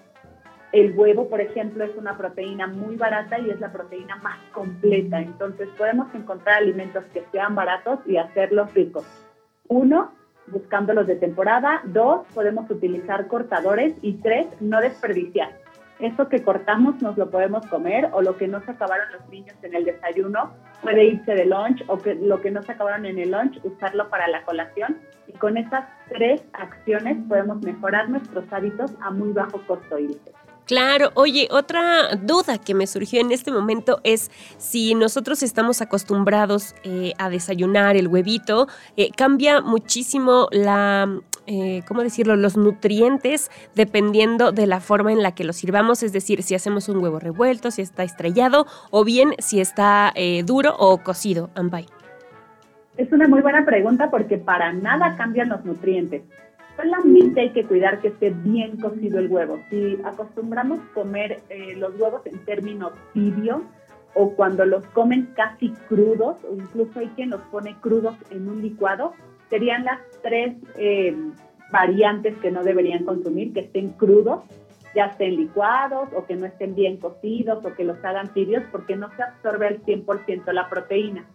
El 0.74 0.98
huevo, 0.98 1.30
por 1.30 1.40
ejemplo, 1.40 1.84
es 1.84 1.96
una 1.96 2.18
proteína 2.18 2.66
muy 2.66 2.96
barata 2.96 3.38
y 3.38 3.52
es 3.52 3.60
la 3.60 3.72
proteína 3.72 4.16
más 4.18 4.40
completa. 4.52 5.22
Entonces 5.22 5.70
podemos 5.78 6.14
encontrar 6.16 6.64
alimentos 6.64 7.04
que 7.14 7.24
sean 7.32 7.54
baratos 7.54 8.00
y 8.08 8.18
hacerlos 8.18 8.74
ricos. 8.74 9.06
Uno, 9.68 10.12
buscándolos 10.48 11.06
de 11.06 11.16
temporada. 11.16 11.82
Dos, 11.86 12.26
podemos 12.34 12.68
utilizar 12.72 13.28
cortadores. 13.28 13.94
Y 14.02 14.14
tres, 14.14 14.48
no 14.62 14.82
desperdiciar. 14.82 15.52
Eso 16.00 16.28
que 16.28 16.44
cortamos 16.44 17.00
nos 17.04 17.18
lo 17.20 17.30
podemos 17.30 17.64
comer 17.68 18.10
o 18.12 18.24
lo 18.24 18.36
que 18.36 18.48
no 18.48 18.60
se 18.62 18.72
acabaron 18.72 19.12
los 19.12 19.30
niños 19.30 19.56
en 19.62 19.76
el 19.76 19.86
desayuno 19.86 20.54
puede 20.82 21.06
irse 21.06 21.36
de 21.36 21.46
lunch 21.46 21.84
o 21.88 22.00
que 22.00 22.16
lo 22.16 22.42
que 22.42 22.50
no 22.50 22.64
se 22.64 22.72
acabaron 22.72 23.06
en 23.06 23.20
el 23.20 23.32
lunch 23.32 23.60
usarlo 23.64 24.10
para 24.10 24.28
la 24.28 24.44
colación 24.44 24.98
y 25.28 25.34
con 25.34 25.56
esas 25.56 25.86
tres 26.10 26.44
acciones 26.54 27.18
podemos 27.30 27.62
mejorar 27.62 28.10
nuestros 28.10 28.52
hábitos 28.52 28.92
a 29.02 29.12
muy 29.12 29.32
bajo 29.34 29.62
costo 29.68 30.00
y 30.00 30.08
Claro, 30.66 31.12
oye, 31.16 31.50
otra 31.52 32.16
duda 32.16 32.58
que 32.58 32.74
me 32.74 32.88
surgió 32.88 33.20
en 33.20 33.32
este 33.32 33.52
momento 33.52 34.00
es 34.04 34.32
si 34.58 34.96
nosotros 34.96 35.44
estamos 35.44 35.82
acostumbrados 35.82 36.74
eh, 36.84 37.14
a 37.18 37.30
desayunar 37.30 37.98
el 37.98 38.08
huevito, 38.08 38.68
eh, 38.96 39.10
cambia 39.12 39.60
muchísimo 39.60 40.48
la, 40.52 41.20
eh, 41.48 41.84
¿cómo 41.86 42.02
decirlo?, 42.02 42.38
los 42.38 42.56
nutrientes 42.56 43.52
dependiendo 43.76 44.54
de 44.54 44.66
la 44.66 44.80
forma 44.80 45.12
en 45.12 45.22
la 45.22 45.36
que 45.36 45.44
lo 45.44 45.52
sirvamos, 45.52 46.02
es 46.02 46.14
decir, 46.14 46.44
si 46.44 46.56
hacemos 46.56 46.88
un 46.88 46.98
huevo 46.98 47.20
revuelto, 47.20 47.70
si 47.70 47.82
está 47.82 48.04
estrellado 48.04 48.66
o 48.90 49.04
bien 49.04 49.34
si 49.40 49.60
está 49.60 50.14
duro 50.46 50.76
o 50.78 51.00
cocido, 51.00 51.50
Ambay. 51.56 51.88
Es 52.96 53.12
una 53.12 53.28
muy 53.28 53.42
buena 53.42 53.66
pregunta 53.66 54.10
porque 54.10 54.38
para 54.38 54.72
nada 54.72 55.18
cambian 55.18 55.50
los 55.50 55.66
nutrientes. 55.66 56.22
Solamente 56.76 57.42
hay 57.42 57.50
que 57.52 57.66
cuidar 57.66 58.00
que 58.02 58.08
esté 58.10 58.32
bien 58.32 58.78
cocido 58.78 59.20
el 59.20 59.30
huevo. 59.30 59.60
Si 59.70 60.00
acostumbramos 60.04 60.80
comer 60.94 61.42
eh, 61.50 61.76
los 61.78 62.00
huevos 62.00 62.26
en 62.26 62.44
términos 62.46 62.94
tibios 63.14 63.62
o 64.16 64.32
cuando 64.36 64.66
los 64.66 64.86
comen 64.88 65.30
casi 65.36 65.70
crudos, 65.88 66.38
o 66.50 66.56
incluso 66.56 67.00
hay 67.00 67.08
quien 67.10 67.30
los 67.30 67.42
pone 67.44 67.76
crudos 67.82 68.16
en 68.32 68.48
un 68.48 68.62
licuado, 68.62 69.14
serían 69.50 69.86
las 69.86 70.00
tres 70.22 70.56
eh, 70.78 71.16
variantes 71.72 72.36
que 72.38 72.52
no 72.52 72.64
deberían 72.64 73.06
consumir, 73.06 73.54
que 73.54 73.62
estén 73.62 73.90
crudos, 73.90 74.42
ya 74.96 75.06
estén 75.06 75.36
licuados 75.36 76.10
o 76.16 76.26
que 76.26 76.36
no 76.36 76.46
estén 76.46 76.76
bien 76.76 76.98
cocidos 76.98 77.66
o 77.66 77.74
que 77.74 77.84
los 77.84 78.04
hagan 78.06 78.32
tibios 78.34 78.64
porque 78.72 78.96
no 78.96 79.10
se 79.16 79.24
absorbe 79.24 79.68
al 79.68 79.84
100% 79.84 80.52
la 80.52 80.70
proteína. 80.70 81.26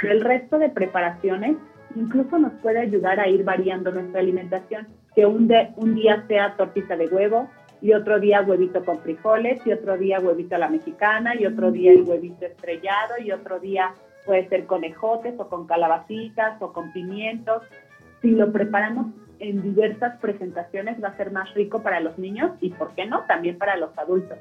Pero 0.00 0.14
el 0.14 0.22
resto 0.22 0.58
de 0.58 0.70
preparaciones 0.70 1.56
incluso 1.96 2.38
nos 2.38 2.52
puede 2.54 2.80
ayudar 2.80 3.20
a 3.20 3.28
ir 3.28 3.44
variando 3.44 3.90
nuestra 3.90 4.20
alimentación, 4.20 4.88
que 5.14 5.26
un, 5.26 5.50
un 5.76 5.94
día 5.94 6.24
sea 6.28 6.56
tortita 6.56 6.96
de 6.96 7.06
huevo 7.06 7.48
y 7.80 7.92
otro 7.92 8.20
día 8.20 8.42
huevito 8.42 8.84
con 8.84 9.00
frijoles 9.00 9.60
y 9.66 9.72
otro 9.72 9.98
día 9.98 10.20
huevito 10.20 10.54
a 10.54 10.58
la 10.58 10.68
mexicana 10.68 11.34
y 11.34 11.46
otro 11.46 11.72
día 11.72 11.92
el 11.92 12.02
huevito 12.02 12.46
estrellado 12.46 13.14
y 13.18 13.32
otro 13.32 13.58
día 13.58 13.94
puede 14.24 14.48
ser 14.48 14.66
con 14.66 14.84
ejotes 14.84 15.34
o 15.38 15.48
con 15.48 15.66
calabacitas 15.66 16.62
o 16.62 16.72
con 16.72 16.92
pimientos. 16.92 17.62
Si 18.20 18.30
lo 18.30 18.52
preparamos 18.52 19.06
en 19.40 19.60
diversas 19.60 20.16
presentaciones 20.20 21.02
va 21.02 21.08
a 21.08 21.16
ser 21.16 21.32
más 21.32 21.52
rico 21.54 21.82
para 21.82 21.98
los 21.98 22.16
niños 22.18 22.52
y, 22.60 22.70
¿por 22.70 22.94
qué 22.94 23.06
no?, 23.06 23.24
también 23.26 23.58
para 23.58 23.76
los 23.76 23.90
adultos. 23.98 24.38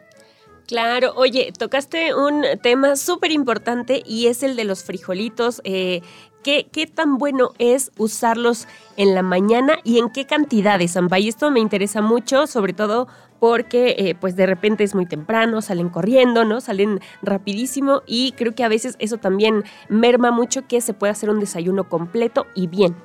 Claro, 0.72 1.11
oye, 1.17 1.51
tocaste 1.51 2.15
un 2.15 2.45
tema 2.63 2.95
súper 2.95 3.32
importante 3.32 4.01
y 4.05 4.28
es 4.28 4.41
el 4.41 4.55
de 4.55 4.63
los 4.63 4.86
frijolitos. 4.86 5.59
Eh, 5.65 5.99
¿qué, 6.43 6.69
¿qué, 6.72 6.88
tan 6.88 7.17
bueno 7.17 7.49
es 7.59 7.91
usarlos 7.97 8.69
en 8.95 9.13
la 9.13 9.22
mañana 9.22 9.80
y 9.84 9.99
en 9.99 10.09
qué 10.09 10.26
cantidades, 10.26 10.95
Y 11.19 11.28
Esto 11.28 11.51
me 11.51 11.59
interesa 11.59 12.01
mucho, 12.01 12.47
sobre 12.47 12.72
todo 12.72 13.09
porque 13.41 13.95
eh, 13.97 14.15
pues 14.15 14.38
de 14.38 14.45
repente 14.45 14.86
es 14.86 14.95
muy 14.95 15.05
temprano, 15.05 15.61
salen 15.61 15.89
corriendo, 15.89 16.45
¿no? 16.45 16.61
Salen 16.61 17.01
rapidísimo 17.22 18.01
y 18.07 18.32
creo 18.38 18.55
que 18.55 18.63
a 18.63 18.69
veces 18.69 18.95
eso 18.99 19.17
también 19.17 19.65
merma 19.89 20.32
mucho 20.32 20.69
que 20.69 20.80
se 20.80 20.93
pueda 20.93 21.11
hacer 21.11 21.30
un 21.30 21.41
desayuno 21.41 21.89
completo 21.89 22.47
y 22.55 22.67
bien. 22.67 22.95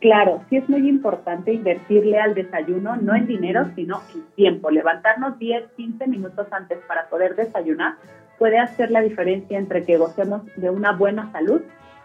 Claro, 0.00 0.44
sí 0.48 0.56
es 0.56 0.68
muy 0.68 0.88
importante 0.88 1.52
invertirle 1.52 2.20
al 2.20 2.34
desayuno, 2.34 2.96
no 2.96 3.16
en 3.16 3.26
dinero, 3.26 3.68
sino 3.74 4.00
en 4.14 4.22
tiempo. 4.36 4.70
Levantarnos 4.70 5.38
10, 5.38 5.72
15 5.76 6.06
minutos 6.06 6.46
antes 6.52 6.78
para 6.86 7.08
poder 7.08 7.34
desayunar 7.34 7.96
puede 8.38 8.58
hacer 8.58 8.92
la 8.92 9.00
diferencia 9.00 9.58
entre 9.58 9.84
que 9.84 9.96
gocemos 9.96 10.42
de 10.54 10.70
una 10.70 10.92
buena 10.92 11.32
salud 11.32 11.62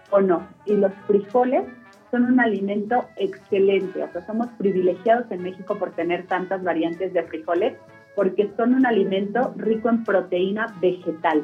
o 0.10 0.22
no. 0.22 0.48
Y 0.66 0.76
los 0.76 0.92
frijoles 1.06 1.66
son 2.10 2.26
un 2.26 2.40
alimento 2.40 3.06
excelente, 3.16 4.02
o 4.02 4.12
sea, 4.12 4.26
somos 4.26 4.48
privilegiados 4.58 5.30
en 5.30 5.44
México 5.44 5.78
por 5.78 5.92
tener 5.92 6.26
tantas 6.26 6.64
variantes 6.64 7.14
de 7.14 7.24
frijoles 7.24 7.74
porque 8.16 8.50
son 8.58 8.74
un 8.74 8.86
alimento 8.88 9.54
rico 9.58 9.90
en 9.90 10.04
proteína 10.04 10.76
vegetal 10.82 11.44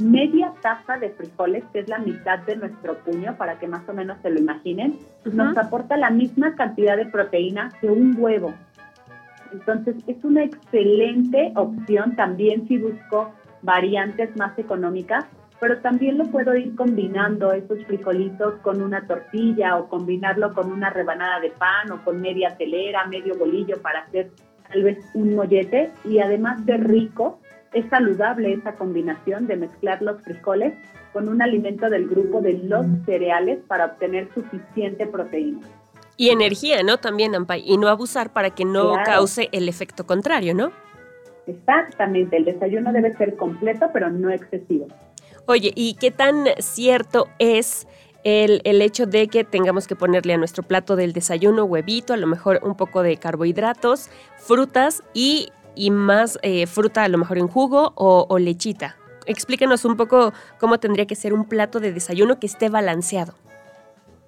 media 0.00 0.52
taza 0.62 0.96
de 0.98 1.10
frijoles, 1.10 1.64
que 1.72 1.80
es 1.80 1.88
la 1.88 1.98
mitad 1.98 2.38
de 2.40 2.56
nuestro 2.56 2.96
puño, 2.98 3.36
para 3.36 3.58
que 3.58 3.68
más 3.68 3.86
o 3.88 3.92
menos 3.92 4.18
se 4.22 4.30
lo 4.30 4.40
imaginen, 4.40 4.98
nos 5.24 5.56
aporta 5.56 5.96
la 5.96 6.10
misma 6.10 6.54
cantidad 6.54 6.96
de 6.96 7.06
proteína 7.06 7.70
que 7.80 7.88
un 7.88 8.16
huevo. 8.18 8.54
Entonces, 9.52 9.96
es 10.06 10.22
una 10.24 10.44
excelente 10.44 11.52
opción 11.56 12.14
también 12.16 12.66
si 12.68 12.78
busco 12.78 13.32
variantes 13.62 14.34
más 14.36 14.58
económicas. 14.58 15.26
pero 15.60 15.78
también 15.80 16.16
lo 16.16 16.24
puedo 16.24 16.56
ir 16.56 16.74
combinando 16.74 17.52
esos 17.52 17.84
frijolitos 17.84 18.54
con 18.62 18.80
una 18.80 19.06
tortilla 19.06 19.76
o 19.76 19.90
combinarlo 19.90 20.54
con 20.54 20.72
una 20.72 20.88
rebanada 20.88 21.38
de 21.38 21.50
pan 21.50 21.92
o 21.92 22.02
con 22.02 22.18
media 22.18 22.56
telera, 22.56 23.04
medio 23.08 23.36
bolillo 23.36 23.76
para 23.82 24.00
hacer 24.00 24.30
tal 24.66 24.84
vez 24.84 24.98
un 25.12 25.34
mollete 25.34 25.92
y 26.06 26.18
además 26.18 26.64
de 26.64 26.78
rico, 26.78 27.39
es 27.72 27.88
saludable 27.88 28.52
esa 28.52 28.74
combinación 28.74 29.46
de 29.46 29.56
mezclar 29.56 30.02
los 30.02 30.20
frijoles 30.22 30.74
con 31.12 31.28
un 31.28 31.42
alimento 31.42 31.88
del 31.88 32.08
grupo 32.08 32.40
de 32.40 32.54
los 32.64 32.86
cereales 33.04 33.58
para 33.66 33.86
obtener 33.86 34.28
suficiente 34.34 35.06
proteína. 35.06 35.60
Y 36.16 36.30
energía, 36.30 36.82
¿no? 36.82 36.98
También, 36.98 37.34
Ampay. 37.34 37.62
Y 37.64 37.78
no 37.78 37.88
abusar 37.88 38.32
para 38.32 38.50
que 38.50 38.64
no 38.64 38.92
Claro. 38.92 39.04
cause 39.04 39.48
el 39.52 39.68
efecto 39.68 40.06
contrario, 40.06 40.54
¿no? 40.54 40.70
Exactamente, 41.46 42.36
el 42.36 42.44
desayuno 42.44 42.92
debe 42.92 43.12
ser 43.16 43.36
completo 43.36 43.90
pero 43.92 44.10
no 44.10 44.30
excesivo. 44.30 44.86
Oye, 45.46 45.72
¿y 45.74 45.94
qué 45.94 46.10
tan 46.10 46.44
cierto 46.58 47.26
es 47.38 47.88
el, 48.22 48.60
el 48.64 48.82
hecho 48.82 49.06
de 49.06 49.26
que 49.28 49.44
tengamos 49.44 49.88
que 49.88 49.96
ponerle 49.96 50.34
a 50.34 50.36
nuestro 50.36 50.62
plato 50.62 50.94
del 50.94 51.12
desayuno 51.12 51.64
huevito, 51.64 52.12
a 52.12 52.18
lo 52.18 52.26
mejor 52.26 52.60
un 52.62 52.76
poco 52.76 53.02
de 53.02 53.16
carbohidratos, 53.16 54.10
frutas 54.36 55.02
y, 55.14 55.48
y 55.74 55.90
más 55.90 56.38
eh, 56.42 56.66
fruta 56.66 57.04
a 57.04 57.08
lo 57.08 57.18
mejor 57.18 57.38
en 57.38 57.48
jugo 57.48 57.92
o, 57.96 58.26
o 58.28 58.38
lechita? 58.38 58.96
Explícanos 59.26 59.84
un 59.84 59.96
poco 59.96 60.32
cómo 60.58 60.78
tendría 60.78 61.06
que 61.06 61.14
ser 61.14 61.32
un 61.32 61.44
plato 61.44 61.80
de 61.80 61.92
desayuno 61.92 62.38
que 62.38 62.46
esté 62.46 62.68
balanceado. 62.68 63.34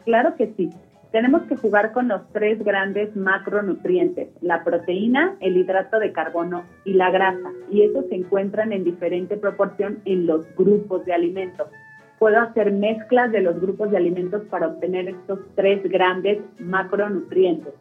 Claro 0.04 0.36
que 0.36 0.52
sí. 0.56 0.70
Tenemos 1.12 1.42
que 1.42 1.56
jugar 1.56 1.92
con 1.92 2.08
los 2.08 2.22
tres 2.32 2.64
grandes 2.64 3.14
macronutrientes, 3.14 4.30
la 4.40 4.64
proteína, 4.64 5.36
el 5.40 5.58
hidrato 5.58 5.98
de 5.98 6.10
carbono 6.10 6.64
y 6.86 6.94
la 6.94 7.10
grasa. 7.10 7.50
Y 7.70 7.82
esos 7.82 8.06
se 8.08 8.14
encuentran 8.14 8.72
en 8.72 8.82
diferente 8.82 9.36
proporción 9.36 9.98
en 10.06 10.26
los 10.26 10.46
grupos 10.56 11.04
de 11.04 11.12
alimentos. 11.12 11.68
Puedo 12.18 12.40
hacer 12.40 12.72
mezclas 12.72 13.30
de 13.30 13.42
los 13.42 13.60
grupos 13.60 13.90
de 13.90 13.98
alimentos 13.98 14.42
para 14.48 14.68
obtener 14.68 15.10
estos 15.10 15.40
tres 15.54 15.82
grandes 15.84 16.38
macronutrientes. 16.58 17.74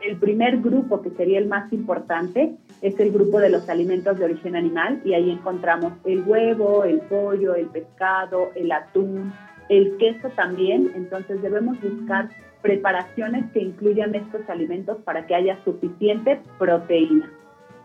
El 0.00 0.16
primer 0.16 0.58
grupo, 0.58 1.02
que 1.02 1.10
sería 1.10 1.38
el 1.38 1.48
más 1.48 1.72
importante, 1.72 2.56
es 2.82 2.98
el 3.00 3.10
grupo 3.10 3.40
de 3.40 3.50
los 3.50 3.68
alimentos 3.68 4.18
de 4.18 4.26
origen 4.26 4.54
animal 4.54 5.00
y 5.04 5.14
ahí 5.14 5.30
encontramos 5.30 5.92
el 6.04 6.22
huevo, 6.22 6.84
el 6.84 7.00
pollo, 7.00 7.54
el 7.56 7.66
pescado, 7.66 8.50
el 8.54 8.70
atún, 8.70 9.32
el 9.68 9.96
queso 9.96 10.28
también. 10.30 10.92
Entonces 10.94 11.42
debemos 11.42 11.80
buscar 11.80 12.28
preparaciones 12.62 13.50
que 13.52 13.60
incluyan 13.60 14.14
estos 14.14 14.48
alimentos 14.48 14.98
para 14.98 15.26
que 15.26 15.34
haya 15.34 15.58
suficiente 15.64 16.40
proteína. 16.58 17.32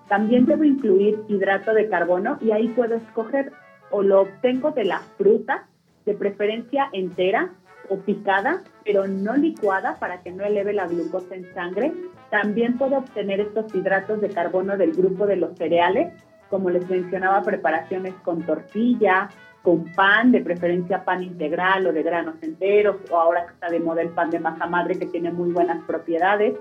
También 0.08 0.46
debo 0.46 0.64
incluir 0.64 1.20
hidrato 1.28 1.74
de 1.74 1.90
carbono 1.90 2.38
y 2.42 2.52
ahí 2.52 2.68
puedo 2.70 2.96
escoger 2.96 3.52
o 3.90 4.04
lo 4.04 4.22
obtengo 4.22 4.72
de 4.72 4.86
la 4.86 5.00
fruta, 5.18 5.68
de 6.06 6.14
preferencia 6.14 6.90
entera 6.92 7.52
o 7.90 7.98
picada, 7.98 8.62
pero 8.86 9.08
no 9.08 9.36
licuada 9.36 9.98
para 10.00 10.22
que 10.22 10.32
no 10.32 10.44
eleve 10.44 10.74
la 10.74 10.88
glucosa 10.88 11.36
en 11.36 11.54
sangre. 11.54 11.94
También 12.30 12.78
puedo 12.78 12.98
obtener 12.98 13.40
estos 13.40 13.74
hidratos 13.76 14.22
de 14.22 14.30
carbono 14.30 14.78
del 14.78 14.94
grupo 14.94 15.26
de 15.26 15.36
los 15.36 15.58
cereales, 15.58 16.14
como 16.50 16.70
les 16.70 16.88
mencionaba, 16.90 17.42
preparaciones 17.42 18.14
con 18.24 18.44
tortilla, 18.44 19.30
con 19.64 19.86
pan, 19.94 20.32
de 20.32 20.42
preferencia 20.42 21.04
pan 21.04 21.24
integral 21.24 21.88
o 21.88 21.94
de 21.94 22.04
granos 22.04 22.36
enteros, 22.42 22.98
o 23.10 23.18
ahora 23.18 23.46
que 23.46 23.54
está 23.54 23.70
de 23.70 23.80
moda 23.80 24.02
el 24.02 24.10
pan 24.10 24.30
de 24.30 24.40
masa 24.40 24.68
madre 24.68 25.00
que 25.00 25.06
tiene 25.06 25.32
muy 25.32 25.52
buenas 25.52 25.84
propiedades. 25.86 26.56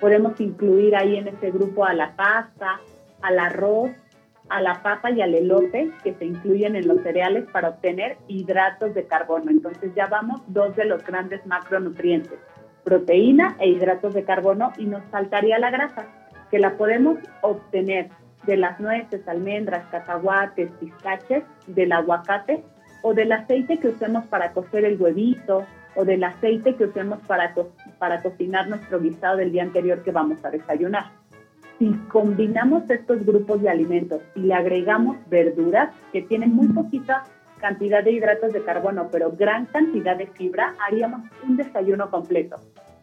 Podemos 0.00 0.40
incluir 0.40 0.96
ahí 0.96 1.16
en 1.16 1.28
ese 1.28 1.50
grupo 1.50 1.84
a 1.84 1.94
la 1.94 2.16
pasta, 2.16 2.80
al 3.22 3.38
arroz, 3.38 3.90
a 4.48 4.60
la 4.60 4.82
papa 4.82 5.10
y 5.10 5.20
al 5.22 5.34
elote 5.34 5.90
que 6.04 6.14
se 6.14 6.24
incluyen 6.24 6.76
en 6.76 6.86
los 6.86 7.02
cereales 7.02 7.44
para 7.52 7.70
obtener 7.70 8.16
hidratos 8.28 8.94
de 8.94 9.04
carbono. 9.06 9.50
Entonces 9.50 9.92
ya 9.94 10.06
vamos 10.06 10.40
dos 10.46 10.76
de 10.76 10.84
los 10.84 11.04
grandes 11.04 11.44
macronutrientes, 11.46 12.38
proteína 12.84 13.56
e 13.58 13.68
hidratos 13.68 14.14
de 14.14 14.24
carbono 14.24 14.72
y 14.78 14.86
nos 14.86 15.02
faltaría 15.10 15.58
la 15.58 15.70
grasa, 15.70 16.06
que 16.50 16.58
la 16.60 16.76
podemos 16.76 17.18
obtener 17.40 18.08
de 18.46 18.56
las 18.56 18.78
nueces, 18.78 19.26
almendras, 19.26 19.84
cacahuates, 19.90 20.70
pistaches, 20.78 21.42
del 21.66 21.90
aguacate 21.92 22.62
o 23.02 23.12
del 23.14 23.32
aceite 23.32 23.78
que 23.78 23.88
usemos 23.88 24.24
para 24.26 24.52
cocer 24.52 24.84
el 24.84 25.00
huevito 25.00 25.64
o 25.96 26.04
del 26.04 26.22
aceite 26.22 26.76
que 26.76 26.84
usemos 26.84 27.18
para, 27.26 27.52
co- 27.54 27.72
para 27.98 28.22
cocinar 28.22 28.68
nuestro 28.68 29.00
guisado 29.00 29.38
del 29.38 29.50
día 29.50 29.62
anterior 29.64 30.04
que 30.04 30.12
vamos 30.12 30.44
a 30.44 30.50
desayunar. 30.50 31.06
Si 31.78 31.92
combinamos 32.10 32.88
estos 32.88 33.24
grupos 33.26 33.60
de 33.62 33.68
alimentos 33.68 34.20
y 34.34 34.40
le 34.40 34.54
agregamos 34.54 35.16
verduras 35.28 35.94
que 36.12 36.22
tienen 36.22 36.54
muy 36.54 36.68
poquita 36.68 37.24
cantidad 37.60 38.02
de 38.02 38.12
hidratos 38.12 38.52
de 38.52 38.62
carbono, 38.64 39.08
pero 39.10 39.32
gran 39.32 39.66
cantidad 39.66 40.16
de 40.16 40.26
fibra, 40.26 40.74
haríamos 40.86 41.22
un 41.46 41.56
desayuno 41.56 42.10
completo. 42.10 42.56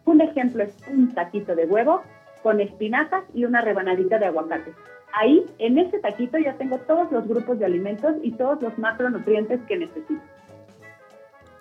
Un 0.04 0.20
ejemplo 0.20 0.64
es 0.64 0.74
un 0.88 1.12
taquito 1.14 1.54
de 1.54 1.66
huevo 1.66 2.02
con 2.42 2.60
espinacas 2.60 3.24
y 3.32 3.44
una 3.44 3.60
rebanadita 3.62 4.18
de 4.18 4.26
aguacate. 4.26 4.72
Ahí, 5.12 5.44
en 5.58 5.78
ese 5.78 5.98
taquito, 6.00 6.38
ya 6.38 6.54
tengo 6.54 6.78
todos 6.78 7.10
los 7.12 7.26
grupos 7.28 7.58
de 7.58 7.64
alimentos 7.66 8.14
y 8.22 8.32
todos 8.32 8.60
los 8.60 8.76
macronutrientes 8.78 9.60
que 9.68 9.76
necesito. 9.76 10.20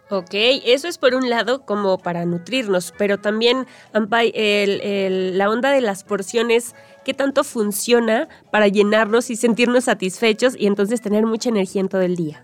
Ok, 0.10 0.34
eso 0.66 0.88
es 0.88 0.98
por 0.98 1.16
un 1.16 1.30
lado 1.30 1.66
como 1.66 1.98
para 1.98 2.26
nutrirnos, 2.26 2.94
pero 2.98 3.18
también, 3.20 3.66
Ampay, 3.94 4.32
el- 4.36 4.82
el- 4.82 5.38
la 5.38 5.50
onda 5.50 5.72
de 5.72 5.82
las 5.82 6.04
porciones, 6.04 6.76
¿qué 7.04 7.14
tanto 7.14 7.44
funciona 7.44 8.28
para 8.52 8.68
llenarnos 8.68 9.30
y 9.30 9.36
sentirnos 9.36 9.86
satisfechos 9.86 10.56
y 10.58 10.68
entonces 10.68 11.02
tener 11.02 11.26
mucha 11.26 11.50
energía 11.50 11.82
en 11.82 11.90
todo 11.90 12.02
el 12.02 12.16
día? 12.16 12.44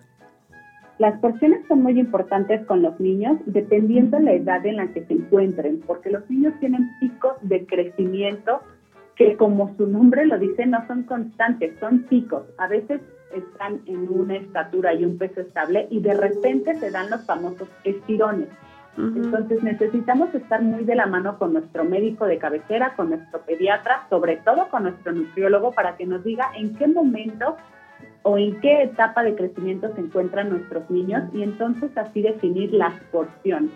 Las 1.00 1.18
porciones 1.20 1.62
son 1.70 1.82
muy 1.82 1.98
importantes 1.98 2.66
con 2.66 2.82
los 2.82 3.00
niños 3.00 3.38
dependiendo 3.46 4.20
la 4.20 4.34
edad 4.34 4.66
en 4.66 4.76
la 4.76 4.88
que 4.88 5.06
se 5.06 5.14
encuentren, 5.14 5.82
porque 5.88 6.10
los 6.10 6.30
niños 6.30 6.54
tienen 6.60 6.90
picos 7.00 7.34
de 7.42 7.66
crecimiento 7.66 8.60
que 9.16 9.36
como 9.36 9.76
su 9.78 9.88
nombre 9.88 10.26
lo 10.26 10.38
dice 10.38 10.66
no 10.66 10.86
son 10.88 11.04
constantes, 11.04 11.78
son 11.80 12.04
picos. 12.04 12.44
A 12.58 12.68
veces 12.68 13.02
están 13.34 13.82
en 13.86 14.08
una 14.10 14.38
estatura 14.38 14.94
y 14.94 15.06
un 15.06 15.18
peso 15.18 15.42
estable 15.42 15.88
y 15.90 16.02
de 16.02 16.14
repente 16.14 16.76
se 16.76 16.92
dan 16.92 17.10
los 17.10 17.26
famosos 17.26 17.70
estirones. 17.84 18.48
Entonces 19.00 19.64
necesitamos 19.64 20.34
estar 20.36 20.62
muy 20.62 20.84
de 20.84 20.96
la 20.96 21.06
mano 21.06 21.38
con 21.38 21.54
nuestro 21.54 21.86
médico 21.86 22.26
de 22.26 22.38
cabecera, 22.38 22.96
con 22.98 23.10
nuestro 23.10 23.40
pediatra, 23.42 24.06
sobre 24.10 24.38
todo 24.38 24.68
con 24.70 24.84
nuestro 24.84 25.14
nutriólogo 25.14 25.72
para 25.72 25.96
que 25.96 26.06
nos 26.06 26.22
diga 26.26 26.52
en 26.54 26.76
qué 26.76 26.86
momento 26.86 27.56
o 28.24 28.38
en 28.38 28.60
qué 28.60 28.84
etapa 28.84 29.24
de 29.24 29.36
crecimiento 29.36 29.94
se 29.96 30.02
encuentran 30.02 30.50
nuestros 30.50 30.90
niños 30.90 31.24
y 31.34 31.44
entonces 31.44 31.98
así 31.98 32.22
definir 32.22 32.74
las 32.74 32.94
porciones. 33.12 33.72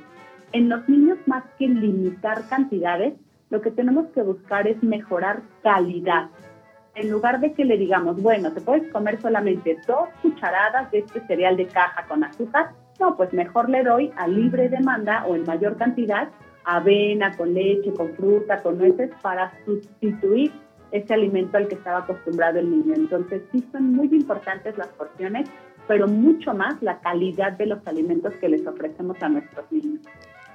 En 0.52 0.68
los 0.68 0.88
niños, 0.90 1.18
más 1.26 1.46
que 1.58 1.68
limitar 1.68 2.48
cantidades, 2.50 3.14
lo 3.50 3.62
que 3.62 3.72
tenemos 3.72 4.08
que 4.08 4.24
buscar 4.24 4.68
es 4.68 4.82
mejorar 4.84 5.42
calidad. 5.64 6.28
En 6.96 7.10
lugar 7.10 7.40
de 7.40 7.54
que 7.54 7.64
le 7.64 7.78
digamos, 7.78 8.22
bueno, 8.22 8.52
te 8.52 8.60
puedes 8.60 8.92
comer 8.92 9.22
solamente 9.22 9.78
dos 9.88 10.10
cucharadas 10.22 10.92
de 10.92 11.00
este 11.00 11.22
cereal 11.22 11.56
de 11.56 11.68
caja 11.68 12.06
con 12.08 12.24
azúcar, 12.24 12.72
no, 13.00 13.18
pues 13.18 13.34
mejor 13.34 13.70
le 13.70 13.84
doy 13.84 14.12
a 14.18 14.28
libre 14.28 14.70
demanda 14.70 15.26
o 15.28 15.36
en 15.36 15.44
mayor 15.44 15.78
cantidad 15.78 16.30
avena, 16.66 17.36
con 17.36 17.54
leche, 17.54 17.94
con 17.94 18.14
fruta, 18.16 18.62
con 18.62 18.78
nueces, 18.78 19.12
para 19.22 19.52
sustituir 19.66 20.52
ese 20.91 21.14
alimento 21.14 21.58
al 21.58 21.68
que 21.68 21.76
estaba 21.76 22.00
acostumbrado 22.00 22.60
el 22.60 22.70
niño. 22.70 22.94
Entonces 22.96 23.41
sí 23.52 23.68
son 23.72 23.94
muy 23.94 24.08
importantes 24.08 24.78
las 24.78 24.88
porciones, 24.89 25.50
pero 25.88 26.08
mucho 26.08 26.54
más 26.54 26.82
la 26.82 27.00
calidad 27.00 27.54
de 27.54 27.66
los 27.66 27.86
alimentos 27.88 28.34
que 28.36 28.48
les 28.48 28.66
ofrecemos 28.66 29.18
a 29.22 29.30
nuestros 29.30 29.70
niños. 29.72 30.02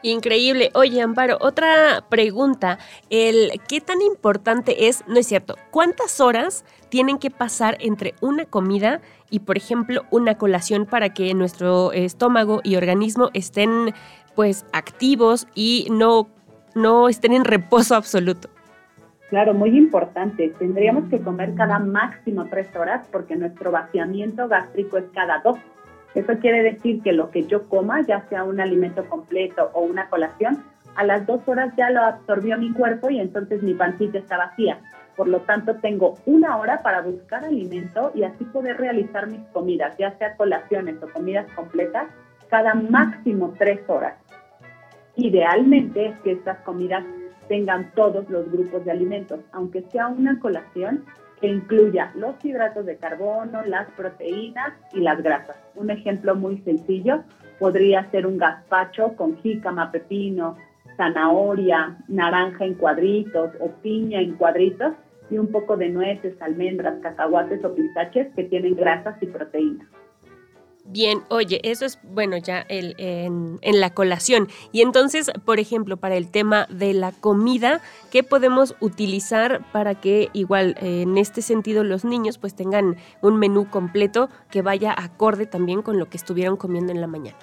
Increíble. 0.02 0.70
Oye, 0.74 1.02
Amparo, 1.02 1.38
otra 1.40 2.04
pregunta. 2.08 2.78
El 3.10 3.50
qué 3.68 3.80
tan 3.80 4.00
importante 4.00 4.86
es, 4.86 5.04
no 5.08 5.18
es 5.18 5.26
cierto, 5.26 5.56
¿cuántas 5.72 6.20
horas 6.20 6.64
tienen 6.88 7.18
que 7.18 7.30
pasar 7.30 7.76
entre 7.80 8.14
una 8.20 8.44
comida 8.44 9.00
y, 9.30 9.40
por 9.40 9.56
ejemplo, 9.56 10.02
una 10.10 10.36
colación 10.36 10.86
para 10.86 11.12
que 11.14 11.34
nuestro 11.34 11.92
estómago 11.92 12.60
y 12.64 12.76
organismo 12.76 13.30
estén 13.34 13.92
pues 14.34 14.64
activos 14.72 15.48
y 15.54 15.88
no, 15.90 16.28
no 16.74 17.08
estén 17.08 17.32
en 17.32 17.44
reposo 17.44 17.96
absoluto? 17.96 18.48
Claro, 19.30 19.52
muy 19.52 19.76
importante. 19.76 20.54
Tendríamos 20.58 21.10
que 21.10 21.20
comer 21.20 21.54
cada 21.54 21.78
máximo 21.78 22.46
tres 22.48 22.68
horas 22.74 23.06
porque 23.12 23.36
nuestro 23.36 23.70
vaciamiento 23.70 24.48
gástrico 24.48 24.96
es 24.96 25.04
cada 25.12 25.40
dos. 25.40 25.58
Eso 26.14 26.32
quiere 26.40 26.62
decir 26.62 27.02
que 27.02 27.12
lo 27.12 27.30
que 27.30 27.44
yo 27.44 27.68
coma, 27.68 28.00
ya 28.06 28.26
sea 28.28 28.44
un 28.44 28.60
alimento 28.60 29.04
completo 29.08 29.70
o 29.74 29.82
una 29.82 30.08
colación, 30.08 30.62
a 30.94 31.04
las 31.04 31.26
dos 31.26 31.40
horas 31.46 31.74
ya 31.76 31.90
lo 31.90 32.02
absorbió 32.02 32.56
mi 32.58 32.72
cuerpo 32.72 33.10
y 33.10 33.20
entonces 33.20 33.62
mi 33.62 33.74
pancita 33.74 34.18
está 34.18 34.38
vacía. 34.38 34.78
Por 35.18 35.26
lo 35.26 35.40
tanto, 35.40 35.74
tengo 35.74 36.14
una 36.26 36.58
hora 36.58 36.80
para 36.80 37.02
buscar 37.02 37.44
alimento 37.44 38.12
y 38.14 38.22
así 38.22 38.44
poder 38.44 38.76
realizar 38.76 39.26
mis 39.26 39.40
comidas, 39.48 39.96
ya 39.98 40.16
sea 40.16 40.36
colaciones 40.36 41.02
o 41.02 41.08
comidas 41.08 41.44
completas, 41.56 42.06
cada 42.48 42.74
máximo 42.74 43.52
tres 43.58 43.80
horas. 43.88 44.14
Idealmente 45.16 46.06
es 46.06 46.20
que 46.20 46.30
estas 46.30 46.58
comidas 46.58 47.02
tengan 47.48 47.90
todos 47.96 48.30
los 48.30 48.48
grupos 48.52 48.84
de 48.84 48.92
alimentos, 48.92 49.40
aunque 49.50 49.82
sea 49.90 50.06
una 50.06 50.38
colación, 50.38 51.04
que 51.40 51.48
incluya 51.48 52.12
los 52.14 52.36
hidratos 52.44 52.86
de 52.86 52.96
carbono, 52.96 53.64
las 53.64 53.90
proteínas 53.96 54.72
y 54.92 55.00
las 55.00 55.20
grasas. 55.20 55.56
Un 55.74 55.90
ejemplo 55.90 56.36
muy 56.36 56.58
sencillo 56.58 57.24
podría 57.58 58.08
ser 58.12 58.24
un 58.24 58.38
gazpacho 58.38 59.16
con 59.16 59.36
jícama, 59.38 59.90
pepino, 59.90 60.56
zanahoria, 60.96 61.96
naranja 62.06 62.64
en 62.64 62.74
cuadritos 62.74 63.50
o 63.58 63.68
piña 63.82 64.20
en 64.20 64.36
cuadritos 64.36 64.94
y 65.30 65.38
un 65.38 65.48
poco 65.48 65.76
de 65.76 65.88
nueces, 65.88 66.40
almendras, 66.40 67.00
cacahuates 67.02 67.64
o 67.64 67.74
pistaches 67.74 68.28
que 68.34 68.44
tienen 68.44 68.74
grasas 68.74 69.16
y 69.22 69.26
proteínas. 69.26 69.86
Bien, 70.90 71.20
oye, 71.28 71.60
eso 71.64 71.84
es, 71.84 71.98
bueno, 72.02 72.38
ya 72.38 72.60
el, 72.60 72.94
en, 72.96 73.58
en, 73.60 73.78
la 73.78 73.90
colación. 73.90 74.48
Y 74.72 74.80
entonces, 74.80 75.30
por 75.44 75.60
ejemplo, 75.60 75.98
para 75.98 76.16
el 76.16 76.30
tema 76.30 76.66
de 76.70 76.94
la 76.94 77.12
comida, 77.12 77.82
¿qué 78.10 78.22
podemos 78.22 78.74
utilizar 78.80 79.60
para 79.70 79.96
que 79.96 80.30
igual 80.32 80.76
en 80.80 81.18
este 81.18 81.42
sentido 81.42 81.84
los 81.84 82.06
niños 82.06 82.38
pues 82.38 82.54
tengan 82.54 82.96
un 83.20 83.38
menú 83.38 83.68
completo 83.68 84.30
que 84.50 84.62
vaya 84.62 84.94
acorde 84.96 85.44
también 85.44 85.82
con 85.82 85.98
lo 85.98 86.08
que 86.08 86.16
estuvieron 86.16 86.56
comiendo 86.56 86.90
en 86.90 87.02
la 87.02 87.06
mañana? 87.06 87.36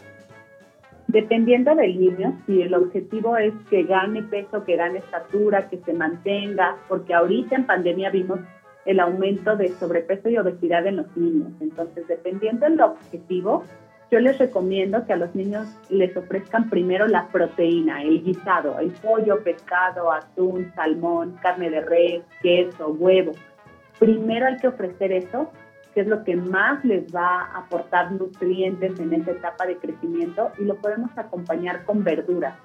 Dependiendo 1.07 1.75
del 1.75 1.99
niño, 1.99 2.41
si 2.45 2.61
el 2.61 2.73
objetivo 2.73 3.37
es 3.37 3.53
que 3.69 3.83
gane 3.83 4.23
peso, 4.23 4.63
que 4.63 4.75
gane 4.75 4.99
estatura, 4.99 5.69
que 5.69 5.77
se 5.77 5.93
mantenga, 5.93 6.77
porque 6.87 7.13
ahorita 7.13 7.55
en 7.55 7.65
pandemia 7.65 8.09
vimos 8.09 8.39
el 8.85 8.99
aumento 8.99 9.55
de 9.55 9.69
sobrepeso 9.69 10.29
y 10.29 10.37
obesidad 10.37 10.85
en 10.87 10.97
los 10.97 11.17
niños. 11.17 11.51
Entonces, 11.59 12.07
dependiendo 12.07 12.67
del 12.67 12.81
objetivo, 12.81 13.63
yo 14.11 14.19
les 14.19 14.37
recomiendo 14.37 15.05
que 15.05 15.13
a 15.13 15.17
los 15.17 15.33
niños 15.35 15.67
les 15.89 16.15
ofrezcan 16.15 16.69
primero 16.69 17.07
la 17.07 17.27
proteína, 17.27 18.03
el 18.03 18.23
guisado, 18.23 18.79
el 18.79 18.91
pollo, 18.91 19.43
pescado, 19.43 20.11
atún, 20.11 20.71
salmón, 20.75 21.35
carne 21.41 21.69
de 21.69 21.81
res, 21.81 22.23
queso, 22.41 22.89
huevo. 22.89 23.31
Primero 23.99 24.45
hay 24.45 24.57
que 24.57 24.67
ofrecer 24.67 25.11
eso, 25.11 25.51
que 25.95 26.01
es 26.01 26.07
lo 26.07 26.23
que 26.23 26.35
más 26.35 26.85
les 26.85 27.03
va 27.15 27.43
a 27.43 27.59
aportar 27.59 28.11
nutrientes 28.11 28.99
en 28.99 29.13
esta 29.13 29.31
etapa 29.31 29.65
de 29.65 29.77
crecimiento 29.77 30.51
y 30.59 30.65
lo 30.65 30.75
podemos 30.75 31.09
acompañar 31.17 31.85
con 31.85 32.03
verduras, 32.03 32.55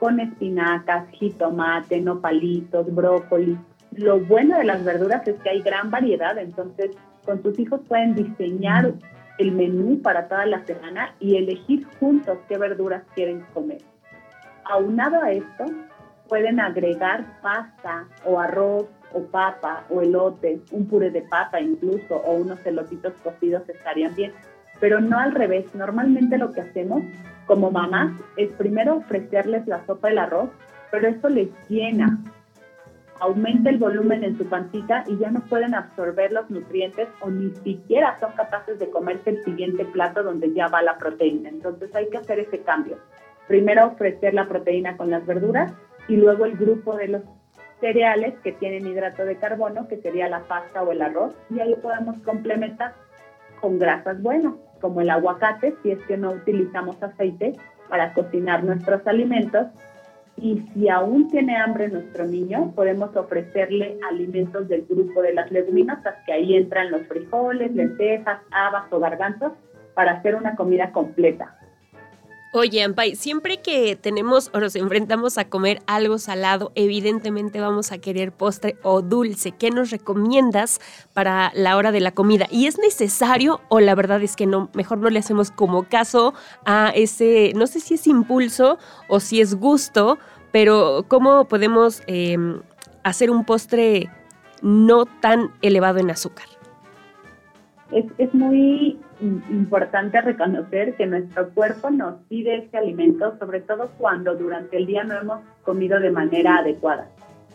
con 0.00 0.20
espinacas, 0.20 1.08
jitomate, 1.12 2.00
nopalitos, 2.00 2.92
brócoli, 2.92 3.56
lo 3.92 4.20
bueno 4.20 4.58
de 4.58 4.64
las 4.64 4.84
verduras 4.84 5.26
es 5.26 5.36
que 5.40 5.48
hay 5.48 5.62
gran 5.62 5.90
variedad, 5.90 6.36
entonces 6.36 6.90
con 7.24 7.40
tus 7.40 7.58
hijos 7.58 7.80
pueden 7.88 8.14
diseñar 8.14 8.92
el 9.38 9.52
menú 9.52 10.00
para 10.02 10.28
toda 10.28 10.44
la 10.46 10.64
semana 10.66 11.14
y 11.18 11.36
elegir 11.36 11.86
juntos 11.98 12.38
qué 12.48 12.58
verduras 12.58 13.04
quieren 13.14 13.42
comer. 13.54 13.78
Aunado 14.64 15.22
a 15.22 15.30
esto, 15.30 15.64
pueden 16.28 16.60
agregar 16.60 17.40
pasta 17.40 18.06
o 18.24 18.38
arroz 18.38 18.86
o 19.12 19.22
papa 19.24 19.84
o 19.90 20.02
elote, 20.02 20.60
un 20.72 20.86
puré 20.86 21.10
de 21.10 21.22
papa 21.22 21.60
incluso 21.60 22.16
o 22.16 22.34
unos 22.34 22.64
elotitos 22.66 23.14
cocidos 23.22 23.68
estarían 23.68 24.14
bien, 24.14 24.32
pero 24.80 25.00
no 25.00 25.18
al 25.18 25.32
revés. 25.32 25.74
Normalmente 25.74 26.38
lo 26.38 26.52
que 26.52 26.60
hacemos 26.60 27.02
como 27.46 27.70
mamás 27.70 28.12
es 28.36 28.52
primero 28.52 28.96
ofrecerles 28.96 29.66
la 29.66 29.84
sopa 29.86 30.08
del 30.08 30.18
arroz, 30.18 30.50
pero 30.90 31.08
eso 31.08 31.28
les 31.28 31.48
llena 31.68 32.18
aumenta 33.20 33.70
el 33.70 33.78
volumen 33.78 34.24
en 34.24 34.36
su 34.36 34.44
pancita 34.46 35.04
y 35.06 35.18
ya 35.18 35.30
no 35.30 35.40
pueden 35.40 35.74
absorber 35.74 36.32
los 36.32 36.48
nutrientes 36.50 37.08
o 37.20 37.30
ni 37.30 37.50
siquiera 37.56 38.18
son 38.20 38.32
capaces 38.32 38.78
de 38.78 38.90
comerse 38.90 39.30
el 39.30 39.44
siguiente 39.44 39.84
plato 39.84 40.22
donde 40.22 40.52
ya 40.52 40.68
va 40.68 40.82
la 40.82 40.98
proteína. 40.98 41.48
Entonces 41.48 41.94
hay 41.94 42.08
que 42.10 42.18
hacer 42.18 42.40
ese 42.40 42.60
cambio. 42.60 42.98
Primero 43.48 43.86
ofrecer 43.86 44.34
la 44.34 44.46
proteína 44.46 44.96
con 44.96 45.10
las 45.10 45.24
verduras 45.24 45.72
y 46.08 46.16
luego 46.16 46.44
el 46.44 46.56
grupo 46.56 46.96
de 46.96 47.08
los 47.08 47.22
cereales 47.80 48.34
que 48.42 48.52
tienen 48.52 48.86
hidrato 48.86 49.24
de 49.24 49.36
carbono, 49.36 49.88
que 49.88 49.98
sería 49.98 50.28
la 50.28 50.40
pasta 50.40 50.82
o 50.82 50.92
el 50.92 51.02
arroz, 51.02 51.34
y 51.50 51.60
ahí 51.60 51.74
podemos 51.76 52.16
complementar 52.24 52.94
con 53.60 53.78
grasas 53.78 54.22
buenas, 54.22 54.54
como 54.80 55.00
el 55.00 55.10
aguacate, 55.10 55.74
si 55.82 55.90
es 55.90 55.98
que 56.06 56.16
no 56.16 56.32
utilizamos 56.32 57.02
aceite 57.02 57.54
para 57.88 58.12
cocinar 58.14 58.64
nuestros 58.64 59.06
alimentos, 59.06 59.66
y 60.38 60.60
si 60.74 60.88
aún 60.88 61.28
tiene 61.28 61.56
hambre 61.56 61.88
nuestro 61.88 62.26
niño, 62.26 62.72
podemos 62.74 63.16
ofrecerle 63.16 63.98
alimentos 64.10 64.68
del 64.68 64.84
grupo 64.86 65.22
de 65.22 65.32
las 65.32 65.50
leguminosas, 65.50 66.14
que 66.26 66.32
ahí 66.32 66.56
entran 66.56 66.90
los 66.90 67.06
frijoles, 67.06 67.74
lentejas, 67.74 68.40
habas 68.50 68.92
o 68.92 69.00
garbanzos, 69.00 69.52
para 69.94 70.12
hacer 70.12 70.34
una 70.34 70.54
comida 70.54 70.92
completa. 70.92 71.55
Oye, 72.52 72.82
Ampay, 72.82 73.16
siempre 73.16 73.60
que 73.60 73.96
tenemos 73.96 74.50
o 74.54 74.60
nos 74.60 74.76
enfrentamos 74.76 75.36
a 75.36 75.48
comer 75.48 75.82
algo 75.86 76.16
salado, 76.16 76.72
evidentemente 76.74 77.60
vamos 77.60 77.92
a 77.92 77.98
querer 77.98 78.32
postre 78.32 78.76
o 78.82 79.02
dulce. 79.02 79.52
¿Qué 79.52 79.70
nos 79.70 79.90
recomiendas 79.90 80.80
para 81.12 81.52
la 81.54 81.76
hora 81.76 81.92
de 81.92 82.00
la 82.00 82.12
comida? 82.12 82.46
¿Y 82.50 82.66
es 82.66 82.78
necesario 82.78 83.60
o 83.68 83.80
la 83.80 83.94
verdad 83.94 84.22
es 84.22 84.36
que 84.36 84.46
no, 84.46 84.70
mejor 84.74 84.98
no 84.98 85.10
le 85.10 85.18
hacemos 85.18 85.50
como 85.50 85.88
caso 85.88 86.34
a 86.64 86.92
ese, 86.94 87.52
no 87.56 87.66
sé 87.66 87.80
si 87.80 87.94
es 87.94 88.06
impulso 88.06 88.78
o 89.08 89.20
si 89.20 89.40
es 89.40 89.56
gusto, 89.56 90.18
pero 90.52 91.04
¿cómo 91.08 91.46
podemos 91.46 92.02
em, 92.06 92.62
hacer 93.02 93.30
un 93.30 93.44
postre 93.44 94.08
no 94.62 95.04
tan 95.04 95.50
elevado 95.62 95.98
en 95.98 96.10
azúcar? 96.10 96.46
Es, 97.90 98.06
es 98.18 98.32
muy 98.32 98.98
importante 99.20 100.20
reconocer 100.20 100.94
que 100.94 101.06
nuestro 101.06 101.50
cuerpo 101.50 101.90
nos 101.90 102.16
pide 102.28 102.56
ese 102.58 102.76
alimento, 102.76 103.36
sobre 103.38 103.60
todo 103.60 103.90
cuando 103.98 104.34
durante 104.34 104.76
el 104.76 104.86
día 104.86 105.04
no 105.04 105.14
hemos 105.18 105.40
comido 105.62 105.98
de 106.00 106.10
manera 106.10 106.58
adecuada. 106.58 107.08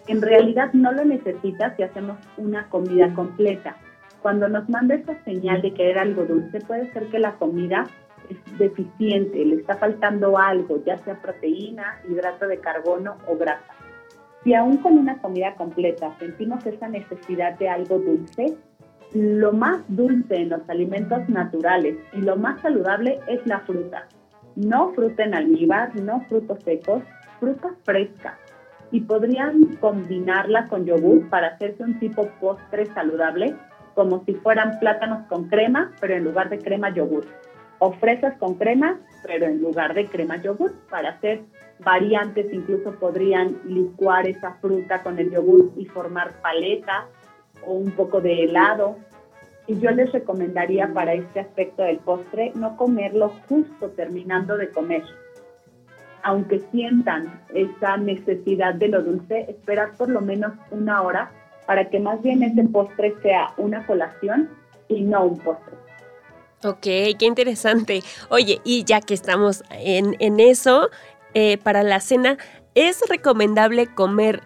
En 0.08 0.22
realidad 0.22 0.74
no 0.74 0.92
lo 0.92 1.06
necesita 1.06 1.76
si 1.76 1.84
hacemos 1.84 2.18
una 2.38 2.68
comida 2.70 3.14
completa. 3.14 3.78
Cuando 4.22 4.50
nos 4.50 4.68
manda 4.70 4.96
esa 4.96 5.16
señal 5.24 5.62
de 5.62 5.74
querer 5.74 6.00
algo 6.00 6.24
dulce, 6.26 6.60
puede 6.62 6.92
ser 6.94 7.08
que 7.08 7.20
la 7.20 7.34
comida 7.34 7.88
es 8.30 8.58
deficiente, 8.58 9.44
le 9.46 9.56
está 9.56 9.76
faltando 9.78 10.38
algo, 10.38 10.84
ya 10.86 10.98
sea 11.00 11.22
proteína, 11.22 12.02
hidrato 12.10 12.48
de 12.48 12.58
carbono 12.60 13.18
o 13.28 13.38
grasa. 13.38 13.74
Si 14.44 14.54
aún 14.56 14.78
con 14.78 14.98
una 14.98 15.20
comida 15.20 15.56
completa 15.56 16.16
sentimos 16.18 16.66
esa 16.66 16.88
necesidad 16.88 17.58
de 17.60 17.70
algo 17.70 18.00
dulce, 18.00 18.58
lo 19.14 19.52
más 19.52 19.82
dulce 19.90 20.36
en 20.38 20.50
los 20.50 20.70
alimentos 20.70 21.28
naturales 21.28 21.98
y 22.14 22.22
lo 22.22 22.38
más 22.38 22.62
saludable 22.62 23.20
es 23.28 23.46
la 23.46 23.60
fruta. 23.62 24.08
No 24.56 24.94
fruta 24.94 25.24
en 25.24 25.34
almíbar, 25.34 25.96
no 25.96 26.22
frutos 26.30 26.60
secos, 26.64 27.04
fruta 27.40 27.76
fresca. 27.84 28.38
Y 28.92 29.02
podrían 29.02 29.76
combinarla 29.78 30.68
con 30.68 30.86
yogur 30.86 31.30
para 31.30 31.48
hacerse 31.48 31.84
un 31.84 32.00
tipo 32.00 32.28
postre 32.40 32.86
saludable, 32.88 33.56
como 33.96 34.24
si 34.26 34.34
fueran 34.34 34.80
plátanos 34.80 35.28
con 35.28 35.48
crema, 35.48 35.92
pero 36.00 36.14
en 36.14 36.24
lugar 36.24 36.50
de 36.50 36.60
crema 36.60 36.94
yogur. 36.94 37.26
O 37.80 37.94
fresas 37.94 38.38
con 38.38 38.56
crema, 38.56 39.00
pero 39.26 39.46
en 39.46 39.62
lugar 39.62 39.94
de 39.94 40.06
crema 40.08 40.38
yogur, 40.38 40.74
para 40.90 41.12
hacer 41.12 41.42
variantes, 41.80 42.54
incluso 42.54 42.92
podrían 43.00 43.58
licuar 43.66 44.28
esa 44.28 44.54
fruta 44.56 45.02
con 45.04 45.20
el 45.20 45.32
yogur 45.32 45.72
y 45.78 45.86
formar 45.86 46.34
paleta 46.42 47.08
o 47.66 47.74
un 47.74 47.92
poco 47.92 48.22
de 48.22 48.44
helado. 48.44 48.98
Y 49.68 49.80
yo 49.80 49.92
les 49.92 50.12
recomendaría 50.12 50.92
para 50.94 51.14
este 51.14 51.40
aspecto 51.40 51.84
del 51.84 52.00
postre 52.00 52.52
no 52.56 52.76
comerlo 52.78 53.34
justo 53.48 53.90
terminando 53.92 54.58
de 54.58 54.70
comer. 54.70 55.04
Aunque 56.24 56.60
sientan 56.72 57.42
esa 57.54 57.98
necesidad 57.98 58.76
de 58.76 58.90
lo 58.90 59.02
dulce, 59.02 59.46
esperar 59.50 59.94
por 59.98 60.10
lo 60.10 60.22
menos 60.22 60.54
una 60.72 61.02
hora 61.02 61.32
para 61.66 61.90
que 61.90 62.00
más 62.00 62.22
bien 62.22 62.44
ese 62.44 62.64
postre 62.66 63.14
sea 63.22 63.54
una 63.58 63.86
colación 63.86 64.50
y 64.88 65.02
no 65.02 65.26
un 65.26 65.40
postre. 65.40 65.76
Ok, 66.64 66.82
qué 66.82 67.26
interesante. 67.26 68.02
Oye, 68.30 68.62
y 68.64 68.84
ya 68.84 69.02
que 69.02 69.14
estamos 69.14 69.64
en, 69.72 70.16
en 70.20 70.40
eso, 70.40 70.90
eh, 71.34 71.58
para 71.58 71.82
la 71.82 72.00
cena, 72.00 72.38
¿es 72.76 73.02
recomendable 73.10 73.88
comer 73.88 74.42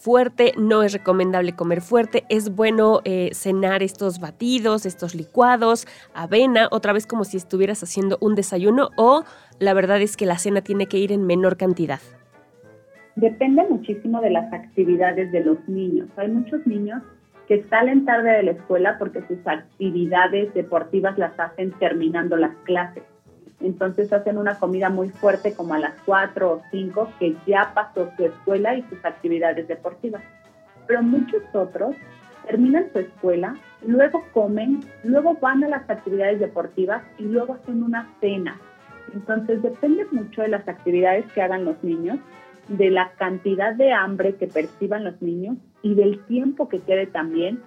fuerte, 0.00 0.54
no 0.56 0.82
es 0.82 0.94
recomendable 0.94 1.52
comer 1.52 1.82
fuerte, 1.82 2.24
es 2.30 2.56
bueno 2.56 3.00
eh, 3.04 3.30
cenar 3.34 3.82
estos 3.82 4.18
batidos, 4.18 4.86
estos 4.86 5.14
licuados, 5.14 5.86
avena, 6.14 6.68
otra 6.70 6.94
vez 6.94 7.06
como 7.06 7.24
si 7.24 7.36
estuvieras 7.36 7.82
haciendo 7.82 8.16
un 8.22 8.34
desayuno 8.34 8.88
o 8.96 9.24
la 9.58 9.74
verdad 9.74 10.00
es 10.00 10.16
que 10.16 10.24
la 10.24 10.38
cena 10.38 10.62
tiene 10.62 10.86
que 10.86 10.96
ir 10.96 11.12
en 11.12 11.26
menor 11.26 11.58
cantidad. 11.58 12.00
Depende 13.16 13.62
muchísimo 13.68 14.22
de 14.22 14.30
las 14.30 14.50
actividades 14.52 15.30
de 15.32 15.44
los 15.44 15.58
niños. 15.68 16.08
Hay 16.16 16.28
muchos 16.28 16.66
niños 16.66 17.02
que 17.46 17.62
salen 17.68 18.06
tarde 18.06 18.30
de 18.30 18.42
la 18.44 18.50
escuela 18.52 18.96
porque 18.98 19.22
sus 19.28 19.46
actividades 19.46 20.54
deportivas 20.54 21.18
las 21.18 21.38
hacen 21.38 21.72
terminando 21.78 22.36
las 22.36 22.56
clases 22.64 23.02
entonces 23.60 24.12
hacen 24.12 24.38
una 24.38 24.58
comida 24.58 24.88
muy 24.88 25.10
fuerte 25.10 25.54
como 25.54 25.74
a 25.74 25.78
las 25.78 25.94
4 26.06 26.50
o 26.50 26.62
5 26.70 27.12
que 27.18 27.36
ya 27.46 27.72
pasó 27.74 28.10
su 28.16 28.24
escuela 28.24 28.74
y 28.74 28.82
sus 28.82 29.04
actividades 29.04 29.68
deportivas. 29.68 30.22
Pero 30.86 31.02
muchos 31.02 31.42
otros 31.52 31.94
terminan 32.46 32.90
su 32.92 33.00
escuela, 33.00 33.54
luego 33.86 34.24
comen, 34.32 34.80
luego 35.04 35.34
van 35.40 35.62
a 35.64 35.68
las 35.68 35.88
actividades 35.88 36.40
deportivas 36.40 37.02
y 37.18 37.24
luego 37.24 37.54
hacen 37.54 37.82
una 37.82 38.08
cena. 38.20 38.58
Entonces 39.12 39.62
depende 39.62 40.06
mucho 40.10 40.42
de 40.42 40.48
las 40.48 40.66
actividades 40.68 41.30
que 41.32 41.42
hagan 41.42 41.64
los 41.64 41.82
niños, 41.82 42.18
de 42.68 42.90
la 42.90 43.12
cantidad 43.18 43.74
de 43.74 43.92
hambre 43.92 44.36
que 44.36 44.46
perciban 44.46 45.04
los 45.04 45.20
niños 45.20 45.56
y 45.82 45.94
del 45.94 46.24
tiempo 46.26 46.68
que 46.68 46.80
quede 46.80 47.06
también 47.06 47.60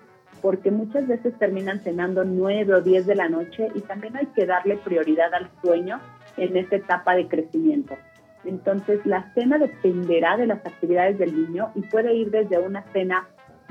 porque 0.43 0.71
muchas 0.71 1.07
veces 1.07 1.33
terminan 1.39 1.79
cenando 1.79 2.25
9 2.25 2.75
o 2.75 2.81
10 2.81 3.05
de 3.07 3.15
la 3.15 3.29
noche 3.29 3.69
y 3.75 3.79
también 3.79 4.17
hay 4.17 4.25
que 4.35 4.45
darle 4.45 4.75
prioridad 4.75 5.33
al 5.33 5.49
sueño 5.61 6.01
en 6.35 6.57
esta 6.57 6.75
etapa 6.75 7.15
de 7.15 7.29
crecimiento. 7.29 7.95
Entonces 8.43 8.99
la 9.05 9.31
cena 9.35 9.57
dependerá 9.57 10.35
de 10.35 10.47
las 10.47 10.59
actividades 10.65 11.17
del 11.17 11.33
niño 11.33 11.71
y 11.75 11.81
puede 11.83 12.13
ir 12.13 12.29
desde 12.29 12.59
una 12.59 12.83
cena 12.91 13.25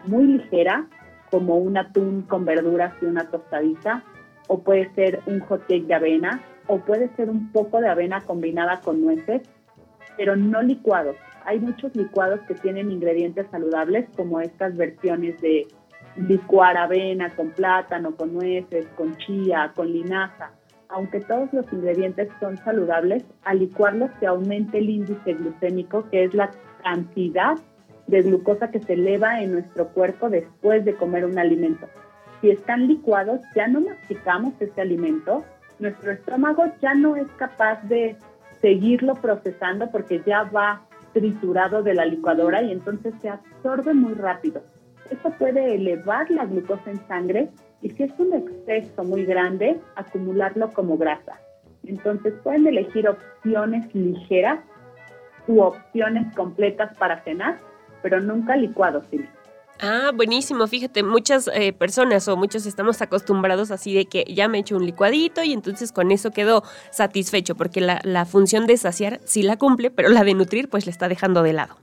muy 0.07 0.25
ligera, 0.25 0.87
como 1.31 1.59
un 1.59 1.77
atún 1.77 2.23
con 2.23 2.47
verduras 2.47 2.95
y 3.03 3.05
una 3.05 3.29
tostadita, 3.31 4.03
o 4.49 4.61
puede 4.61 4.91
ser 4.95 5.21
un 5.27 5.41
hot 5.41 5.67
cake 5.67 5.87
de 5.87 5.95
avena, 5.95 6.41
o 6.69 6.79
puede 6.79 7.15
ser 7.17 7.29
un 7.29 7.53
poco 7.53 7.83
de 7.83 7.89
avena 7.89 8.23
combinada 8.23 8.81
con 8.81 9.03
nueces, 9.03 9.43
pero 10.17 10.37
no 10.37 10.63
licuados. 10.63 11.17
Hay 11.45 11.61
muchos 11.61 11.95
licuados 11.95 12.41
que 12.49 12.55
tienen 12.55 12.91
ingredientes 12.91 13.47
saludables, 13.51 14.09
como 14.17 14.41
estas 14.41 14.75
versiones 14.75 15.39
de 15.43 15.67
licuar 16.17 16.77
avena 16.77 17.35
con 17.35 17.51
plátano, 17.51 18.15
con 18.15 18.35
nueces, 18.35 18.87
con 18.97 19.17
chía, 19.17 19.73
con 19.75 19.93
linaza. 19.93 20.51
Aunque 20.89 21.21
todos 21.21 21.53
los 21.53 21.73
ingredientes 21.73 22.29
son 22.39 22.59
saludables, 22.59 23.25
al 23.45 23.61
licuarlos 23.61 24.11
se 24.21 24.27
aumenta 24.27 24.77
el 24.77 24.91
índice 24.91 25.35
glucémico, 25.35 26.09
que 26.11 26.25
es 26.25 26.35
la 26.35 26.51
cantidad 26.83 27.57
de 28.07 28.23
glucosa 28.23 28.71
que 28.71 28.81
se 28.81 28.95
eleva 28.95 29.41
en 29.41 29.53
nuestro 29.53 29.89
cuerpo 29.89 30.29
después 30.29 30.85
de 30.85 30.95
comer 30.95 31.25
un 31.25 31.39
alimento. 31.39 31.87
Si 32.41 32.51
están 32.51 32.89
licuados, 32.89 33.41
ya 33.55 33.69
no 33.69 33.81
masticamos 33.81 34.53
ese 34.61 34.81
alimento, 34.81 35.45
nuestro 35.79 36.13
estómago 36.13 36.65
ya 36.81 36.95
no 36.95 37.17
es 37.17 37.29
capaz 37.37 37.83
de 37.85 38.17
seguirlo 38.61 39.15
procesando 39.15 39.91
porque 39.91 40.23
ya 40.27 40.45
va 40.45 40.83
triturado 41.13 41.83
de 41.83 41.95
la 41.95 42.05
licuadora 42.05 42.63
y 42.63 42.73
entonces 42.73 43.15
se 43.21 43.29
absorbe 43.29 43.95
muy 43.95 44.15
rápido. 44.15 44.63
Eso 45.13 45.31
puede 45.39 45.75
elevar 45.75 46.31
la 46.31 46.47
glucosa 46.47 46.91
en 46.91 47.07
sangre 47.07 47.51
y 47.83 47.91
si 47.91 48.05
es 48.05 48.13
un 48.19 48.33
exceso 48.33 49.05
muy 49.05 49.27
grande, 49.27 49.79
acumularlo 49.95 50.73
como 50.73 50.97
grasa. 50.97 51.39
Entonces 51.85 52.33
pueden 52.43 52.67
elegir 52.67 53.07
opciones 53.07 53.95
ligeras 53.95 54.61
u 55.47 55.61
opciones 55.61 56.35
completas 56.35 56.97
para 56.97 57.23
cenar, 57.25 57.59
pero 58.03 58.21
nunca 58.21 58.57
licuados, 58.57 59.05
¿sí? 59.11 59.21
Ah, 59.81 60.13
buenísimo. 60.15 60.67
Fíjate, 60.67 61.03
muchas 61.03 61.51
eh, 61.53 61.75
personas 61.75 62.27
o 62.29 62.37
muchos 62.37 62.65
estamos 62.65 63.03
acostumbrados 63.03 63.71
así 63.71 63.95
de 63.95 64.07
que 64.07 64.25
ya 64.33 64.49
me 64.49 64.61
echo 64.61 64.77
un 64.77 64.87
licuadito 64.87 65.43
y 65.43 65.53
entonces 65.53 65.93
con 65.93 66.11
eso 66.11 66.31
quedo 66.31 66.63
satisfecho, 66.91 67.55
porque 67.55 67.83
la, 67.83 68.01
la 68.05 68.25
función 68.25 68.67
de 68.67 68.79
saciar 68.79 69.21
sí 69.25 69.43
la 69.43 69.59
cumple, 69.59 69.91
pero 69.91 70.09
la 70.09 70.25
de 70.25 70.33
nutrir 70.35 70.71
pues 70.71 70.87
la 70.87 70.91
está 70.91 71.09
dejando 71.09 71.43
de 71.43 71.53
lado. 71.53 71.77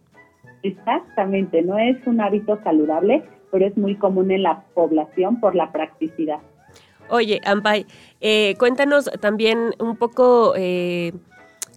Exactamente, 0.63 1.61
no 1.61 1.77
es 1.77 1.95
un 2.05 2.21
hábito 2.21 2.59
saludable, 2.63 3.23
pero 3.51 3.65
es 3.65 3.77
muy 3.77 3.95
común 3.95 4.31
en 4.31 4.43
la 4.43 4.63
población 4.73 5.39
por 5.39 5.55
la 5.55 5.71
practicidad. 5.71 6.39
Oye, 7.09 7.41
Ampay, 7.43 7.85
eh, 8.21 8.55
cuéntanos 8.59 9.09
también 9.19 9.71
un 9.79 9.95
poco 9.95 10.53
eh, 10.55 11.11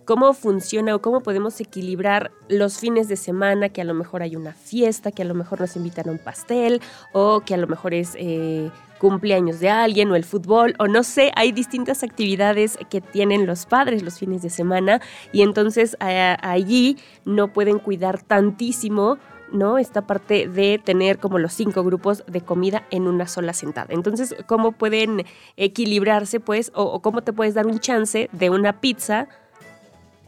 cómo 0.05 0.35
funciona 0.35 0.95
o 0.95 1.01
cómo 1.01 1.21
podemos 1.21 1.61
equilibrar 1.61 2.31
los 2.49 2.79
fines 2.79 3.09
de 3.09 3.17
semana, 3.17 3.71
que 3.71 3.81
a 3.81 3.85
lo 3.85 3.95
mejor 3.95 4.23
hay 4.23 4.37
una 4.37 4.53
fiesta, 4.53 5.11
que 5.11 5.23
a 5.23 5.25
lo 5.25 5.35
mejor 5.35 5.61
nos 5.61 5.77
invitan 5.77 6.09
a 6.09 6.13
un 6.13 6.19
pastel, 6.19 6.81
o 7.13 7.41
que 7.41 7.55
a 7.55 7.57
lo 7.57 7.67
mejor 7.67 7.95
es 7.95 8.15
eh, 8.19 8.71
cumpleaños 9.03 9.59
de 9.59 9.69
alguien, 9.69 10.13
o 10.13 10.15
el 10.15 10.23
fútbol, 10.23 10.77
o 10.79 10.87
no 10.87 11.03
sé, 11.03 11.33
hay 11.35 11.51
distintas 11.51 12.05
actividades 12.05 12.79
que 12.89 13.01
tienen 13.01 13.47
los 13.47 13.67
padres 13.67 14.05
los 14.05 14.21
fines 14.21 14.43
de 14.43 14.49
semana, 14.49 15.01
y 15.33 15.43
entonces 15.43 15.97
allí 15.99 16.97
no 17.25 17.53
pueden 17.53 17.81
cuidar 17.81 18.23
tantísimo 18.23 19.19
¿no? 19.53 19.77
Esta 19.77 20.07
parte 20.07 20.49
de 20.49 20.81
tener 20.83 21.19
como 21.19 21.39
los 21.39 21.53
cinco 21.53 21.85
grupos 21.85 22.25
de 22.27 22.41
comida 22.41 22.85
en 22.91 23.07
una 23.07 23.27
sola 23.27 23.53
sentada. 23.53 23.89
Entonces, 23.91 24.35
¿cómo 24.47 24.73
pueden 24.73 25.25
equilibrarse, 25.59 26.41
pues, 26.41 26.73
o, 26.75 27.03
cómo 27.03 27.21
te 27.21 27.35
puedes 27.35 27.53
dar 27.53 27.67
un 27.67 27.79
chance 27.79 28.31
de 28.33 28.49
una 28.49 28.81
pizza 28.81 29.29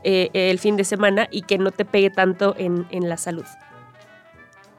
eh, 0.03 0.29
el 0.35 0.59
fin 0.59 0.77
de 0.77 0.85
semana 0.85 1.27
y 1.31 1.41
que 1.41 1.57
no 1.57 1.71
te 1.71 1.87
pegue 1.87 2.11
tanto 2.11 2.55
en 2.59 3.09
la 3.09 3.17
salud? 3.17 3.47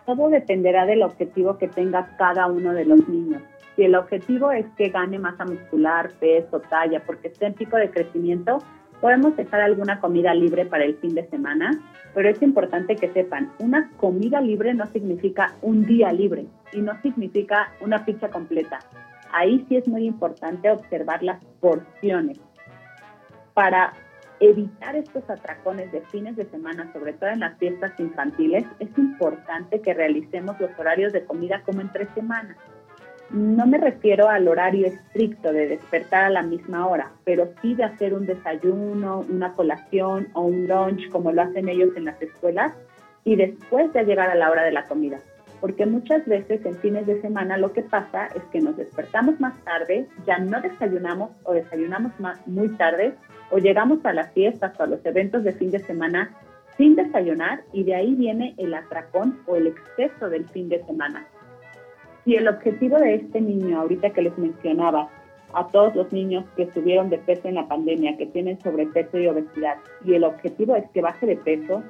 Todo 0.06 0.30
dependerá 0.30 0.86
del 0.86 1.02
objetivo 1.02 1.58
que 1.58 1.68
tenga 1.68 2.16
cada 2.18 2.46
uno 2.46 2.74
de 2.74 2.86
los 2.86 3.08
niños. 3.10 3.42
Si 3.76 3.84
el 3.84 3.96
objetivo 3.96 4.52
es 4.52 4.66
que 4.78 4.90
gane 4.90 5.20
masa 5.20 5.46
muscular, 5.46 6.12
peso, 6.20 6.62
talla, 6.62 7.04
porque 7.06 7.28
esté 7.28 7.48
en 7.48 7.54
pico 7.54 7.76
de 7.78 7.90
crecimiento, 7.90 8.60
podemos 9.02 9.36
dejar 9.36 9.62
alguna 9.62 10.00
comida 10.00 10.34
libre 10.34 10.66
para 10.66 10.86
el 10.86 10.96
fin 10.98 11.14
de 11.14 11.28
semana, 11.30 11.72
pero 12.14 12.30
es 12.30 12.42
importante 12.42 12.96
que 12.96 13.12
sepan, 13.12 13.52
una 13.60 13.92
comida 13.98 14.40
libre 14.40 14.74
no 14.74 14.86
significa 14.88 15.54
un 15.62 15.86
día 15.86 16.12
libre 16.14 16.46
y 16.72 16.82
no 16.82 17.00
significa 17.02 17.74
una 17.82 18.06
pizza 18.06 18.30
completa. 18.30 18.80
Ahí 19.34 19.66
sí 19.68 19.76
es 19.76 19.88
muy 19.88 20.06
importante 20.06 20.70
observar 20.72 21.22
las 21.22 21.44
porciones. 21.60 22.40
Para 23.54 23.94
evitar 24.40 24.96
estos 24.96 25.30
atracones 25.30 25.92
de 25.92 26.02
fines 26.02 26.38
de 26.38 26.46
semana, 26.46 26.92
sobre 26.94 27.14
todo 27.14 27.30
en 27.30 27.42
las 27.42 27.58
fiestas 27.58 27.92
infantiles, 28.00 28.66
es 28.80 28.98
importante 28.98 29.82
que 29.82 29.94
realicemos 29.94 30.60
los 30.60 30.72
horarios 30.78 31.12
de 31.12 31.26
comida 31.26 31.62
como 31.66 31.82
entre 31.82 32.08
semanas. 32.14 32.58
No 33.32 33.66
me 33.66 33.80
refiero 33.80 34.30
al 34.30 34.48
horario 34.48 34.86
estricto 34.86 35.52
de 35.52 35.68
despertar 35.68 36.26
a 36.26 36.30
la 36.30 36.44
misma 36.44 36.88
hora, 36.88 37.12
pero 37.24 37.50
sí 37.62 37.74
de 37.74 37.84
hacer 37.84 38.14
un 38.14 38.26
desayuno, 38.26 39.26
una 39.30 39.54
colación 39.54 40.28
o 40.34 40.42
un 40.42 40.68
lunch 40.68 41.10
como 41.10 41.32
lo 41.32 41.42
hacen 41.42 41.68
ellos 41.68 41.90
en 41.96 42.06
las 42.06 42.22
escuelas 42.22 42.74
y 43.24 43.36
después 43.36 43.92
de 43.94 44.04
llegar 44.04 44.30
a 44.30 44.36
la 44.36 44.52
hora 44.52 44.64
de 44.64 44.72
la 44.72 44.86
comida. 44.86 45.20
Porque 45.60 45.88
muchas 45.88 46.24
veces 46.28 46.64
en 46.66 46.76
fines 46.76 47.08
de 47.08 47.20
semana 47.22 47.58
lo 47.58 47.74
que 47.74 47.82
pasa 47.82 48.28
es 48.36 48.44
que 48.52 48.62
nos 48.62 48.78
despertamos 48.78 49.40
más 49.40 49.58
tarde, 49.64 50.08
ya 50.28 50.38
no 50.38 50.62
desayunamos 50.62 51.32
o 51.44 51.54
desayunamos 51.54 52.12
muy 52.46 52.70
tarde 52.78 53.16
o 53.50 53.58
llegamos 53.58 54.06
a 54.06 54.14
las 54.14 54.32
fiestas 54.34 54.80
o 54.80 54.84
a 54.84 54.88
los 54.88 55.04
eventos 55.06 55.44
de 55.44 55.54
fin 55.54 55.72
de 55.72 55.80
semana 55.80 56.30
sin 56.78 56.96
desayunar 56.96 57.64
y 57.74 57.84
de 57.84 57.96
ahí 57.96 58.14
viene 58.14 58.54
el 58.58 58.74
atracón 58.74 59.40
o 59.48 59.56
el 59.56 59.68
exceso 59.68 60.30
del 60.30 60.48
fin 60.50 60.70
de 60.70 60.84
semana. 60.86 61.26
Si 62.26 62.36
el 62.36 62.48
objetivo 62.48 62.98
de 62.98 63.16
este 63.16 63.40
niño, 63.40 63.80
ahorita 63.80 64.10
que 64.10 64.24
les 64.24 64.38
mencionaba, 64.38 65.10
a 65.54 65.68
todos 65.68 65.96
los 65.96 66.12
niños 66.12 66.44
que 66.58 66.70
subieron 66.74 67.10
de 67.10 67.20
peso 67.20 67.48
en 67.48 67.56
la 67.56 67.68
pandemia, 67.68 68.18
que 68.18 68.26
tienen 68.26 68.60
sobrepeso 68.62 69.20
y 69.20 69.28
obesidad, 69.28 69.78
y 70.04 70.16
el 70.16 70.24
objetivo 70.24 70.76
es 70.76 70.90
que 70.90 71.02
baje 71.02 71.28
de 71.28 71.38
peso, 71.38 71.84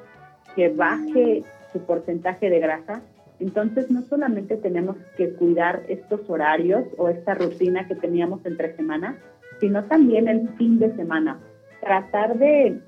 que 0.55 0.69
baje 0.69 1.43
su 1.71 1.79
porcentaje 1.79 2.49
de 2.49 2.59
grasa, 2.59 3.01
entonces 3.39 3.89
no 3.89 4.01
solamente 4.03 4.57
tenemos 4.57 4.97
que 5.17 5.33
cuidar 5.33 5.83
estos 5.87 6.29
horarios 6.29 6.83
o 6.97 7.09
esta 7.09 7.33
rutina 7.33 7.87
que 7.87 7.95
teníamos 7.95 8.45
entre 8.45 8.75
semanas, 8.75 9.15
sino 9.59 9.85
también 9.85 10.27
el 10.27 10.49
fin 10.57 10.79
de 10.79 10.93
semana. 10.95 11.39
Tratar 11.81 12.37
de 12.37 12.79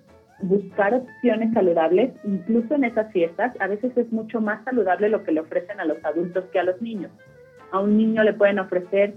buscar 0.41 0.93
opciones 0.93 1.53
saludables, 1.53 2.11
incluso 2.23 2.75
en 2.75 2.83
esas 2.83 3.11
fiestas, 3.11 3.53
a 3.59 3.67
veces 3.67 3.97
es 3.97 4.11
mucho 4.11 4.41
más 4.41 4.63
saludable 4.63 5.09
lo 5.09 5.23
que 5.23 5.31
le 5.31 5.39
ofrecen 5.39 5.79
a 5.79 5.85
los 5.85 6.03
adultos 6.05 6.45
que 6.51 6.59
a 6.59 6.63
los 6.63 6.81
niños. 6.81 7.11
A 7.71 7.79
un 7.79 7.97
niño 7.97 8.23
le 8.23 8.33
pueden 8.33 8.59
ofrecer 8.59 9.15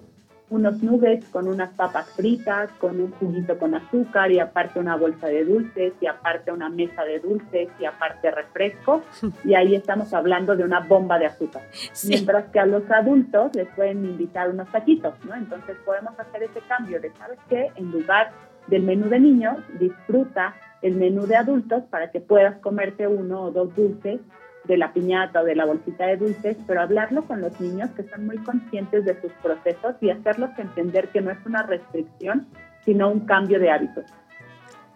unos 0.51 0.83
nubes 0.83 1.25
con 1.27 1.47
unas 1.47 1.71
papas 1.75 2.11
fritas, 2.11 2.71
con 2.81 3.01
un 3.01 3.13
juguito 3.13 3.57
con 3.57 3.75
azúcar 3.75 4.33
y 4.33 4.41
aparte 4.41 4.81
una 4.81 4.97
bolsa 4.97 5.29
de 5.29 5.45
dulces 5.45 5.93
y 6.01 6.07
aparte 6.07 6.51
una 6.51 6.69
mesa 6.69 7.05
de 7.05 7.21
dulces 7.21 7.69
y 7.79 7.85
aparte 7.85 8.31
refresco 8.33 9.03
y 9.45 9.55
ahí 9.55 9.77
estamos 9.77 10.13
hablando 10.13 10.57
de 10.57 10.65
una 10.65 10.81
bomba 10.81 11.19
de 11.19 11.27
azúcar. 11.27 11.63
Mientras 12.05 12.47
que 12.51 12.59
a 12.59 12.67
los 12.67 12.91
adultos 12.91 13.55
les 13.55 13.69
pueden 13.69 14.05
invitar 14.05 14.51
unos 14.51 14.69
taquitos, 14.71 15.15
¿no? 15.25 15.35
Entonces 15.35 15.77
podemos 15.85 16.19
hacer 16.19 16.43
ese 16.43 16.61
cambio 16.69 17.01
de, 17.01 17.13
¿sabes 17.17 17.39
qué? 17.49 17.71
En 17.77 17.93
lugar 17.93 18.33
del 18.67 18.83
menú 18.83 19.09
de 19.09 19.21
niños, 19.21 19.59
disfruta 19.79 20.57
el 20.83 20.97
menú 20.97 21.27
de 21.27 21.37
adultos 21.37 21.85
para 21.91 22.11
que 22.11 22.21
puedas 22.21 22.59
comerte 22.59 23.07
uno 23.07 23.43
o 23.43 23.51
dos 23.51 23.75
dulces 23.77 24.21
de 24.71 24.79
la 24.79 24.93
piñata 24.93 25.43
o 25.43 25.45
de 25.45 25.57
la 25.57 25.65
bolsita 25.65 26.07
de 26.07 26.17
dulces, 26.17 26.57
pero 26.67 26.81
hablarlo 26.81 27.25
con 27.25 27.41
los 27.41 27.61
niños 27.61 27.91
que 27.91 28.05
son 28.05 28.27
muy 28.27 28.39
conscientes 28.39 29.05
de 29.05 29.21
sus 29.21 29.33
procesos 29.43 29.97
y 30.01 30.11
hacerlos 30.11 30.51
entender 30.57 31.09
que 31.09 31.21
no 31.21 31.33
es 31.33 31.39
una 31.45 31.65
restricción, 31.65 32.47
sino 32.85 33.11
un 33.11 33.27
cambio 33.27 33.59
de 33.59 33.69
hábitos. 33.69 34.05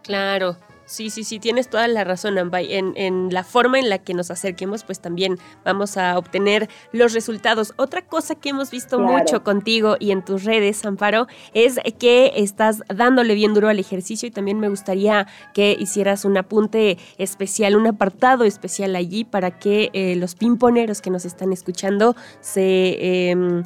Claro, 0.02 0.56
Sí, 0.86 1.08
sí, 1.08 1.24
sí, 1.24 1.38
tienes 1.38 1.70
toda 1.70 1.88
la 1.88 2.04
razón, 2.04 2.38
Ambay. 2.38 2.74
En, 2.74 2.92
en, 2.96 3.32
la 3.32 3.42
forma 3.42 3.78
en 3.78 3.88
la 3.88 3.98
que 3.98 4.12
nos 4.12 4.30
acerquemos, 4.30 4.84
pues 4.84 5.00
también 5.00 5.38
vamos 5.64 5.96
a 5.96 6.18
obtener 6.18 6.68
los 6.92 7.14
resultados. 7.14 7.72
Otra 7.76 8.02
cosa 8.02 8.34
que 8.34 8.50
hemos 8.50 8.70
visto 8.70 8.98
mucho 8.98 9.42
contigo 9.42 9.96
y 9.98 10.10
en 10.10 10.22
tus 10.22 10.44
redes, 10.44 10.84
Amparo, 10.84 11.26
es 11.54 11.78
que 11.98 12.32
estás 12.36 12.82
dándole 12.94 13.34
bien 13.34 13.54
duro 13.54 13.68
al 13.68 13.78
ejercicio 13.78 14.28
y 14.28 14.30
también 14.30 14.60
me 14.60 14.68
gustaría 14.68 15.26
que 15.54 15.74
hicieras 15.78 16.26
un 16.26 16.36
apunte 16.36 16.98
especial, 17.16 17.76
un 17.76 17.86
apartado 17.86 18.44
especial 18.44 18.94
allí 18.94 19.24
para 19.24 19.58
que 19.58 19.90
eh, 19.94 20.16
los 20.16 20.34
pimponeros 20.34 21.00
que 21.00 21.10
nos 21.10 21.24
están 21.24 21.52
escuchando 21.52 22.14
se... 22.40 22.62
Eh, 22.62 23.62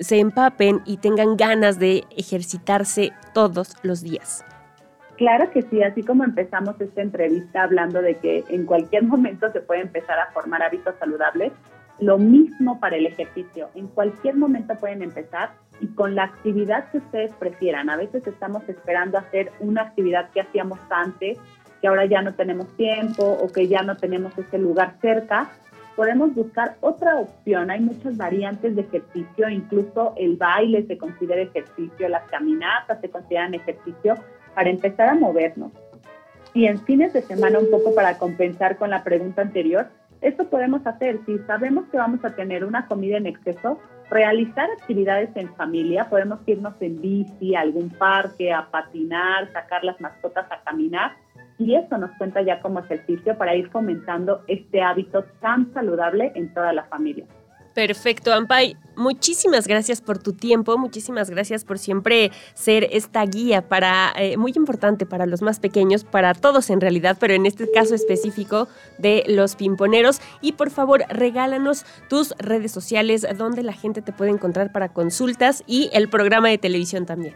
se 0.00 0.18
empapen 0.18 0.80
y 0.86 0.96
tengan 0.96 1.36
ganas 1.36 1.78
de 1.78 2.04
ejercitarse 2.16 3.12
todos 3.34 3.76
los 3.82 4.00
días. 4.00 4.42
Claro 5.20 5.50
que 5.50 5.60
sí, 5.60 5.82
así 5.82 6.02
como 6.02 6.24
empezamos 6.24 6.80
esta 6.80 7.02
entrevista 7.02 7.64
hablando 7.64 8.00
de 8.00 8.16
que 8.16 8.42
en 8.48 8.64
cualquier 8.64 9.02
momento 9.02 9.52
se 9.52 9.60
puede 9.60 9.82
empezar 9.82 10.18
a 10.18 10.32
formar 10.32 10.62
hábitos 10.62 10.94
saludables, 10.98 11.52
Lo 11.98 12.16
mismo 12.16 12.80
para 12.80 12.96
el 12.96 13.04
ejercicio. 13.04 13.68
En 13.74 13.86
cualquier 13.88 14.34
momento 14.36 14.74
pueden 14.76 15.02
empezar 15.02 15.50
y 15.78 15.88
con 15.88 16.14
la 16.14 16.24
actividad 16.24 16.90
que 16.90 16.96
ustedes 16.96 17.34
prefieran. 17.34 17.90
A 17.90 17.98
veces 17.98 18.26
estamos 18.26 18.66
esperando 18.66 19.18
hacer 19.18 19.52
una 19.60 19.82
actividad 19.82 20.30
que 20.30 20.40
hacíamos 20.40 20.78
antes, 20.88 21.36
que 21.82 21.88
ahora 21.88 22.06
ya 22.06 22.22
no 22.22 22.32
tenemos 22.32 22.74
tiempo 22.78 23.22
o 23.22 23.52
que 23.52 23.68
ya 23.68 23.82
no 23.82 23.98
tenemos 23.98 24.32
ese 24.38 24.56
lugar 24.56 24.94
cerca. 25.02 25.50
Podemos 25.96 26.34
buscar 26.34 26.76
otra 26.80 27.16
opción. 27.16 27.70
Hay 27.70 27.80
muchas 27.80 28.16
variantes 28.16 28.74
de 28.74 28.80
ejercicio, 28.80 29.50
incluso 29.50 30.14
el 30.16 30.38
baile 30.38 30.86
se 30.86 30.96
considera 30.96 31.42
ejercicio, 31.42 32.08
las 32.08 32.22
caminatas 32.30 32.98
se 33.02 33.10
consideran 33.10 33.52
ejercicio 33.52 34.14
para 34.54 34.70
empezar 34.70 35.08
a 35.08 35.14
movernos. 35.14 35.72
Y 36.52 36.66
en 36.66 36.78
fines 36.80 37.12
de 37.12 37.22
semana, 37.22 37.58
un 37.58 37.70
poco 37.70 37.94
para 37.94 38.18
compensar 38.18 38.76
con 38.76 38.90
la 38.90 39.04
pregunta 39.04 39.42
anterior, 39.42 39.88
esto 40.20 40.48
podemos 40.48 40.86
hacer. 40.86 41.18
Si 41.24 41.38
sabemos 41.40 41.86
que 41.90 41.96
vamos 41.96 42.24
a 42.24 42.34
tener 42.34 42.64
una 42.64 42.86
comida 42.86 43.16
en 43.16 43.26
exceso, 43.26 43.78
realizar 44.10 44.68
actividades 44.78 45.30
en 45.36 45.54
familia, 45.54 46.10
podemos 46.10 46.40
irnos 46.46 46.74
en 46.80 47.00
bici, 47.00 47.54
a 47.54 47.60
algún 47.60 47.90
parque, 47.90 48.52
a 48.52 48.70
patinar, 48.70 49.50
sacar 49.52 49.84
las 49.84 50.00
mascotas 50.00 50.46
a 50.50 50.62
caminar. 50.62 51.12
Y 51.58 51.74
eso 51.74 51.96
nos 51.98 52.10
cuenta 52.12 52.42
ya 52.42 52.60
como 52.60 52.80
ejercicio 52.80 53.36
para 53.38 53.54
ir 53.54 53.70
fomentando 53.70 54.42
este 54.48 54.82
hábito 54.82 55.24
tan 55.40 55.72
saludable 55.72 56.32
en 56.34 56.52
toda 56.52 56.72
la 56.72 56.84
familia. 56.84 57.26
Perfecto, 57.74 58.32
Ampay. 58.32 58.76
Muchísimas 58.96 59.66
gracias 59.66 60.00
por 60.00 60.18
tu 60.18 60.32
tiempo, 60.34 60.76
muchísimas 60.76 61.30
gracias 61.30 61.64
por 61.64 61.78
siempre 61.78 62.32
ser 62.52 62.88
esta 62.90 63.24
guía 63.24 63.66
para 63.66 64.12
eh, 64.16 64.36
muy 64.36 64.52
importante 64.56 65.06
para 65.06 65.24
los 65.24 65.40
más 65.40 65.58
pequeños, 65.60 66.04
para 66.04 66.34
todos 66.34 66.68
en 66.68 66.80
realidad, 66.80 67.16
pero 67.18 67.32
en 67.32 67.46
este 67.46 67.70
caso 67.70 67.94
específico 67.94 68.68
de 68.98 69.24
los 69.26 69.56
pimponeros. 69.56 70.20
Y 70.42 70.52
por 70.52 70.70
favor, 70.70 71.04
regálanos 71.08 71.86
tus 72.08 72.34
redes 72.38 72.72
sociales 72.72 73.26
donde 73.38 73.62
la 73.62 73.72
gente 73.72 74.02
te 74.02 74.12
puede 74.12 74.32
encontrar 74.32 74.72
para 74.72 74.90
consultas 74.90 75.62
y 75.66 75.88
el 75.94 76.10
programa 76.10 76.48
de 76.48 76.58
televisión 76.58 77.06
también. 77.06 77.34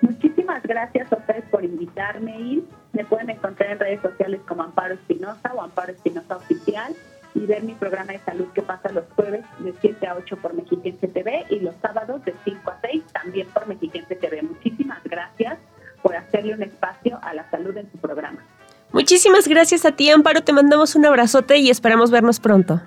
Muchísimas 0.00 0.62
gracias 0.62 1.12
a 1.12 1.16
ustedes 1.16 1.44
por 1.50 1.64
invitarme, 1.64 2.40
y 2.40 2.64
Me 2.92 3.04
pueden 3.04 3.30
encontrar 3.30 3.70
en 3.70 3.78
redes 3.78 4.00
sociales 4.00 4.40
como 4.48 4.62
Amparo 4.62 4.94
Espinosa 4.94 5.52
o 5.54 5.62
Amparo 5.62 5.92
Espinosa 5.92 6.36
Oficial 6.36 6.94
y 7.38 7.46
ver 7.46 7.62
mi 7.62 7.74
programa 7.74 8.12
de 8.12 8.18
salud 8.20 8.46
que 8.52 8.62
pasa 8.62 8.90
los 8.90 9.04
jueves 9.14 9.44
de 9.60 9.72
7 9.80 10.06
a 10.06 10.16
8 10.16 10.36
por 10.38 10.54
Mexiquense 10.54 11.06
TV 11.06 11.46
y 11.50 11.60
los 11.60 11.74
sábados 11.80 12.24
de 12.24 12.34
5 12.44 12.70
a 12.70 12.80
6 12.80 13.04
también 13.12 13.46
por 13.48 13.66
Mexiquense 13.68 14.16
TV. 14.16 14.42
Muchísimas 14.42 15.02
gracias 15.04 15.58
por 16.02 16.16
hacerle 16.16 16.54
un 16.54 16.62
espacio 16.62 17.18
a 17.22 17.34
la 17.34 17.48
salud 17.50 17.76
en 17.76 17.90
su 17.90 17.98
programa. 17.98 18.44
Muchísimas 18.90 19.46
gracias 19.46 19.84
a 19.84 19.92
ti, 19.92 20.10
Amparo. 20.10 20.42
Te 20.42 20.52
mandamos 20.52 20.96
un 20.96 21.06
abrazote 21.06 21.58
y 21.58 21.70
esperamos 21.70 22.10
vernos 22.10 22.40
pronto. 22.40 22.80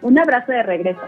Un 0.00 0.18
abrazo 0.18 0.52
de 0.52 0.62
regreso. 0.62 1.02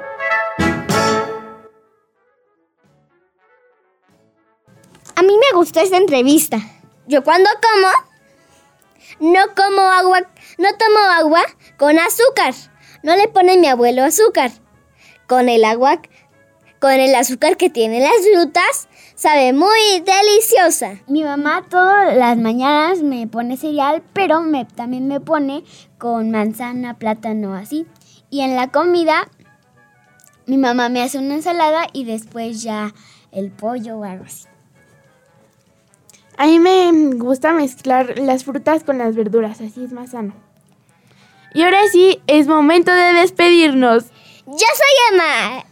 A 5.14 5.22
mí 5.22 5.32
me 5.38 5.56
gustó 5.56 5.80
esta 5.80 5.96
entrevista. 5.96 6.58
Yo 7.06 7.22
cuando 7.22 7.48
como, 7.62 7.88
no 9.20 9.40
como 9.56 9.82
agua, 9.82 10.20
no 10.58 10.68
tomo 10.76 10.98
agua 11.18 11.42
con 11.76 11.98
azúcar. 11.98 12.54
No 13.02 13.16
le 13.16 13.28
pone 13.28 13.58
mi 13.58 13.66
abuelo 13.66 14.04
azúcar. 14.04 14.52
Con 15.26 15.48
el 15.48 15.64
agua, 15.64 16.00
con 16.78 16.92
el 16.92 17.14
azúcar 17.14 17.56
que 17.56 17.70
tiene 17.70 18.00
las 18.00 18.12
frutas, 18.32 18.88
sabe 19.14 19.52
muy 19.52 20.02
deliciosa. 20.04 21.00
Mi 21.06 21.22
mamá 21.24 21.64
todas 21.68 22.16
las 22.16 22.36
mañanas 22.38 23.02
me 23.02 23.26
pone 23.26 23.56
cereal, 23.56 24.02
pero 24.12 24.40
me, 24.40 24.64
también 24.64 25.08
me 25.08 25.20
pone 25.20 25.64
con 25.98 26.30
manzana, 26.30 26.98
plátano, 26.98 27.54
así. 27.54 27.86
Y 28.30 28.40
en 28.40 28.56
la 28.56 28.70
comida, 28.70 29.28
mi 30.46 30.58
mamá 30.58 30.88
me 30.88 31.02
hace 31.02 31.18
una 31.18 31.34
ensalada 31.34 31.86
y 31.92 32.04
después 32.04 32.62
ya 32.62 32.94
el 33.30 33.50
pollo 33.50 33.98
o 33.98 34.04
algo 34.04 34.24
así. 34.24 34.46
A 36.36 36.46
mí 36.46 36.58
me 36.58 36.90
gusta 37.16 37.52
mezclar 37.52 38.18
las 38.18 38.44
frutas 38.44 38.84
con 38.84 38.98
las 38.98 39.14
verduras, 39.14 39.60
así 39.60 39.84
es 39.84 39.92
más 39.92 40.10
sano. 40.10 40.34
Y 41.54 41.62
ahora 41.62 41.86
sí, 41.90 42.20
es 42.26 42.46
momento 42.46 42.92
de 42.92 43.12
despedirnos. 43.12 44.04
Yo 44.46 44.56
soy 44.56 45.12
Emma. 45.12 45.64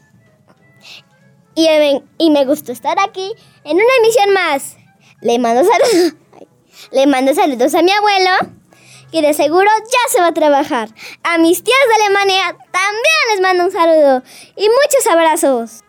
Y 1.55 1.67
me, 1.67 2.03
y 2.19 2.31
me 2.31 2.45
gustó 2.45 2.73
estar 2.73 2.99
aquí 3.01 3.33
en 3.65 3.77
una 3.77 3.97
emisión 3.99 4.33
más. 4.33 4.77
Le 5.23 5.39
mando 5.39 5.63
saludos. 5.65 6.15
Le 6.93 7.07
mando 7.07 7.35
saludos 7.35 7.75
a 7.75 7.83
mi 7.83 7.93
abuelo, 7.93 8.31
que 9.13 9.23
de 9.23 9.35
seguro 9.35 9.69
ya 9.79 10.13
se 10.13 10.21
va 10.21 10.29
a 10.29 10.35
trabajar. 10.35 10.89
A 11.23 11.39
mis 11.39 11.63
tías 11.63 11.79
de 11.89 12.05
Alemania 12.05 12.57
también 12.71 13.21
les 13.33 13.41
mando 13.41 13.65
un 13.65 13.71
saludo. 13.71 14.23
Y 14.57 14.69
muchos 14.69 15.07
abrazos. 15.11 15.85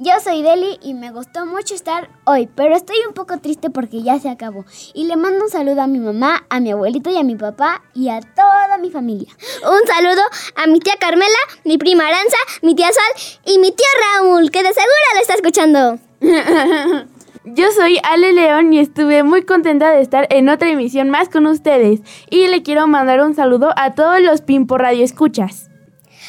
Yo 0.00 0.12
soy 0.22 0.42
Deli 0.42 0.78
y 0.80 0.94
me 0.94 1.10
gustó 1.10 1.44
mucho 1.44 1.74
estar 1.74 2.08
hoy, 2.24 2.48
pero 2.54 2.76
estoy 2.76 2.94
un 3.08 3.14
poco 3.14 3.38
triste 3.38 3.68
porque 3.68 4.00
ya 4.00 4.20
se 4.20 4.28
acabó. 4.30 4.64
Y 4.94 5.08
le 5.08 5.16
mando 5.16 5.44
un 5.44 5.50
saludo 5.50 5.82
a 5.82 5.88
mi 5.88 5.98
mamá, 5.98 6.46
a 6.50 6.60
mi 6.60 6.70
abuelito 6.70 7.10
y 7.10 7.16
a 7.16 7.24
mi 7.24 7.34
papá 7.34 7.82
y 7.94 8.08
a 8.08 8.20
toda 8.20 8.78
mi 8.78 8.92
familia. 8.92 9.28
Un 9.64 9.88
saludo 9.88 10.22
a 10.54 10.68
mi 10.68 10.78
tía 10.78 10.94
Carmela, 11.00 11.38
mi 11.64 11.78
prima 11.78 12.06
Aranza, 12.06 12.36
mi 12.62 12.76
tía 12.76 12.86
Sal 12.92 13.42
y 13.44 13.58
mi 13.58 13.72
tío 13.72 13.86
Raúl, 14.14 14.52
que 14.52 14.62
de 14.62 14.68
seguro 14.68 14.92
lo 15.14 15.20
está 15.20 15.34
escuchando. 15.34 15.98
Yo 17.44 17.72
soy 17.72 17.98
Ale 18.04 18.32
León 18.34 18.72
y 18.72 18.78
estuve 18.78 19.24
muy 19.24 19.44
contenta 19.44 19.90
de 19.90 20.00
estar 20.00 20.28
en 20.30 20.48
otra 20.48 20.70
emisión 20.70 21.10
más 21.10 21.28
con 21.28 21.44
ustedes. 21.48 22.02
Y 22.30 22.46
le 22.46 22.62
quiero 22.62 22.86
mandar 22.86 23.20
un 23.20 23.34
saludo 23.34 23.72
a 23.74 23.96
todos 23.96 24.20
los 24.20 24.42
Pimpo 24.42 24.78
Radio 24.78 25.04
Escuchas. 25.04 25.70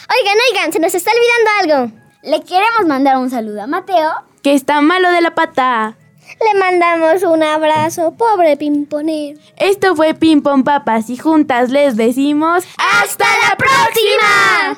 Oigan, 0.10 0.38
oigan, 0.50 0.74
se 0.74 0.80
nos 0.80 0.96
está 0.96 1.12
olvidando 1.12 1.84
algo. 1.84 1.99
Le 2.22 2.44
queremos 2.44 2.86
mandar 2.86 3.18
un 3.18 3.30
saludo 3.30 3.62
a 3.62 3.68
Mateo. 3.68 4.12
Que 4.44 4.54
está 4.54 4.82
malo 4.82 5.10
de 5.10 5.22
la 5.22 5.36
pata. 5.36 5.96
Le 6.22 6.60
mandamos 6.60 7.24
un 7.24 7.42
abrazo, 7.44 8.14
pobre 8.18 8.58
Pimponer. 8.58 9.38
Esto 9.56 9.96
fue 9.96 10.14
Pimpon 10.14 10.66
Papas 10.66 11.10
y 11.10 11.16
juntas 11.18 11.70
les 11.70 11.96
decimos... 11.96 12.66
¡Hasta 12.78 13.26
la 13.26 13.56
próxima! 13.56 14.78